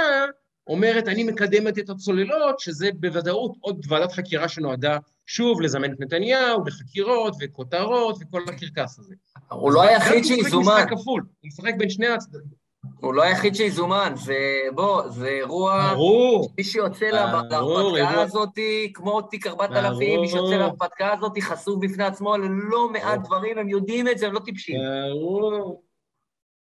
[0.66, 6.64] אומרת, אני מקדמת את הצוללות, שזה בוודאות עוד ועדת חקירה שנועדה שוב לזמן את נתניהו,
[6.66, 9.14] לחקירות וכותרות וכל הקרקס הזה.
[9.48, 12.61] הוא לא היחיד שיזומן, משחק כפול, הוא משחק בין שני הצדדים.
[13.00, 14.36] הוא לא היחיד שיזומן, זה,
[14.74, 15.92] בוא, זה אירוע...
[15.94, 16.50] ברור.
[16.58, 18.58] מי שיוצא להרפתקה הזאת,
[18.94, 20.54] כמו תיק 4000, מי שיוצא.
[20.54, 23.20] להרפתקה הזאת חשוף בפני עצמו ללא מעט.
[23.24, 24.76] דברים, הם יודעים את זה, הם לא טיפשים.
[25.10, 25.82] ברור.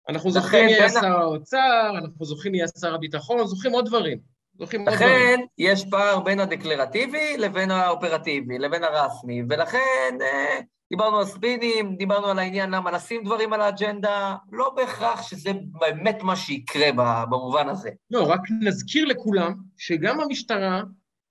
[0.09, 4.19] אנחנו זוכרים מי היה שר האוצר, אנחנו זוכרים מי היה שר הביטחון, זוכרים עוד דברים.
[4.59, 5.11] זוכרים עוד דברים.
[5.11, 10.61] לכן, יש פער בין הדקלרטיבי לבין האופרטיבי, לבין הרשמי, ולכן אה,
[10.91, 16.23] דיברנו על ספינים, דיברנו על העניין למה לשים דברים על האג'נדה, לא בהכרח שזה באמת
[16.23, 16.93] מה שיקרה
[17.31, 17.91] במובן הזה.
[18.11, 20.83] לא, רק נזכיר לכולם שגם המשטרה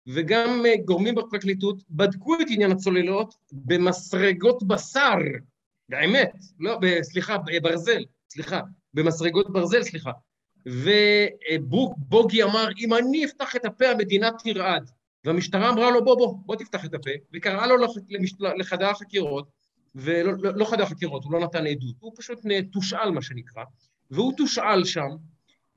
[0.07, 5.15] וגם אה, גורמים בפרקליטות בדקו את עניין הצוללות במסרגות בשר,
[5.89, 8.61] באמת, לא, סליחה, ברזל, סליחה,
[8.93, 10.11] במסרגות ברזל, סליחה.
[10.65, 14.91] ובוגי אמר, אם אני אפתח את הפה, המדינה תרעד.
[15.27, 17.75] והמשטרה אמרה לו, בוא, בוא, בוא תפתח את הפה, וקראה לו
[18.57, 19.47] לחדר החקירות,
[19.95, 22.39] ולא לא, לא חדר חקירות, הוא לא נתן עדות, הוא פשוט
[22.71, 23.63] תושאל, מה שנקרא,
[24.11, 25.09] והוא תושאל שם,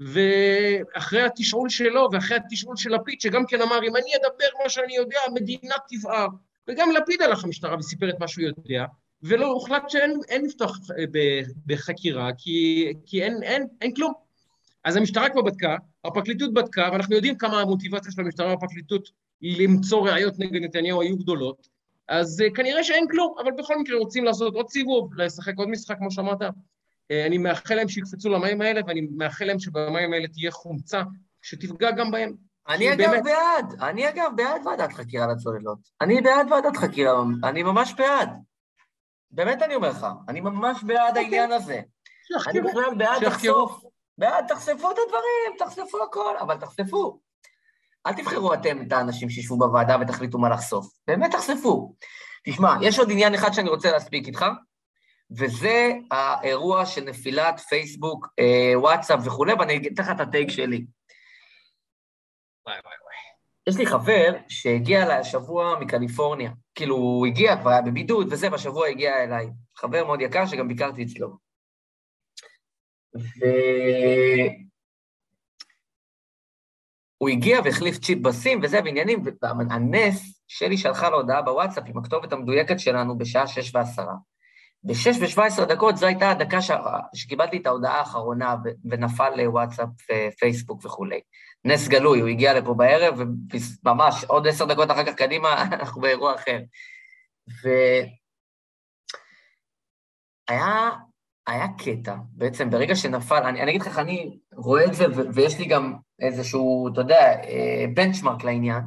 [0.00, 4.96] ואחרי התשאול שלו, ואחרי התשאול של לפיד, שגם כן אמר, אם אני אדבר מה שאני
[4.96, 6.28] יודע, המדינה תבער.
[6.68, 8.84] וגם לפיד הלך למשטרה וסיפר את מה שהוא יודע,
[9.22, 11.04] ולא, הוחלט שאין אין לפתוח אה,
[11.66, 14.12] בחקירה, כי, כי אין, אין, אין כלום.
[14.84, 19.10] אז המשטרה כבר בדקה, הפרקליטות בדקה, ואנחנו יודעים כמה המוטיבציה של המשטרה והפרקליטות
[19.42, 21.68] למצוא ראיות נגד נתניהו היו גדולות,
[22.08, 25.96] אז uh, כנראה שאין כלום, אבל בכל מקרה רוצים לעשות עוד סיבוב, לשחק עוד משחק,
[25.98, 26.42] כמו שאמרת.
[26.42, 26.46] Uh,
[27.26, 31.02] אני מאחל להם שיקפצו למים האלה, ואני מאחל להם שבמים האלה תהיה חומצה
[31.42, 32.32] שתפגע גם בהם.
[32.68, 35.78] אני אגב באמת- בעד, אני אגב בעד ועדת חקירה לצוללות.
[36.00, 38.28] אני בעד ועדת חקירה, אני ממש בעד.
[39.30, 41.22] באמת אני אומר לך, אני ממש בעד אוקיי.
[41.22, 41.80] העניין הזה.
[42.48, 42.60] אני.
[42.60, 43.24] בכלל בעד.
[43.24, 43.82] לחשוף.
[44.18, 47.20] בעד, תחשפו את הדברים, תחשפו הכל, אבל תחשפו.
[48.06, 50.86] אל תבחרו אתם את האנשים שישבו בוועדה ותחליטו מה לחשוף.
[51.06, 51.94] באמת תחשפו.
[52.44, 54.44] תשמע, יש עוד עניין אחד שאני רוצה להספיק איתך,
[55.38, 60.84] וזה האירוע של נפילת פייסבוק, אה, וואטסאפ וכולי, ואני אתן לך את הטייק שלי.
[62.66, 63.16] וואי, וואי, וואי.
[63.68, 66.50] יש לי חבר שהגיע אליי השבוע מקליפורניה.
[66.74, 69.46] כאילו, הוא הגיע, כבר היה בבידוד וזה, בשבוע הגיע אליי.
[69.76, 71.28] חבר מאוד יקר שגם ביקרתי אצלו.
[73.16, 73.44] ו...
[77.22, 82.32] הוא הגיע והחליף צ'יפ בסים וזה, ועניינים, והנס, שלי שלחה לו הודעה בוואטסאפ עם הכתובת
[82.32, 84.14] המדויקת שלנו בשעה שש ועשרה.
[84.84, 86.70] בשש ושבע עשרה דקות זו הייתה הדקה ש...
[87.14, 88.54] שקיבלתי את ההודעה האחרונה
[88.90, 91.20] ונפל לוואטסאפ, אה, פייסבוק וכולי.
[91.64, 93.20] נס גלוי, הוא הגיע לפה בערב,
[93.84, 96.58] וממש עוד עשר דקות אחר כך קדימה, אנחנו באירוע אחר.
[100.50, 100.90] והיה
[101.50, 105.34] היה קטע, בעצם ברגע שנפל, אני, אני אגיד לך איך אני רואה את זה, ו-
[105.34, 107.36] ויש לי גם איזשהו, אתה יודע,
[107.94, 108.82] בנצ'מרק לעניין,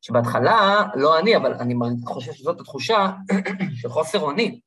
[0.00, 1.74] שבהתחלה, לא אני, אבל אני
[2.06, 3.10] חושב שזאת התחושה
[3.80, 4.58] של חוסר אונים.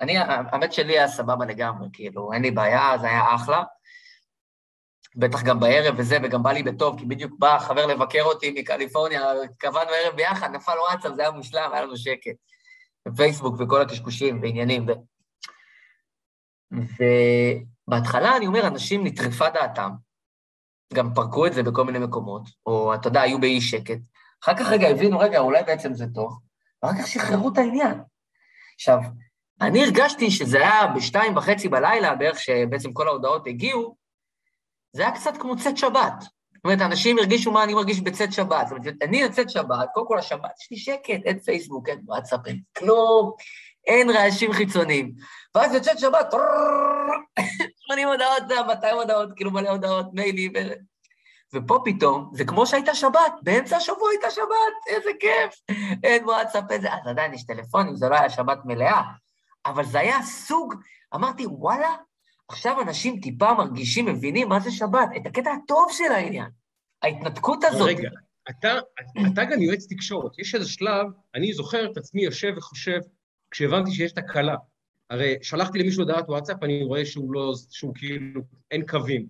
[0.00, 3.62] אני, האמת שלי היה סבבה לגמרי, כאילו, אין לי בעיה, זה היה אחלה.
[5.16, 9.22] בטח גם בערב וזה, וגם בא לי בטוב, כי בדיוק בא חבר לבקר אותי מקליפורניה,
[9.58, 12.36] קבענו ערב ביחד, נפל וואטסאפ, זה היה מושלם, היה לנו שקט.
[13.16, 14.86] פייסבוק וכל הקשקושים ועניינים.
[16.72, 19.90] ובהתחלה, אני אומר, אנשים נטרפה דעתם,
[20.94, 23.98] גם פרקו את זה בכל מיני מקומות, או אתה יודע, היו באי שקט.
[24.44, 26.38] אחר כך רגע הבינו, רגע, אולי בעצם זה טוב,
[26.82, 28.00] ואחר כך שחררו את העניין.
[28.74, 28.98] עכשיו,
[29.60, 33.96] אני הרגשתי שזה היה בשתיים וחצי בלילה, בערך שבעצם כל ההודעות הגיעו,
[34.92, 36.14] זה היה קצת כמו צאת שבת.
[36.54, 38.68] זאת אומרת, אנשים הרגישו מה אני מרגיש בצאת שבת.
[38.68, 42.46] זאת אומרת, אני יוצאת שבת, קודם כל השבת, יש לי שקט, אין פייסבוק, אין וואטסאפ,
[42.46, 43.32] אין כלום,
[43.86, 45.12] אין רעשים חיצוניים.
[45.54, 46.34] ואז יוצאת שבת,
[47.76, 50.52] 80 הודעות, 200 הודעות, כאילו מלא הודעות, מיילים.
[51.54, 55.76] ופה פתאום, זה כמו שהייתה שבת, באמצע השבוע הייתה שבת, איזה כיף.
[56.04, 56.92] אין וואטסאפ, איזה...
[56.92, 59.02] אז עדיין יש טלפונים, זה לא היה שבת מלאה,
[59.66, 60.74] אבל זה היה סוג,
[61.14, 61.94] אמרתי, וואלה,
[62.48, 66.48] עכשיו אנשים טיפה מרגישים, מבינים מה זה שבת, את הקטע הטוב של העניין.
[67.02, 67.88] ההתנתקות הזאת.
[67.88, 68.08] רגע,
[68.50, 68.78] אתה,
[69.32, 70.38] אתה גם יועץ תקשורת.
[70.38, 73.00] יש איזה שלב, אני זוכר את עצמי יושב וחושב,
[73.50, 74.56] כשהבנתי שיש תקלה.
[75.10, 78.40] הרי שלחתי למישהו הודעת וואטסאפ, אני רואה שהוא לא, שהוא כאילו,
[78.70, 79.26] אין קווים.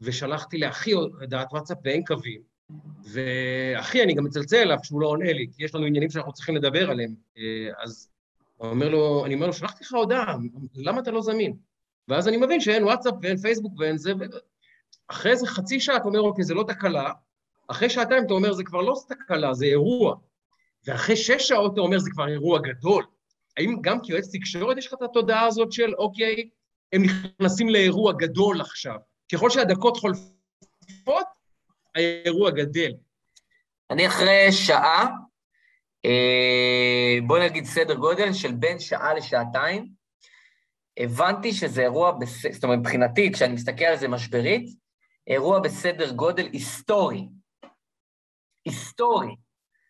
[0.00, 2.40] ושלחתי לאחי הודעת וואטסאפ ואין קווים.
[3.04, 6.56] ואחי, אני גם מצלצל אליו שהוא לא עונה לי, כי יש לנו עניינים שאנחנו צריכים
[6.56, 7.14] לדבר עליהם.
[7.38, 8.08] אה, אז
[8.56, 10.36] הוא אומר לו, אני אומר לו, שלחתי לך הודעה,
[10.74, 11.56] למה אתה לא זמין?
[12.08, 14.24] ואז אני מבין שאין וואטסאפ ואין פייסבוק ואין זה, ו...
[15.08, 17.12] אחרי איזה חצי שעה אתה אומר, אוקיי, זה לא תקלה,
[17.68, 20.16] אחרי שעתיים אתה אומר, זה כבר לא תקלה, זה אירוע.
[20.86, 23.04] ואחרי שש שעות אתה אומר, זה כבר אירוע גדול.
[23.56, 26.48] האם גם כיועץ תקשורת יש לך את התודעה הזאת של, אוקיי,
[26.92, 28.96] הם נכנסים לאירוע גדול עכשיו.
[29.32, 31.26] ככל שהדקות חולפות,
[31.94, 32.92] האירוע גדל.
[33.90, 35.06] אני אחרי שעה,
[36.04, 39.88] אה, בוא נגיד סדר גודל של בין שעה לשעתיים,
[40.98, 42.46] הבנתי שזה אירוע, בס...
[42.52, 44.66] זאת אומרת, מבחינתי, כשאני מסתכל על זה משברית,
[45.26, 47.28] אירוע בסדר גודל היסטורי.
[48.64, 49.34] היסטורי.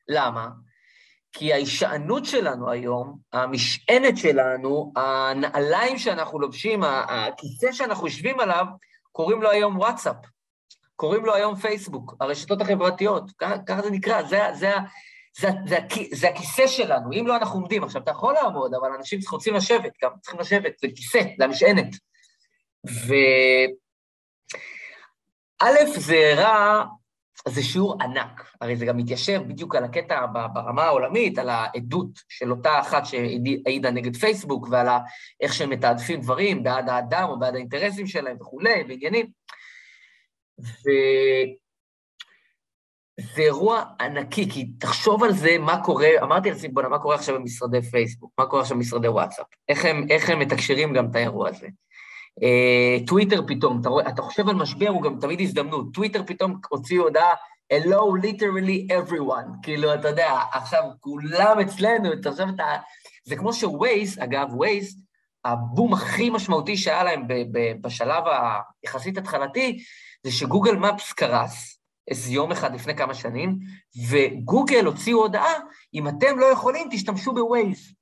[0.09, 0.49] למה?
[1.33, 8.65] כי ההישענות שלנו היום, המשענת שלנו, הנעליים שאנחנו לובשים, הכיסא שאנחנו יושבים עליו,
[9.13, 10.17] קוראים לו היום וואטסאפ,
[10.97, 13.31] קוראים לו היום פייסבוק, הרשתות החברתיות,
[13.67, 14.73] ככה זה נקרא, זה, זה,
[15.39, 15.79] זה, זה,
[16.13, 17.85] זה הכיסא שלנו, אם לא אנחנו עומדים.
[17.85, 21.97] עכשיו, אתה יכול לעמוד, אבל אנשים רוצים לשבת, גם צריכים לשבת, זה כיסא, זה המשענת.
[22.87, 23.15] ו...
[25.61, 26.85] א', זה הראה,
[27.49, 32.51] זה שיעור ענק, הרי זה גם מתיישב בדיוק על הקטע ברמה העולמית, על העדות של
[32.51, 34.87] אותה אחת שהעידה נגד פייסבוק, ועל
[35.41, 39.27] איך שהם מתעדפים דברים בעד האדם או בעד האינטרסים שלהם וכולי, בעניינים.
[40.61, 40.91] ו...
[43.21, 47.35] זה אירוע ענקי, כי תחשוב על זה, מה קורה, אמרתי לעצמי, בוא'נה, מה קורה עכשיו
[47.35, 48.33] במשרדי פייסבוק?
[48.39, 49.47] מה קורה עכשיו במשרדי וואטסאפ?
[49.69, 51.67] איך הם, איך הם מתקשרים גם את האירוע הזה?
[52.41, 55.95] Uh, טוויטר פתאום, אתה, רואה, אתה חושב על משבר, הוא גם תמיד הזדמנות.
[55.95, 57.35] טוויטר פתאום הוציא הודעה,
[57.73, 59.49] Hello, literally everyone.
[59.63, 62.65] כאילו, אתה יודע, עכשיו כולם אצלנו, אתה חושב, אתה...
[63.25, 65.03] זה כמו שווייז, אגב, ווייז,
[65.45, 67.23] הבום הכי משמעותי שהיה להם
[67.81, 68.25] בשלב
[68.83, 69.85] היחסית התחלתי,
[70.25, 71.79] זה שגוגל מפס קרס.
[72.09, 73.59] איזה יום אחד לפני כמה שנים,
[74.11, 75.53] וגוגל הוציאו הודעה,
[75.95, 77.95] אם אתם לא יכולים, תשתמשו בווייז.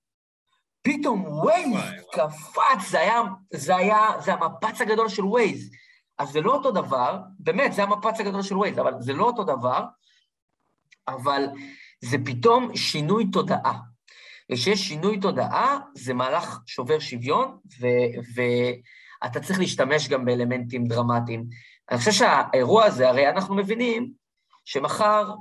[0.82, 1.80] פתאום ווייז
[2.12, 5.70] קפץ, זה היה, זה היה, זה המפץ הגדול של ווייז.
[6.18, 9.44] אז זה לא אותו דבר, באמת, זה המפץ הגדול של ווייז, אבל זה לא אותו
[9.44, 9.84] דבר,
[11.08, 11.46] אבל
[12.00, 13.78] זה פתאום שינוי תודעה.
[14.52, 17.58] וכשיש שינוי תודעה, זה מהלך שובר שוויון,
[18.34, 21.44] ואתה צריך להשתמש גם באלמנטים דרמטיים.
[21.90, 24.12] אני חושב שהאירוע הזה, הרי אנחנו מבינים
[24.64, 25.32] שמחר,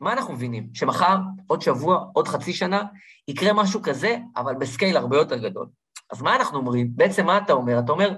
[0.00, 0.68] מה אנחנו מבינים?
[0.74, 1.16] שמחר,
[1.46, 2.82] עוד שבוע, עוד חצי שנה,
[3.28, 5.66] יקרה משהו כזה, אבל בסקייל הרבה יותר גדול.
[6.12, 6.90] אז מה אנחנו אומרים?
[6.96, 7.78] בעצם מה אתה אומר?
[7.78, 8.16] אתה אומר,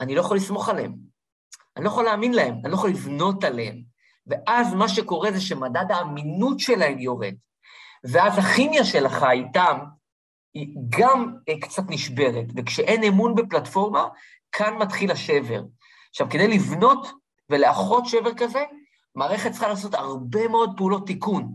[0.00, 0.94] אני לא יכול לסמוך עליהם,
[1.76, 3.82] אני לא יכול להאמין להם, אני לא יכול לבנות עליהם.
[4.26, 7.34] ואז מה שקורה זה שמדד האמינות שלהם יורד,
[8.04, 9.78] ואז הכימיה שלך איתם
[10.54, 14.08] היא גם קצת נשברת, וכשאין אמון בפלטפורמה,
[14.52, 15.62] כאן מתחיל השבר.
[16.10, 17.06] עכשיו, כדי לבנות
[17.50, 18.64] ולאחות שבר כזה,
[19.14, 21.54] מערכת צריכה לעשות הרבה מאוד פעולות תיקון.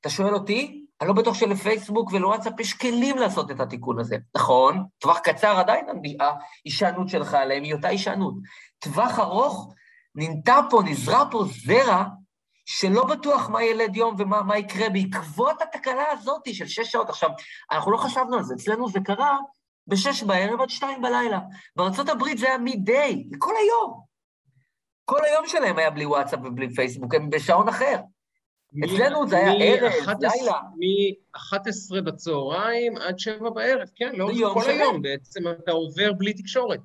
[0.00, 4.16] אתה שואל אותי, אני לא בטוח שלפייסבוק ולוואטסאפ יש כלים לעשות את התיקון הזה.
[4.36, 5.86] נכון, טווח קצר עדיין
[6.20, 8.34] ההישענות שלך עליהם היא אותה הישענות.
[8.78, 9.74] טווח ארוך,
[10.14, 12.04] ננטע פה, נזרע פה זרע
[12.66, 17.08] שלא בטוח מה ילד יום ומה יקרה בעקבות התקלה הזאת של שש שעות.
[17.08, 17.30] עכשיו,
[17.72, 19.38] אנחנו לא חשבנו על זה, אצלנו זה קרה
[19.86, 21.40] בשש בערב עד שתיים בלילה.
[21.76, 24.13] בארה"ב זה היה מ-day, כל היום.
[25.04, 27.96] כל היום שלהם היה בלי וואטסאפ ובלי פייסבוק, הם בשעון אחר.
[28.84, 30.60] אצלנו זה היה ערב, לילה.
[30.76, 36.80] מ-11 בצהריים עד 7 בערב, כן, לאורך כל היום בעצם אתה עובר בלי תקשורת.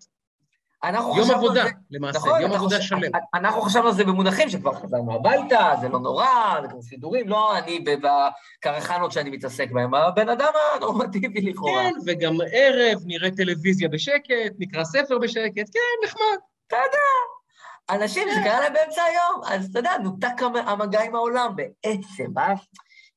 [0.84, 3.12] אנחנו יום עבודה, זה, למעשה, נכון, יום עבודה חושב, שלם.
[3.34, 7.58] אנחנו חשבנו על זה במונחים שכבר חזרנו הביתה, זה לא נורא, זה כמו סידורים, לא
[7.58, 7.86] אני
[8.60, 11.84] בקרחנות שאני מתעסק בהם, הבן אדם הנורמטיבי לכאורה.
[11.84, 16.38] כן, וגם ערב, נראה טלוויזיה בשקט, נקרא ספר בשקט, כן, נחמד.
[16.68, 17.39] אתה יודע,
[17.90, 22.53] אנשים, זה קרה להם באמצע היום, אז אתה יודע, נותק המגע עם העולם בעצם, אה?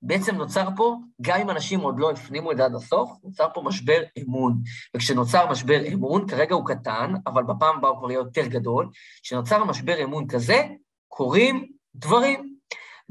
[0.03, 3.63] בעצם נוצר פה, גם אם אנשים עוד לא הפנימו את זה עד הסוף, נוצר פה
[3.63, 4.63] משבר אמון.
[4.97, 8.89] וכשנוצר משבר אמון, כרגע הוא קטן, אבל בפעם הבאה הוא כבר יהיה יותר גדול,
[9.23, 10.63] כשנוצר משבר אמון כזה,
[11.09, 12.55] קורים דברים.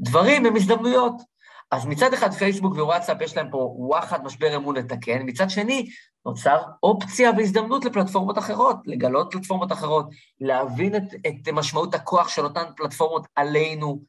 [0.00, 1.31] דברים הם הזדמנויות.
[1.72, 5.90] אז מצד אחד פייסבוק ווואטסאפ יש להם פה וואחד משבר אמון לתקן, מצד שני
[6.26, 10.06] נוצר אופציה והזדמנות לפלטפורמות אחרות, לגלות פלטפורמות אחרות,
[10.40, 14.02] להבין את, את משמעות הכוח של אותן פלטפורמות עלינו,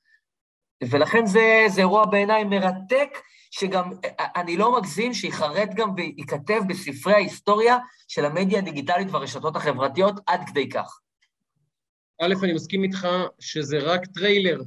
[0.84, 3.18] ולכן זה, זה אירוע בעיניי מרתק,
[3.52, 3.90] שגם,
[4.35, 7.77] אני לא מגזים, שיחרט גם וייכתב בספרי ההיסטוריה
[8.07, 10.99] של המדיה הדיגיטלית והרשתות החברתיות עד כדי כך.
[12.22, 13.07] א', אני מסכים איתך
[13.40, 14.61] שזה רק טריילר,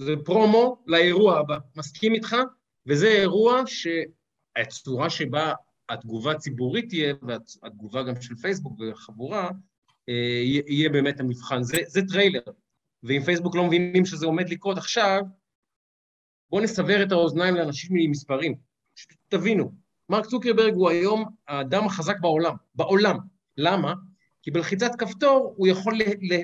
[0.00, 1.58] זה פרומו לאירוע הבא.
[1.76, 2.36] מסכים איתך,
[2.86, 5.52] וזה אירוע שהצורה שבה
[5.88, 9.50] התגובה הציבורית תהיה, והתגובה גם של פייסבוק וחבורה,
[10.08, 11.62] אה, יהיה באמת המבחן.
[11.62, 12.40] זה, זה טריילר.
[13.02, 15.20] ואם פייסבוק לא מבינים שזה עומד לקרות עכשיו,
[16.50, 18.54] בואו נסבר את האוזניים לאנשים עם מספרים.
[19.28, 19.72] תבינו,
[20.08, 23.18] מרק צוקרברג הוא היום האדם החזק בעולם, בעולם.
[23.56, 23.94] למה?
[24.42, 25.98] כי בלחיצת כפתור הוא יכול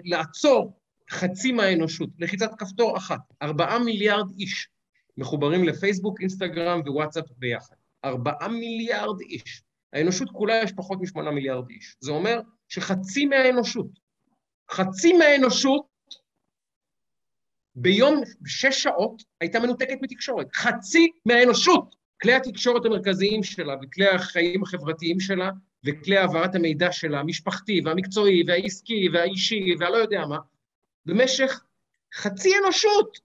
[0.04, 0.80] לעצור
[1.10, 3.20] חצי מהאנושות, לחיצת כפתור אחת.
[3.42, 4.68] ארבעה מיליארד איש
[5.16, 7.76] מחוברים לפייסבוק, אינסטגרם ווואטסאפ ביחד.
[8.04, 9.62] ארבעה מיליארד איש.
[9.92, 11.96] האנושות כולה יש פחות משמונה מיליארד איש.
[12.00, 13.86] זה אומר שחצי מהאנושות,
[14.70, 15.86] חצי מהאנושות
[17.74, 20.46] ביום שש שעות הייתה מנותקת מתקשורת.
[20.54, 21.96] חצי מהאנושות.
[22.22, 25.50] כלי התקשורת המרכזיים שלה וכלי החיים החברתיים שלה
[25.86, 30.38] וכלי העברת המידע שלה, המשפחתי והמקצועי והעסקי והאישי והלא יודע מה,
[31.06, 31.60] במשך
[32.14, 33.18] חצי אנושות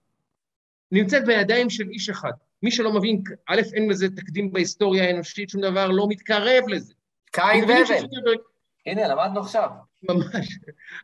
[0.92, 2.32] נמצאת בידיים של איש אחד.
[2.62, 6.94] מי שלא מבין, א', אין לזה תקדים בהיסטוריה האנושית, שום דבר לא מתקרב לזה.
[7.32, 8.34] קין והבל.
[8.86, 9.70] הנה, למדנו עכשיו.
[10.02, 10.58] ממש.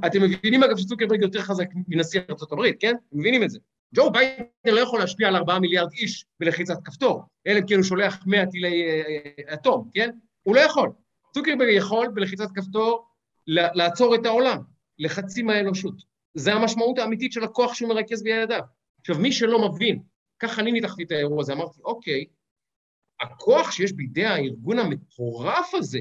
[0.07, 2.95] אתם מבינים, אגב, שצוקרברג יותר חזק מנשיא ארה"ב, כן?
[3.09, 3.59] אתם מבינים את זה.
[3.95, 7.85] ג'ו ביידן לא יכול להשפיע על ארבעה מיליארד איש בלחיצת כפתור, אלא אם כן הוא
[7.85, 9.03] שולח מאה טילי אה,
[9.49, 10.11] אה, אטום, כן?
[10.43, 10.91] הוא לא יכול.
[11.35, 13.09] צוקרברג יכול בלחיצת כפתור
[13.47, 14.59] לעצור את העולם
[14.99, 15.95] לחצי מהאנושות.
[16.39, 18.61] זה המשמעות האמיתית של הכוח שהוא מרכז בידיו.
[19.01, 20.03] עכשיו, מי שלא מבין,
[20.39, 22.25] ככה אני ניתחתי את האירוע הזה, אמרתי, אוקיי,
[23.21, 26.01] הכוח שיש בידי הארגון המטורף הזה,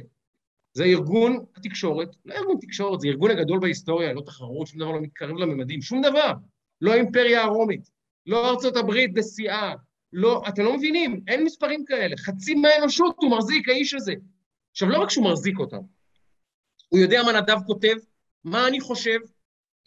[0.74, 5.02] זה ארגון התקשורת, לא ארגון תקשורת, זה ארגון הגדול בהיסטוריה, לא תחרות, שום דבר לא
[5.02, 6.34] מתקרב לממדים, שום דבר.
[6.82, 7.90] לא האימפריה הרומית,
[8.26, 9.74] לא ארצות הברית בשיאה,
[10.14, 12.18] לא, אתם לא מבינים, אין מספרים כאלה.
[12.18, 14.14] חצי מהאנושות הוא מחזיק, האיש הזה.
[14.72, 15.82] עכשיו, לא רק שהוא מחזיק אותם,
[16.90, 17.96] הוא יודע מה נדב כותב,
[18.44, 19.20] מה אני חושב,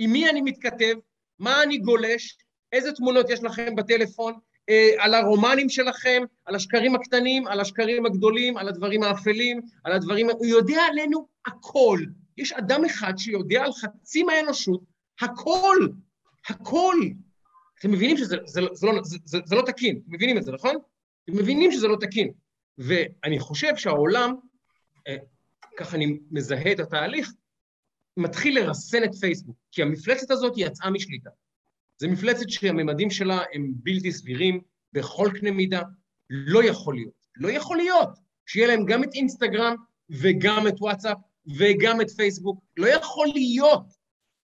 [0.03, 0.95] עם מי אני מתכתב,
[1.39, 2.39] מה אני גולש,
[2.73, 4.35] איזה תמונות יש לכם בטלפון,
[4.69, 10.31] אה, על הרומנים שלכם, על השקרים הקטנים, על השקרים הגדולים, על הדברים האפלים, על הדברים...
[10.31, 12.01] הוא יודע עלינו הכל.
[12.37, 14.81] יש אדם אחד שיודע על חצי מהאנושות
[15.21, 15.77] הכל,
[16.49, 16.97] הכל.
[17.79, 20.53] אתם מבינים שזה זה, זה לא, זה, זה, זה לא תקין, אתם מבינים את זה,
[20.53, 20.77] נכון?
[21.25, 22.33] אתם מבינים שזה לא תקין.
[22.79, 24.35] ואני חושב שהעולם,
[25.09, 25.17] אה,
[25.77, 27.33] ככה אני מזהה את התהליך,
[28.21, 31.31] מתחיל לרסן את פייסבוק, כי המפלצת הזאת יצאה משליטה.
[31.99, 34.61] זו מפלצת שהממדים שלה הם בלתי סבירים
[34.93, 35.83] בכל קנה מידה.
[36.31, 38.09] לא יכול להיות, לא יכול להיות
[38.47, 39.75] שיהיה להם גם את אינסטגרם
[40.11, 41.19] וגם את וואטסאפ
[41.57, 42.65] וגם את פייסבוק.
[42.77, 43.85] לא יכול להיות.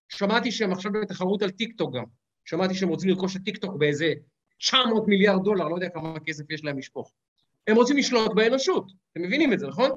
[0.08, 2.04] שמעתי שהם עכשיו בתחרות על טיקטוק גם.
[2.44, 4.12] שמעתי שהם רוצים לרכוש את טיקטוק באיזה
[4.58, 7.12] 900 מיליארד דולר, לא יודע כמה כסף יש להם לשפוך.
[7.66, 9.90] הם רוצים לשלוט באנושות, אתם מבינים את זה, נכון?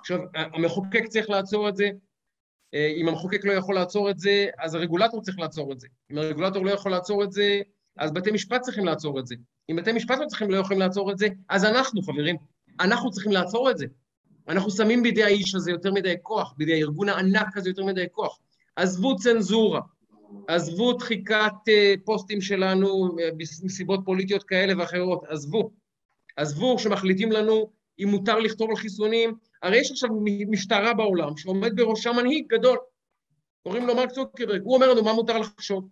[0.00, 1.90] עכשיו, המחוקק צריך לעצור את זה,
[2.96, 5.88] אם המחוקק לא יכול לעצור את זה, אז הרגולטור צריך לעצור את זה.
[6.12, 7.60] אם הרגולטור לא יכול לעצור את זה,
[7.96, 9.34] אז בתי משפט צריכים לעצור את זה.
[9.70, 12.36] אם בתי משפט לא צריכים, לא יכולים לעצור את זה, אז אנחנו, חברים,
[12.80, 13.86] אנחנו צריכים לעצור את זה.
[14.48, 18.38] אנחנו שמים בידי האיש הזה יותר מדי כוח, בידי הארגון הענק הזה יותר מדי כוח.
[18.76, 19.80] עזבו צנזורה,
[20.48, 25.70] עזבו דחיקת uh, פוסטים שלנו uh, מסיבות פוליטיות כאלה ואחרות, עזבו.
[26.36, 29.34] עזבו שמחליטים לנו אם מותר לכתוב על חיסונים,
[29.64, 30.10] הרי יש עכשיו
[30.48, 32.78] משטרה בעולם שעומד בראשה מנהיג גדול,
[33.62, 35.88] קוראים לו מרק צוקרברג, הוא אומר לנו מה מותר לחשוב,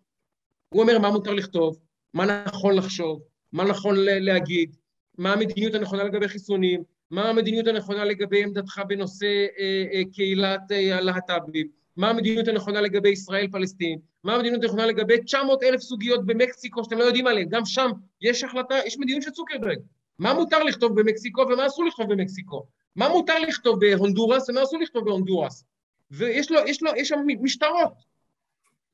[0.69, 1.79] הוא אומר מה מותר לכתוב,
[2.15, 3.23] מה נכון לחשוב,
[3.53, 4.77] מה נכון להגיד,
[5.19, 9.27] מה המדיניות הנכונה לגבי חיסונים, מה המדיניות הנכונה לגבי עמדתך בנושא
[9.59, 15.63] אה, אה, קהילת אה, הלהט"בים, מה המדיניות הנכונה לגבי ישראל-פלסטין, מה המדיניות הנכונה לגבי 900
[15.63, 17.91] אלף סוגיות במקסיקו שאתם לא יודעים עליהן, גם שם
[18.21, 19.79] יש החלטה, יש מדיניות של צוקרברג.
[20.19, 22.67] מה מותר לכתוב במקסיקו ומה אסור לכתוב במקסיקו?
[22.97, 25.65] מה מותר לכתוב בהונדורס ומה אסור לכתוב בהונדורס?
[26.11, 27.93] ויש לו, יש לו, יש שם משטרות.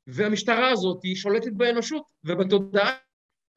[0.07, 2.95] והמשטרה הזאת היא שולטת באנושות ובתודעה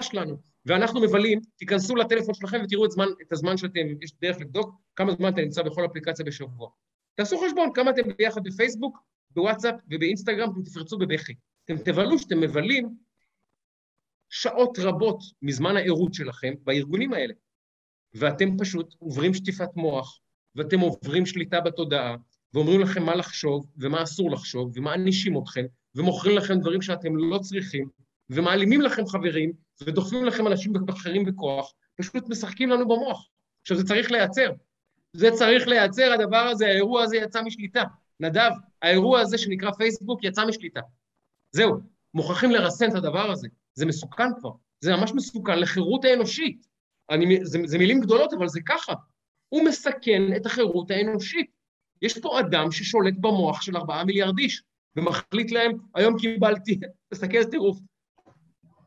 [0.02, 0.36] שלנו.
[0.66, 5.12] ואנחנו מבלים, תיכנסו לטלפון שלכם ותראו את, זמן, את הזמן שאתם, יש דרך לבדוק כמה
[5.12, 6.70] זמן אתה נמצא בכל אפליקציה בשבוע.
[7.14, 8.98] תעשו חשבון כמה אתם ביחד בפייסבוק,
[9.30, 11.34] בוואטסאפ ובאינסטגרם, אתם תפרצו בבכי.
[11.64, 12.97] אתם תבלו שאתם מבלים
[14.28, 17.34] שעות רבות מזמן הערות שלכם בארגונים האלה.
[18.14, 20.20] ואתם פשוט עוברים שטיפת מוח,
[20.55, 22.16] ואתם עוברים שליטה בתודעה,
[22.55, 25.64] ואומרים לכם מה לחשוב ומה אסור לחשוב, ומענישים אתכם,
[25.94, 27.89] ומוכרים לכם דברים שאתם לא צריכים,
[28.30, 29.52] ומעלימים לכם חברים,
[29.82, 33.28] ודוחפים לכם אנשים אחרים בכוח, פשוט משחקים לנו במוח.
[33.62, 34.51] עכשיו, זה צריך להיעצר.
[35.12, 37.82] זה צריך להיעצר, הדבר הזה, האירוע הזה יצא משליטה.
[38.20, 38.51] נדב,
[38.82, 40.80] האירוע הזה שנקרא פייסבוק יצא משליטה.
[41.52, 41.80] זהו,
[42.14, 43.48] מוכרחים לרסן את הדבר הזה.
[43.74, 46.66] זה מסוכן כבר, זה ממש מסוכן לחירות האנושית.
[47.12, 48.93] אני, זה, זה מילים גדולות, אבל זה ככה.
[49.48, 51.51] הוא מסכן את החירות האנושית.
[52.02, 54.62] יש פה אדם ששולט במוח של ארבעה מיליארד איש,
[54.97, 56.80] ומחליט להם, היום קיבלתי,
[57.12, 57.78] תסתכל טירוף.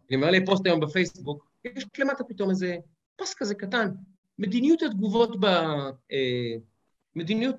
[0.10, 2.78] אני מעלה פוסט היום בפייסבוק, יש למטה פתאום איזה
[3.16, 3.88] פס כזה קטן,
[4.40, 5.46] מדיניות התגובות ב...
[6.12, 6.56] אה,
[7.16, 7.56] מדיניות,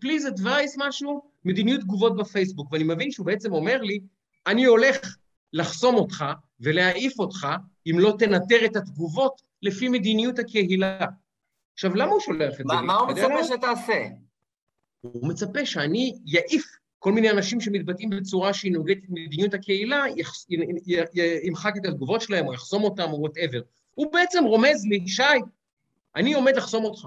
[0.00, 4.00] פליז אדווייס משהו, מדיניות תגובות בפייסבוק, ואני מבין שהוא בעצם אומר לי,
[4.46, 5.16] אני הולך
[5.52, 6.24] לחסום אותך
[6.60, 7.46] ולהעיף אותך
[7.86, 11.06] אם לא תנטר את התגובות לפי מדיניות הקהילה.
[11.74, 12.82] עכשיו, למה הוא שולח את מה, זה?
[12.82, 14.04] מה הוא מצפה שתעשה?
[15.00, 20.04] הוא מצפה שאני יעיף כל מיני אנשים שמתבטאים בצורה שהיא נוגדת את מדיניות הקהילה,
[21.42, 23.60] ימחק את התגובות שלהם, או יחסום אותם, או whatever.
[23.94, 25.22] הוא בעצם רומז לי, שי,
[26.16, 27.06] אני עומד לחסום אותך.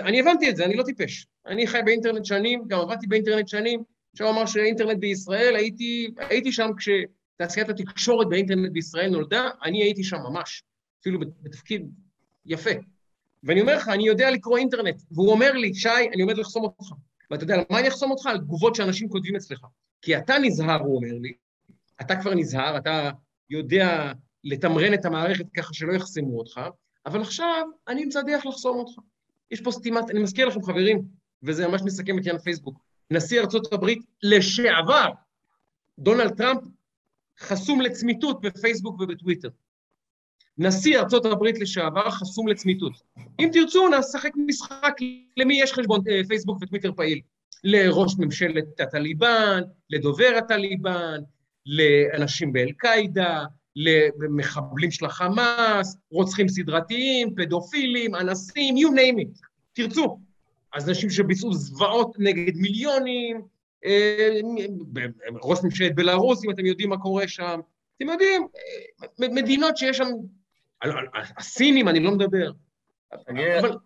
[0.00, 1.26] אני הבנתי את זה, אני לא טיפש.
[1.46, 3.82] אני חי באינטרנט שנים, גם עבדתי באינטרנט שנים.
[4.14, 10.16] אפשר לומר שאינטרנט בישראל, הייתי, הייתי שם כשתעשיית התקשורת באינטרנט בישראל נולדה, אני הייתי שם
[10.16, 10.62] ממש,
[11.00, 11.90] אפילו בתפקיד
[12.46, 12.70] יפה.
[13.44, 16.92] ואני אומר לך, אני יודע לקרוא אינטרנט, והוא אומר לי, שי, אני עומד לחסום אותך.
[17.30, 18.26] ואתה יודע, מה אני אחסום אותך?
[18.26, 19.66] על תגובות שאנשים כותבים אצלך.
[20.02, 21.32] כי אתה נזהר, הוא אומר לי,
[22.00, 23.10] אתה כבר נזהר, אתה
[23.50, 24.12] יודע
[24.44, 26.60] לתמרן את המערכת ככה שלא יחסמו אותך,
[27.06, 28.92] אבל עכשיו אני אמצא דרך לחסום אותך.
[29.50, 31.02] יש פה סתימת, אני מזכיר לכם, חברים,
[31.42, 32.78] וזה ממש מסכם את עניין פייסבוק,
[33.10, 35.10] נשיא ארצות הברית לשעבר,
[35.98, 36.60] דונלד טראמפ,
[37.38, 39.48] חסום לצמיתות בפייסבוק ובטוויטר.
[40.62, 42.92] נשיא ארצות הברית לשעבר חסום לצמיתות.
[43.40, 44.94] אם תרצו, נשחק משחק
[45.36, 47.20] למי יש חשבון אה, פייסבוק וטוויטר פעיל.
[47.64, 49.60] לראש ממשלת הטליבן,
[49.90, 51.20] לדובר הטליבן,
[51.66, 53.44] לאנשים באל-קאעידה,
[53.76, 60.18] למחבלים של החמאס, רוצחים סדרתיים, פדופילים, אנסים, you name it, תרצו.
[60.74, 63.42] אז אנשים שביצעו זוועות נגד מיליונים,
[63.84, 64.30] אה,
[65.42, 67.60] ראש ממשלת בלארוס, אם אתם יודעים מה קורה שם,
[67.96, 70.08] אתם יודעים, אה, מדינות שיש שם
[71.36, 72.50] הסינים, אני לא מדבר.
[73.12, 73.78] אבל,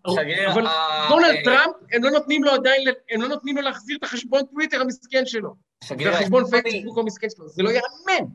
[0.51, 0.63] אבל
[1.09, 4.81] דונלד טראמפ, הם לא נותנים לו עדיין, הם לא נותנים לו להחזיר את החשבון טוויטר
[4.81, 5.55] המסכן שלו.
[5.99, 8.27] והחשבון פייסבוק המסכן שלו, זה לא ייאמן.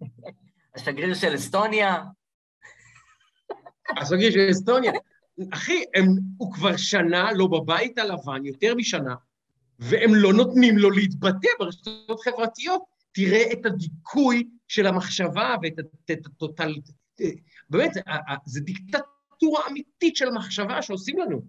[0.74, 2.04] השגריר של אסטוניה.
[4.00, 4.92] השגריר של אסטוניה.
[5.52, 6.06] אחי, הם,
[6.36, 9.14] הוא כבר שנה לא בבית הלבן, יותר משנה,
[9.78, 12.82] והם לא נותנים לו להתבטא ברשתות חברתיות.
[13.12, 15.74] תראה את הדיכוי של המחשבה ואת.
[17.70, 17.90] באמת,
[18.46, 21.42] זה דיקטטורה אמיתית של מחשבה שעושים לנו.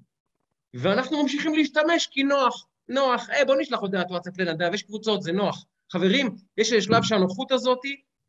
[0.73, 5.31] ואנחנו ממשיכים להשתמש כי נוח, נוח, היי, בוא נשלח הודעת וואטסאפ לנדב, יש קבוצות, זה
[5.31, 5.65] נוח.
[5.91, 7.79] חברים, יש שלב שהנוחות הזאת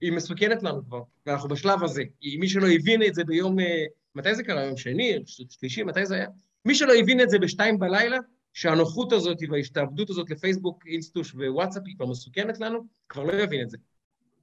[0.00, 2.02] היא מסוכנת לנו כבר, ואנחנו בשלב הזה.
[2.38, 3.84] מי שלא הבין את זה ביום, אה,
[4.14, 4.64] מתי זה קרה?
[4.64, 6.26] יום שני, שלישי, מתי זה היה?
[6.64, 8.18] מי שלא הבין את זה בשתיים בלילה,
[8.52, 13.70] שהנוחות הזאת וההשתעבדות הזאת לפייסבוק, אינסטוש ווואטסאפ היא כבר מסוכנת לנו, כבר לא יבין את
[13.70, 13.76] זה.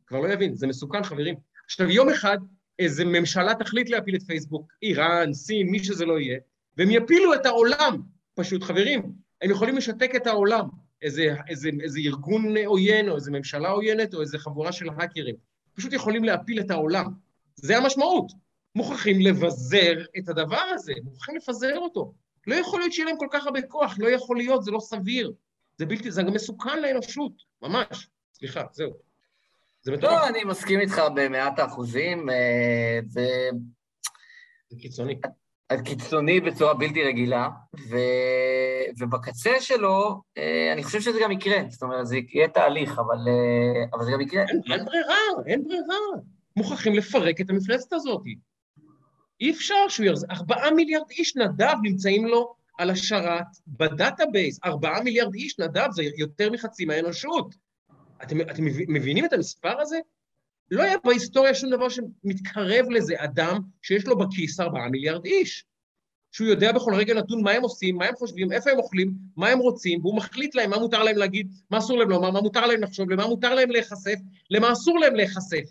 [0.07, 1.35] כבר לא יבין, זה מסוכן, חברים.
[1.65, 2.37] עכשיו, יום אחד
[2.79, 6.39] איזה ממשלה תחליט להפיל את פייסבוק, איראן, סין, מי שזה לא יהיה,
[6.77, 8.01] והם יפילו את העולם,
[8.35, 9.11] פשוט, חברים.
[9.41, 10.65] הם יכולים לשתק את העולם,
[11.01, 15.35] איזה, איזה, איזה ארגון עוין, או איזה ממשלה עוינת, או איזה חבורה של האקרים.
[15.73, 17.05] פשוט יכולים להפיל את העולם.
[17.55, 18.31] זה המשמעות.
[18.75, 22.13] מוכרחים לבזר את הדבר הזה, מוכרחים לפזר אותו.
[22.47, 25.33] לא יכול להיות שיהיה להם כל כך הרבה כוח, לא יכול להיות, זה לא סביר.
[25.77, 27.31] זה בלתי, זה גם מסוכן לאנושות,
[27.61, 28.07] ממש.
[28.33, 29.08] סליחה, זהו.
[29.81, 30.13] זה מטורף.
[30.13, 32.29] לא, אני מסכים איתך במאת האחוזים.
[32.29, 33.49] אה, זה...
[34.79, 35.19] קיצוני.
[35.85, 37.49] קיצוני בצורה בלתי רגילה,
[37.89, 37.97] ו...
[38.99, 41.57] ובקצה שלו, אה, אני חושב שזה גם יקרה.
[41.69, 44.41] זאת אומרת, זה יהיה תהליך, אבל, אה, אבל זה גם יקרה.
[44.41, 45.15] אין, אין ברירה,
[45.45, 45.95] אין ברירה.
[46.55, 48.21] מוכרחים לפרק את המפלצת הזאת.
[49.41, 50.29] אי אפשר שהוא יחזור.
[50.31, 54.59] ארבעה מיליארד איש נדב נמצאים לו על השרת ב database.
[54.65, 57.55] ארבעה מיליארד איש נדב זה יותר מחצי מהאנושות.
[58.23, 59.99] אתם, אתם מבינים את המספר הזה?
[60.71, 65.65] לא היה בהיסטוריה שום דבר שמתקרב לזה אדם שיש לו בכיס ארבעה מיליארד איש.
[66.31, 69.49] שהוא יודע בכל רגע נתון מה הם עושים, מה הם חושבים, איפה הם אוכלים, מה
[69.49, 72.65] הם רוצים, והוא מחליט להם מה מותר להם להגיד, מה אסור להם לומר, מה מותר
[72.65, 74.15] להם לחשוב, למה מותר להם להיחשף,
[74.49, 75.63] למה אסור להם להיחשף.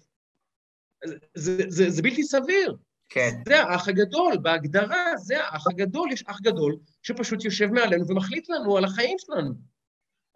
[1.05, 2.77] זה, זה, זה, זה בלתי סביר.
[3.09, 3.31] כן.
[3.49, 8.77] זה האח הגדול, בהגדרה, זה האח הגדול, יש אח גדול שפשוט יושב מעלינו ומחליט לנו
[8.77, 9.55] על החיים שלנו.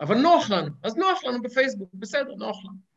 [0.03, 2.93] אבל נוח לנו, אז נוח לנו בפייסבוק, בסדר, נוח לנו.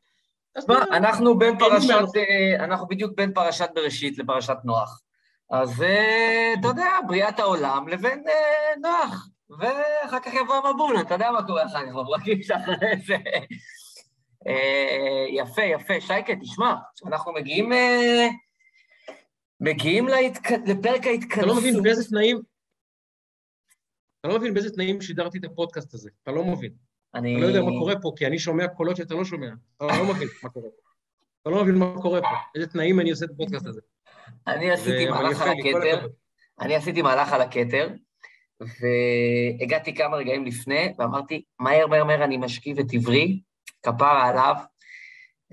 [0.67, 5.01] מה, אנחנו בין פרשת, אה, אנחנו בדיוק בין פרשת בראשית לפרשת נוח.
[5.51, 11.31] אז אה, אתה יודע, בריאת העולם לבין אה, נוח, ואחר כך יבוא המבול, אתה יודע
[11.31, 13.17] מה קורה אחר כך בפרקים שאחרי זה.
[15.29, 15.93] יפה, יפה.
[16.01, 16.75] שייקה, תשמע,
[17.07, 17.71] אנחנו מגיעים
[19.59, 20.07] מגיעים
[20.65, 21.43] לפרק ההתכנסות.
[21.43, 22.41] אתה לא מבין באיזה תנאים...
[24.19, 26.85] אתה לא מבין באיזה תנאים שידרתי את הפודקאסט הזה, אתה לא מבין.
[27.15, 27.35] אני...
[27.35, 29.49] אתה לא יודע מה קורה פה, כי אני שומע קולות שאתה לא שומע.
[29.77, 30.85] אתה לא מבין מה קורה פה.
[31.41, 33.81] אתה לא מבין מה קורה פה, איזה תנאים אני עושה את הפודקאסט הזה.
[34.47, 36.07] אני עשיתי מהלך על הכתר,
[36.61, 37.89] אני עשיתי מהלך על הכתר,
[38.59, 43.39] והגעתי כמה רגעים לפני, ואמרתי, מהר מהר מהר אני משקיף את עברי,
[43.83, 44.55] כפרה עליו.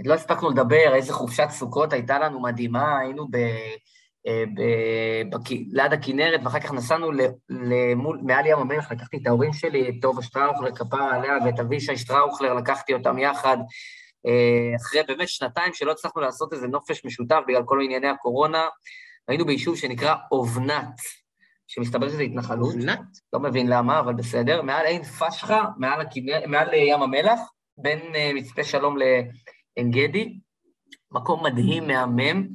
[0.04, 3.36] לא הספקנו לדבר, איזה חופשת סוכות הייתה לנו מדהימה, היינו ב...
[4.26, 4.44] אה.
[5.72, 7.10] ליד הכנרת, ואחר כך נסענו
[7.48, 11.96] למול, מעל ים המלח, לקחתי את ההורים שלי, את טובה שטראוכלר, כפרה עליה, ואת אבישי
[11.96, 13.56] שטראוכלר, לקחתי אותם יחד,
[14.26, 18.66] אה, אחרי באמת שנתיים שלא הצלחנו לעשות איזה נופש משותף בגלל כל ענייני הקורונה,
[19.28, 20.94] היינו ביישוב שנקרא אובנת,
[21.66, 22.74] שמסתבר שזה התנחלות.
[22.74, 23.00] אובנת?
[23.32, 24.62] לא מבין למה, אבל בסדר.
[24.62, 26.46] מעל עין פשחה, מעל, הכנר...
[26.46, 27.40] מעל ים המלח,
[27.78, 30.38] בין אה, מצפה שלום לעין גדי.
[31.12, 32.48] מקום מדהים, מהמם.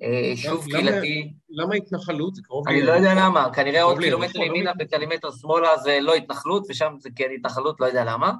[0.00, 1.32] יישוב קהילתי.
[1.50, 2.34] למה התנחלות?
[2.34, 6.66] זה קרוב אני לא יודע למה, כנראה עוד קילומטר ימינה וקילומטר שמאלה זה לא התנחלות,
[6.68, 8.32] ושם זה כן התנחלות, לא יודע למה,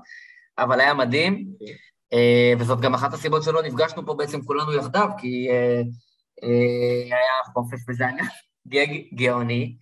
[0.59, 1.75] אבל היה מדהים, אוקיי.
[2.13, 5.83] אה, וזאת גם אחת הסיבות שלא נפגשנו פה בעצם כולנו יחדיו, כי אה,
[6.43, 8.25] אה, היה חופש וזה היה
[8.69, 9.77] גג גאוני.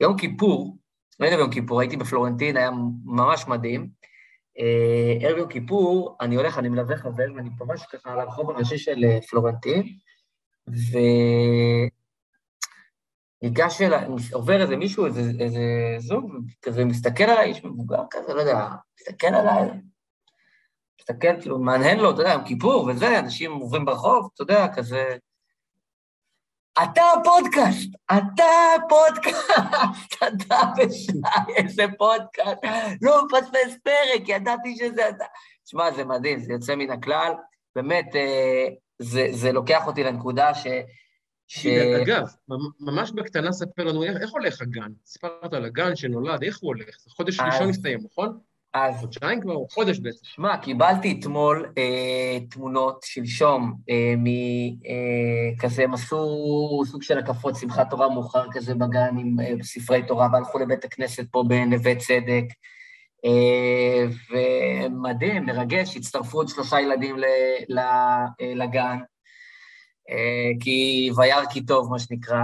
[0.00, 0.76] יום כיפור,
[1.20, 2.70] לא יודע יום כיפור, הייתי בפלורנטין, היה
[3.04, 4.00] ממש מדהים.
[5.20, 9.04] ערב יום כיפור, אני הולך, אני מלווה חבר, ואני ממש ככה על הרחוב הראשי של
[9.30, 9.82] פלורנטין,
[13.42, 15.60] וניגש אליי, עובר איזה מישהו, איזה, איזה
[15.98, 16.32] זוג,
[16.62, 18.68] כזה מסתכל עליי, איש מבוגר כזה, לא יודע,
[19.00, 19.68] מסתכל עליי,
[21.00, 25.16] מסתכל, כאילו, מהנהן לו, אתה יודע, יום כיפור וזה, אנשים עוברים ברחוב, אתה יודע, כזה...
[26.82, 28.44] אתה הפודקאסט, אתה
[28.76, 29.50] הפודקאסט,
[30.26, 31.12] אתה ושי,
[31.56, 32.58] איזה פודקאסט,
[33.02, 35.24] לא מפספס פרק, ידעתי שזה אתה.
[35.64, 37.32] שמע, זה מדהים, זה יוצא מן הכלל,
[37.76, 38.66] באמת, אה,
[39.00, 40.66] זה, זה לוקח אותי לנקודה ש...
[41.46, 41.66] ש...
[42.02, 42.28] אגב,
[42.80, 44.92] ממש בקטנה ספר לנו איך, איך הולך הגן.
[45.06, 46.96] סיפרת על הגן שנולד, איך הוא הולך?
[47.04, 48.38] זה חודש אז, ראשון הסתיים, נכון?
[48.74, 48.94] אז...
[49.00, 50.24] חודשיים כבר, חודש בעצם.
[50.24, 57.90] שמע, קיבלתי אתמול אה, תמונות, שלשום, אה, מכזה, אה, הם עשו סוג של הקפות שמחת
[57.90, 62.44] תורה מאוחר כזה בגן עם אה, ספרי תורה, והלכו לבית הכנסת פה בנווה צדק.
[63.24, 67.16] אה, ומדהים, מרגש, הצטרפו עוד שלושה ילדים
[67.78, 68.98] אה, לגן,
[70.10, 72.42] אה, כי וירא כי טוב, מה שנקרא.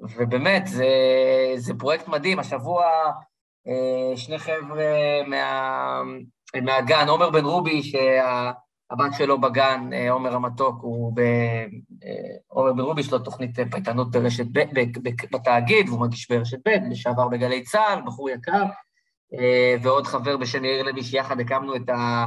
[0.00, 0.86] ובאמת, זה,
[1.56, 2.38] זה פרויקט מדהים.
[2.38, 2.84] השבוע
[4.16, 6.00] שני חבר'ה מה,
[6.62, 11.20] מהגן, עומר בן רובי, שהבת שלו בגן, עומר המתוק, הוא ב...
[12.46, 14.60] עומר בן רובי, יש לו תוכנית פייטנות ברשת ב',
[15.32, 18.64] בתאגיד, והוא מגיש ברשת ב', לשעבר בגלי צה"ל, בחור יקר.
[19.34, 22.26] אה, ועוד חבר בשם יאיר לוי, שיחד הקמנו את ה...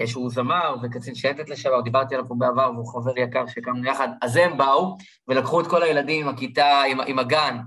[0.00, 4.08] אה, שהוא זמר וקצין שייטת לשעבר, דיברתי עליו פה בעבר, והוא חבר יקר שהקמנו יחד.
[4.22, 4.96] אז הם באו
[5.28, 7.58] ולקחו את כל הילדים עם הכיתה, עם, עם הגן,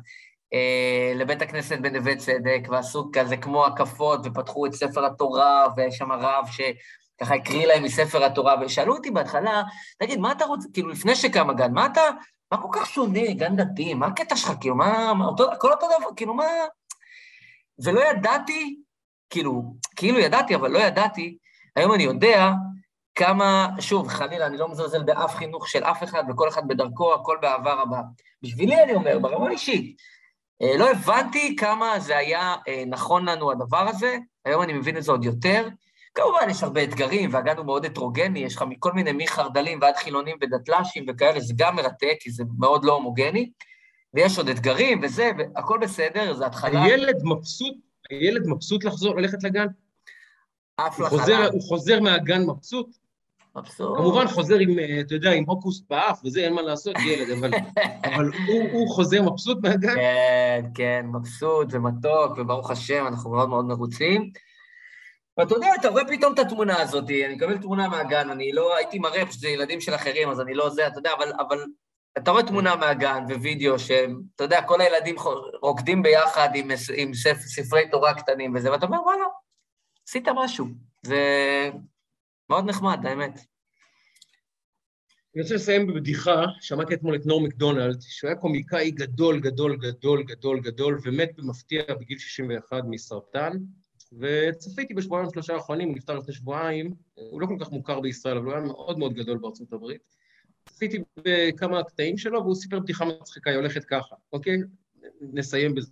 [0.53, 6.11] אה, לבית הכנסת בנווה צדק, ועשו כזה כמו הקפות, ופתחו את ספר התורה, ויש שם
[6.11, 9.63] רב שככה הקריא להם מספר התורה, ושאלו אותי בהתחלה,
[9.99, 12.01] תגיד, מה אתה רוצה, כאילו, לפני שקם הגן, מה אתה,
[12.51, 15.87] מה כל כך שונה, גן דתי, מה הקטע שלך, כאילו, מה, מה אותו, הכל אותו
[15.99, 16.45] דבר, כאילו, מה...
[17.83, 18.79] ולא ידעתי,
[19.29, 21.37] כאילו, כאילו ידעתי, אבל לא ידעתי,
[21.75, 22.51] היום אני יודע
[23.15, 27.37] כמה, שוב, חלילה, אני לא מזלזל באף חינוך של אף אחד, וכל אחד בדרכו, הכל
[27.41, 28.01] באהבה רבה.
[28.41, 29.97] בשבילי, אני אומר, ברמה אישית,
[30.61, 35.03] אה, לא הבנתי כמה זה היה אה, נכון לנו הדבר הזה, היום אני מבין את
[35.03, 35.67] זה עוד יותר.
[36.15, 40.37] כמובן, יש הרבה אתגרים, והגן הוא מאוד הטרוגני, יש לך מכל מיני מחרדלים ועד חילונים
[40.41, 43.51] ודתל"שים וכאלה, זה גם מרתק, כי זה מאוד לא הומוגני.
[44.13, 46.83] ויש עוד אתגרים וזה, והכל בסדר, זה התחלה.
[46.83, 47.75] הילד מבסוט,
[48.09, 49.67] הילד מבסוט לחזור, ללכת לגן?
[50.75, 52.97] אף הוא חוזר, הוא חוזר מהגן מבסוט?
[53.55, 53.97] מבסוט.
[53.97, 57.51] כמובן חוזר עם, אה, אתה יודע, עם הוקוס באף, וזה אין מה לעשות, ילד, אבל,
[58.13, 59.95] אבל הוא, הוא חוזר מבסוט מהגן?
[59.95, 64.31] כן, כן, מבסוט ומתוק, וברוך השם, אנחנו מאוד מאוד מרוצים.
[65.37, 68.99] ואתה יודע, אתה רואה פתאום את התמונה הזאת, אני מקבל תמונה מהגן, אני לא הייתי
[68.99, 71.65] מראה שזה ילדים של אחרים, אז אני לא זה, אתה יודע, אבל, אבל
[72.17, 75.15] אתה רואה תמונה מהגן ווידאו שהם, אתה יודע, כל הילדים
[75.61, 79.25] רוקדים ביחד עם, עם ספר, ספרי תורה קטנים וזה, ואתה אומר, וואלה,
[80.07, 80.67] עשית משהו.
[81.01, 81.19] זה
[82.49, 83.39] מאוד נחמד, האמת.
[85.35, 90.23] אני רוצה לסיים בבדיחה, שמעתי אתמול את נור מקדונלד, שהוא היה קומיקאי גדול, גדול, גדול,
[90.23, 93.51] גדול, גדול, ומת במפתיע בגיל 61 מסרטן,
[94.19, 98.45] וצפיתי בשבועיים שלושה האחרונים, הוא נפטר לפני שבועיים, הוא לא כל כך מוכר בישראל, אבל
[98.45, 100.18] הוא היה מאוד מאוד גדול בארצות הברית.
[100.69, 104.57] צפיתי בכמה קטעים שלו, והוא סיפר בדיחה מצחיקה, היא הולכת ככה, אוקיי?
[105.21, 105.91] נסיים בזה.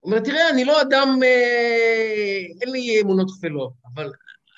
[0.00, 4.12] הוא אומר, תראה, אני לא אדם, אה, אין לי אמונות טפלות, אבל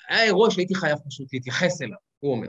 [0.09, 2.47] היה אירוע שהייתי חייב פשוט להתייחס אליו, הוא אומר.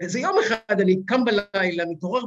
[0.00, 2.22] איזה יום אחד אני קם בלילה, מתעורר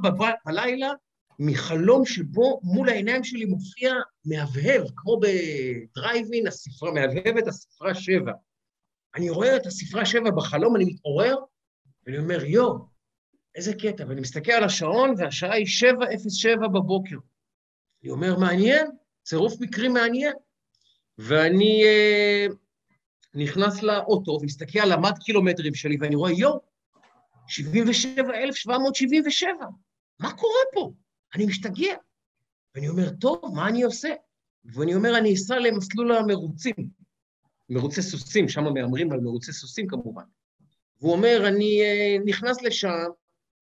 [0.46, 0.92] בלילה,
[1.40, 3.94] מחלום שבו מול העיניים שלי מופיע
[4.26, 8.32] מהבהב, כמו בדרייבין, הספרה, מהבהבת הספרה שבע.
[9.16, 11.36] אני רואה את הספרה שבע בחלום, אני מתעורר,
[12.08, 12.78] ואני אומר, יו,
[13.56, 17.16] איזה קטע, ואני מסתכל על השעון, והשעה היא 7:07 בבוקר.
[18.04, 18.88] אני אומר, מעניין,
[19.24, 20.34] צירוף מקרים מעניין.
[21.18, 22.46] ואני אה,
[23.34, 26.60] נכנס לאוטו ומסתכל על המד קילומטרים שלי, ואני רואה, יואו,
[27.48, 29.50] 77,777,
[30.20, 30.92] מה קורה פה?
[31.36, 31.96] אני משתגע.
[32.76, 34.14] ואני אומר, טוב, מה אני עושה?
[34.66, 36.90] ואני אומר, אני אסע למסלול המרוצים,
[37.70, 40.24] מרוצי סוסים, שם מהמרים על מרוצי סוסים כמובן.
[41.02, 43.06] והוא אומר, אני uh, נכנס לשם,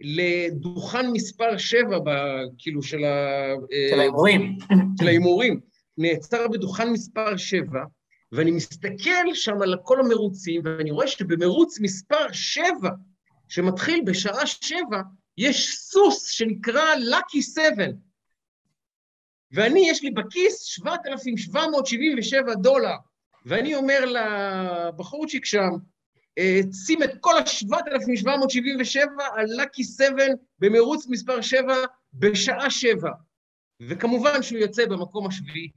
[0.01, 2.09] לדוכן מספר 7, ב,
[2.57, 3.53] כאילו, של ה...
[3.73, 4.57] אה, של ההימורים.
[4.99, 5.59] של ההימורים.
[5.97, 7.79] נעצר בדוכן מספר 7,
[8.31, 12.89] ואני מסתכל שם על כל המרוצים, ואני רואה שבמרוץ מספר 7,
[13.49, 14.79] שמתחיל בשעה 7,
[15.37, 17.85] יש סוס שנקרא Lucky 7.
[19.51, 22.95] ואני, יש לי בכיס 7,777 דולר.
[23.45, 25.94] ואני אומר לבחורצ'יק שם, אה,
[26.85, 30.23] שים את כל ה-7,777 על לקי 7
[30.59, 31.75] במרוץ מספר 7
[32.13, 33.09] בשעה 7.
[33.81, 35.71] וכמובן שהוא יוצא במקום השביעי.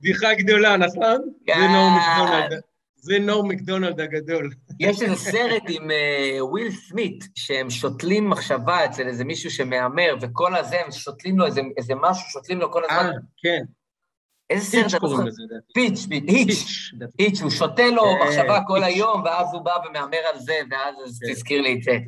[0.00, 1.20] בדיחה גדולה, נכון?
[1.46, 2.60] זה נור מקדונלד.
[2.96, 4.50] זה נור מקדונלד הגדול.
[4.80, 10.56] יש איזה סרט עם uh, וויל סמית, שהם שותלים מחשבה אצל איזה מישהו שמהמר, וכל
[10.56, 11.46] הזה, הם שותלים לו
[11.76, 13.06] איזה משהו, שותלים לו כל הזמן.
[13.06, 13.12] אה,
[13.42, 13.64] כן.
[14.50, 15.42] איזה סרט פיץ' קוראים לזה,
[15.74, 16.64] פיץ', היץ',
[17.18, 21.20] היץ', הוא שותה לו כן, מחשבה כל היום, ואז הוא בא ומהמר על זה, ואז
[21.26, 21.32] כן.
[21.32, 21.98] תזכיר לי את זה.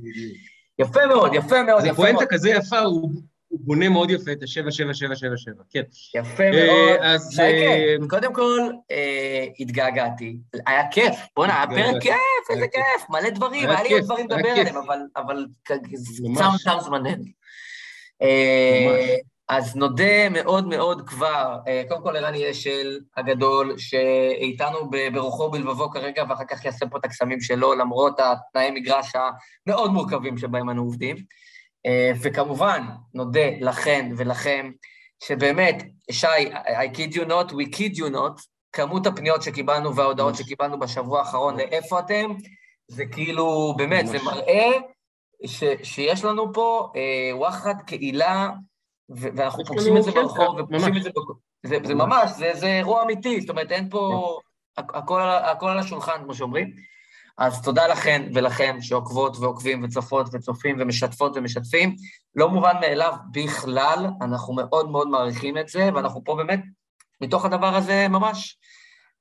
[0.78, 1.82] יפה מאוד, יפה מאוד, יפה מאוד.
[1.82, 3.10] זה פואנטה כזה יפה, הוא
[3.50, 5.82] בונה מאוד יפה את ה-7777, כן.
[6.14, 6.98] יפה אה, מאוד.
[7.00, 7.40] אז...
[7.40, 8.60] אה, קודם כל,
[8.90, 10.36] אה, התגעגעתי.
[10.66, 14.48] היה כיף, בוא'נה, היה פרק כיף, איזה כיף, מלא דברים, היה לי עוד דברים לדבר
[14.48, 14.76] עליהם,
[15.16, 15.46] אבל
[16.34, 17.24] צם תם זמננו.
[19.48, 21.58] אז נודה מאוד מאוד כבר,
[21.88, 27.40] קודם כל ערן אשל הגדול, שאיתנו ברוחו ובלבבו כרגע, ואחר כך יעשה פה את הקסמים
[27.40, 29.12] שלו, למרות התנאי מגרש
[29.66, 31.16] המאוד מורכבים שבהם אנו עובדים.
[31.86, 32.82] אה, וכמובן,
[33.14, 34.70] נודה לכן ולכם,
[35.24, 38.42] שבאמת, שי, I kid you not, we kid you not,
[38.72, 42.34] כמות הפניות שקיבלנו וההודעות שקיבלנו בשבוע האחרון לאיפה אתם,
[42.88, 44.70] זה כאילו, באמת, זה מראה
[45.46, 48.50] ש, שיש לנו פה אה, וואחד קהילה,
[49.08, 51.10] ואנחנו פוגשים את זה ברחוב, ופוגשים את זה...
[51.66, 54.38] זה, זה ממש, זה, זה אירוע אמיתי, זאת אומרת, אין פה...
[54.76, 56.72] הכל, הכל על השולחן, כמו שאומרים.
[57.38, 61.96] אז תודה לכן ולכם שעוקבות ועוקבים וצופות וצופים ומשתפות ומשתפים.
[62.34, 66.60] לא מובן מאליו בכלל, אנחנו מאוד מאוד מעריכים את זה, ואנחנו פה באמת
[67.20, 68.58] מתוך הדבר הזה ממש.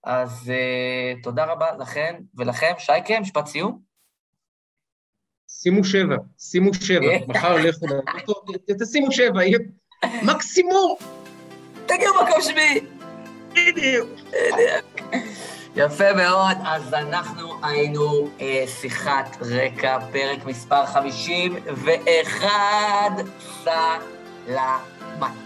[0.04, 2.74] אז uh, תודה רבה לכן ולכם.
[2.78, 3.80] שייקה, משפט סיום.
[5.66, 8.34] שימו שבע, שימו שבע, מחר לכו לאוטו,
[8.80, 9.60] תשימו שבע, יהיה
[10.24, 10.96] מקסימום.
[11.86, 12.80] תגיעו מקום שביעי.
[13.52, 14.10] בדיוק.
[15.76, 22.50] יפה מאוד, אז אנחנו היינו אה, שיחת רקע, פרק מספר 51,
[23.64, 25.45] סלמת.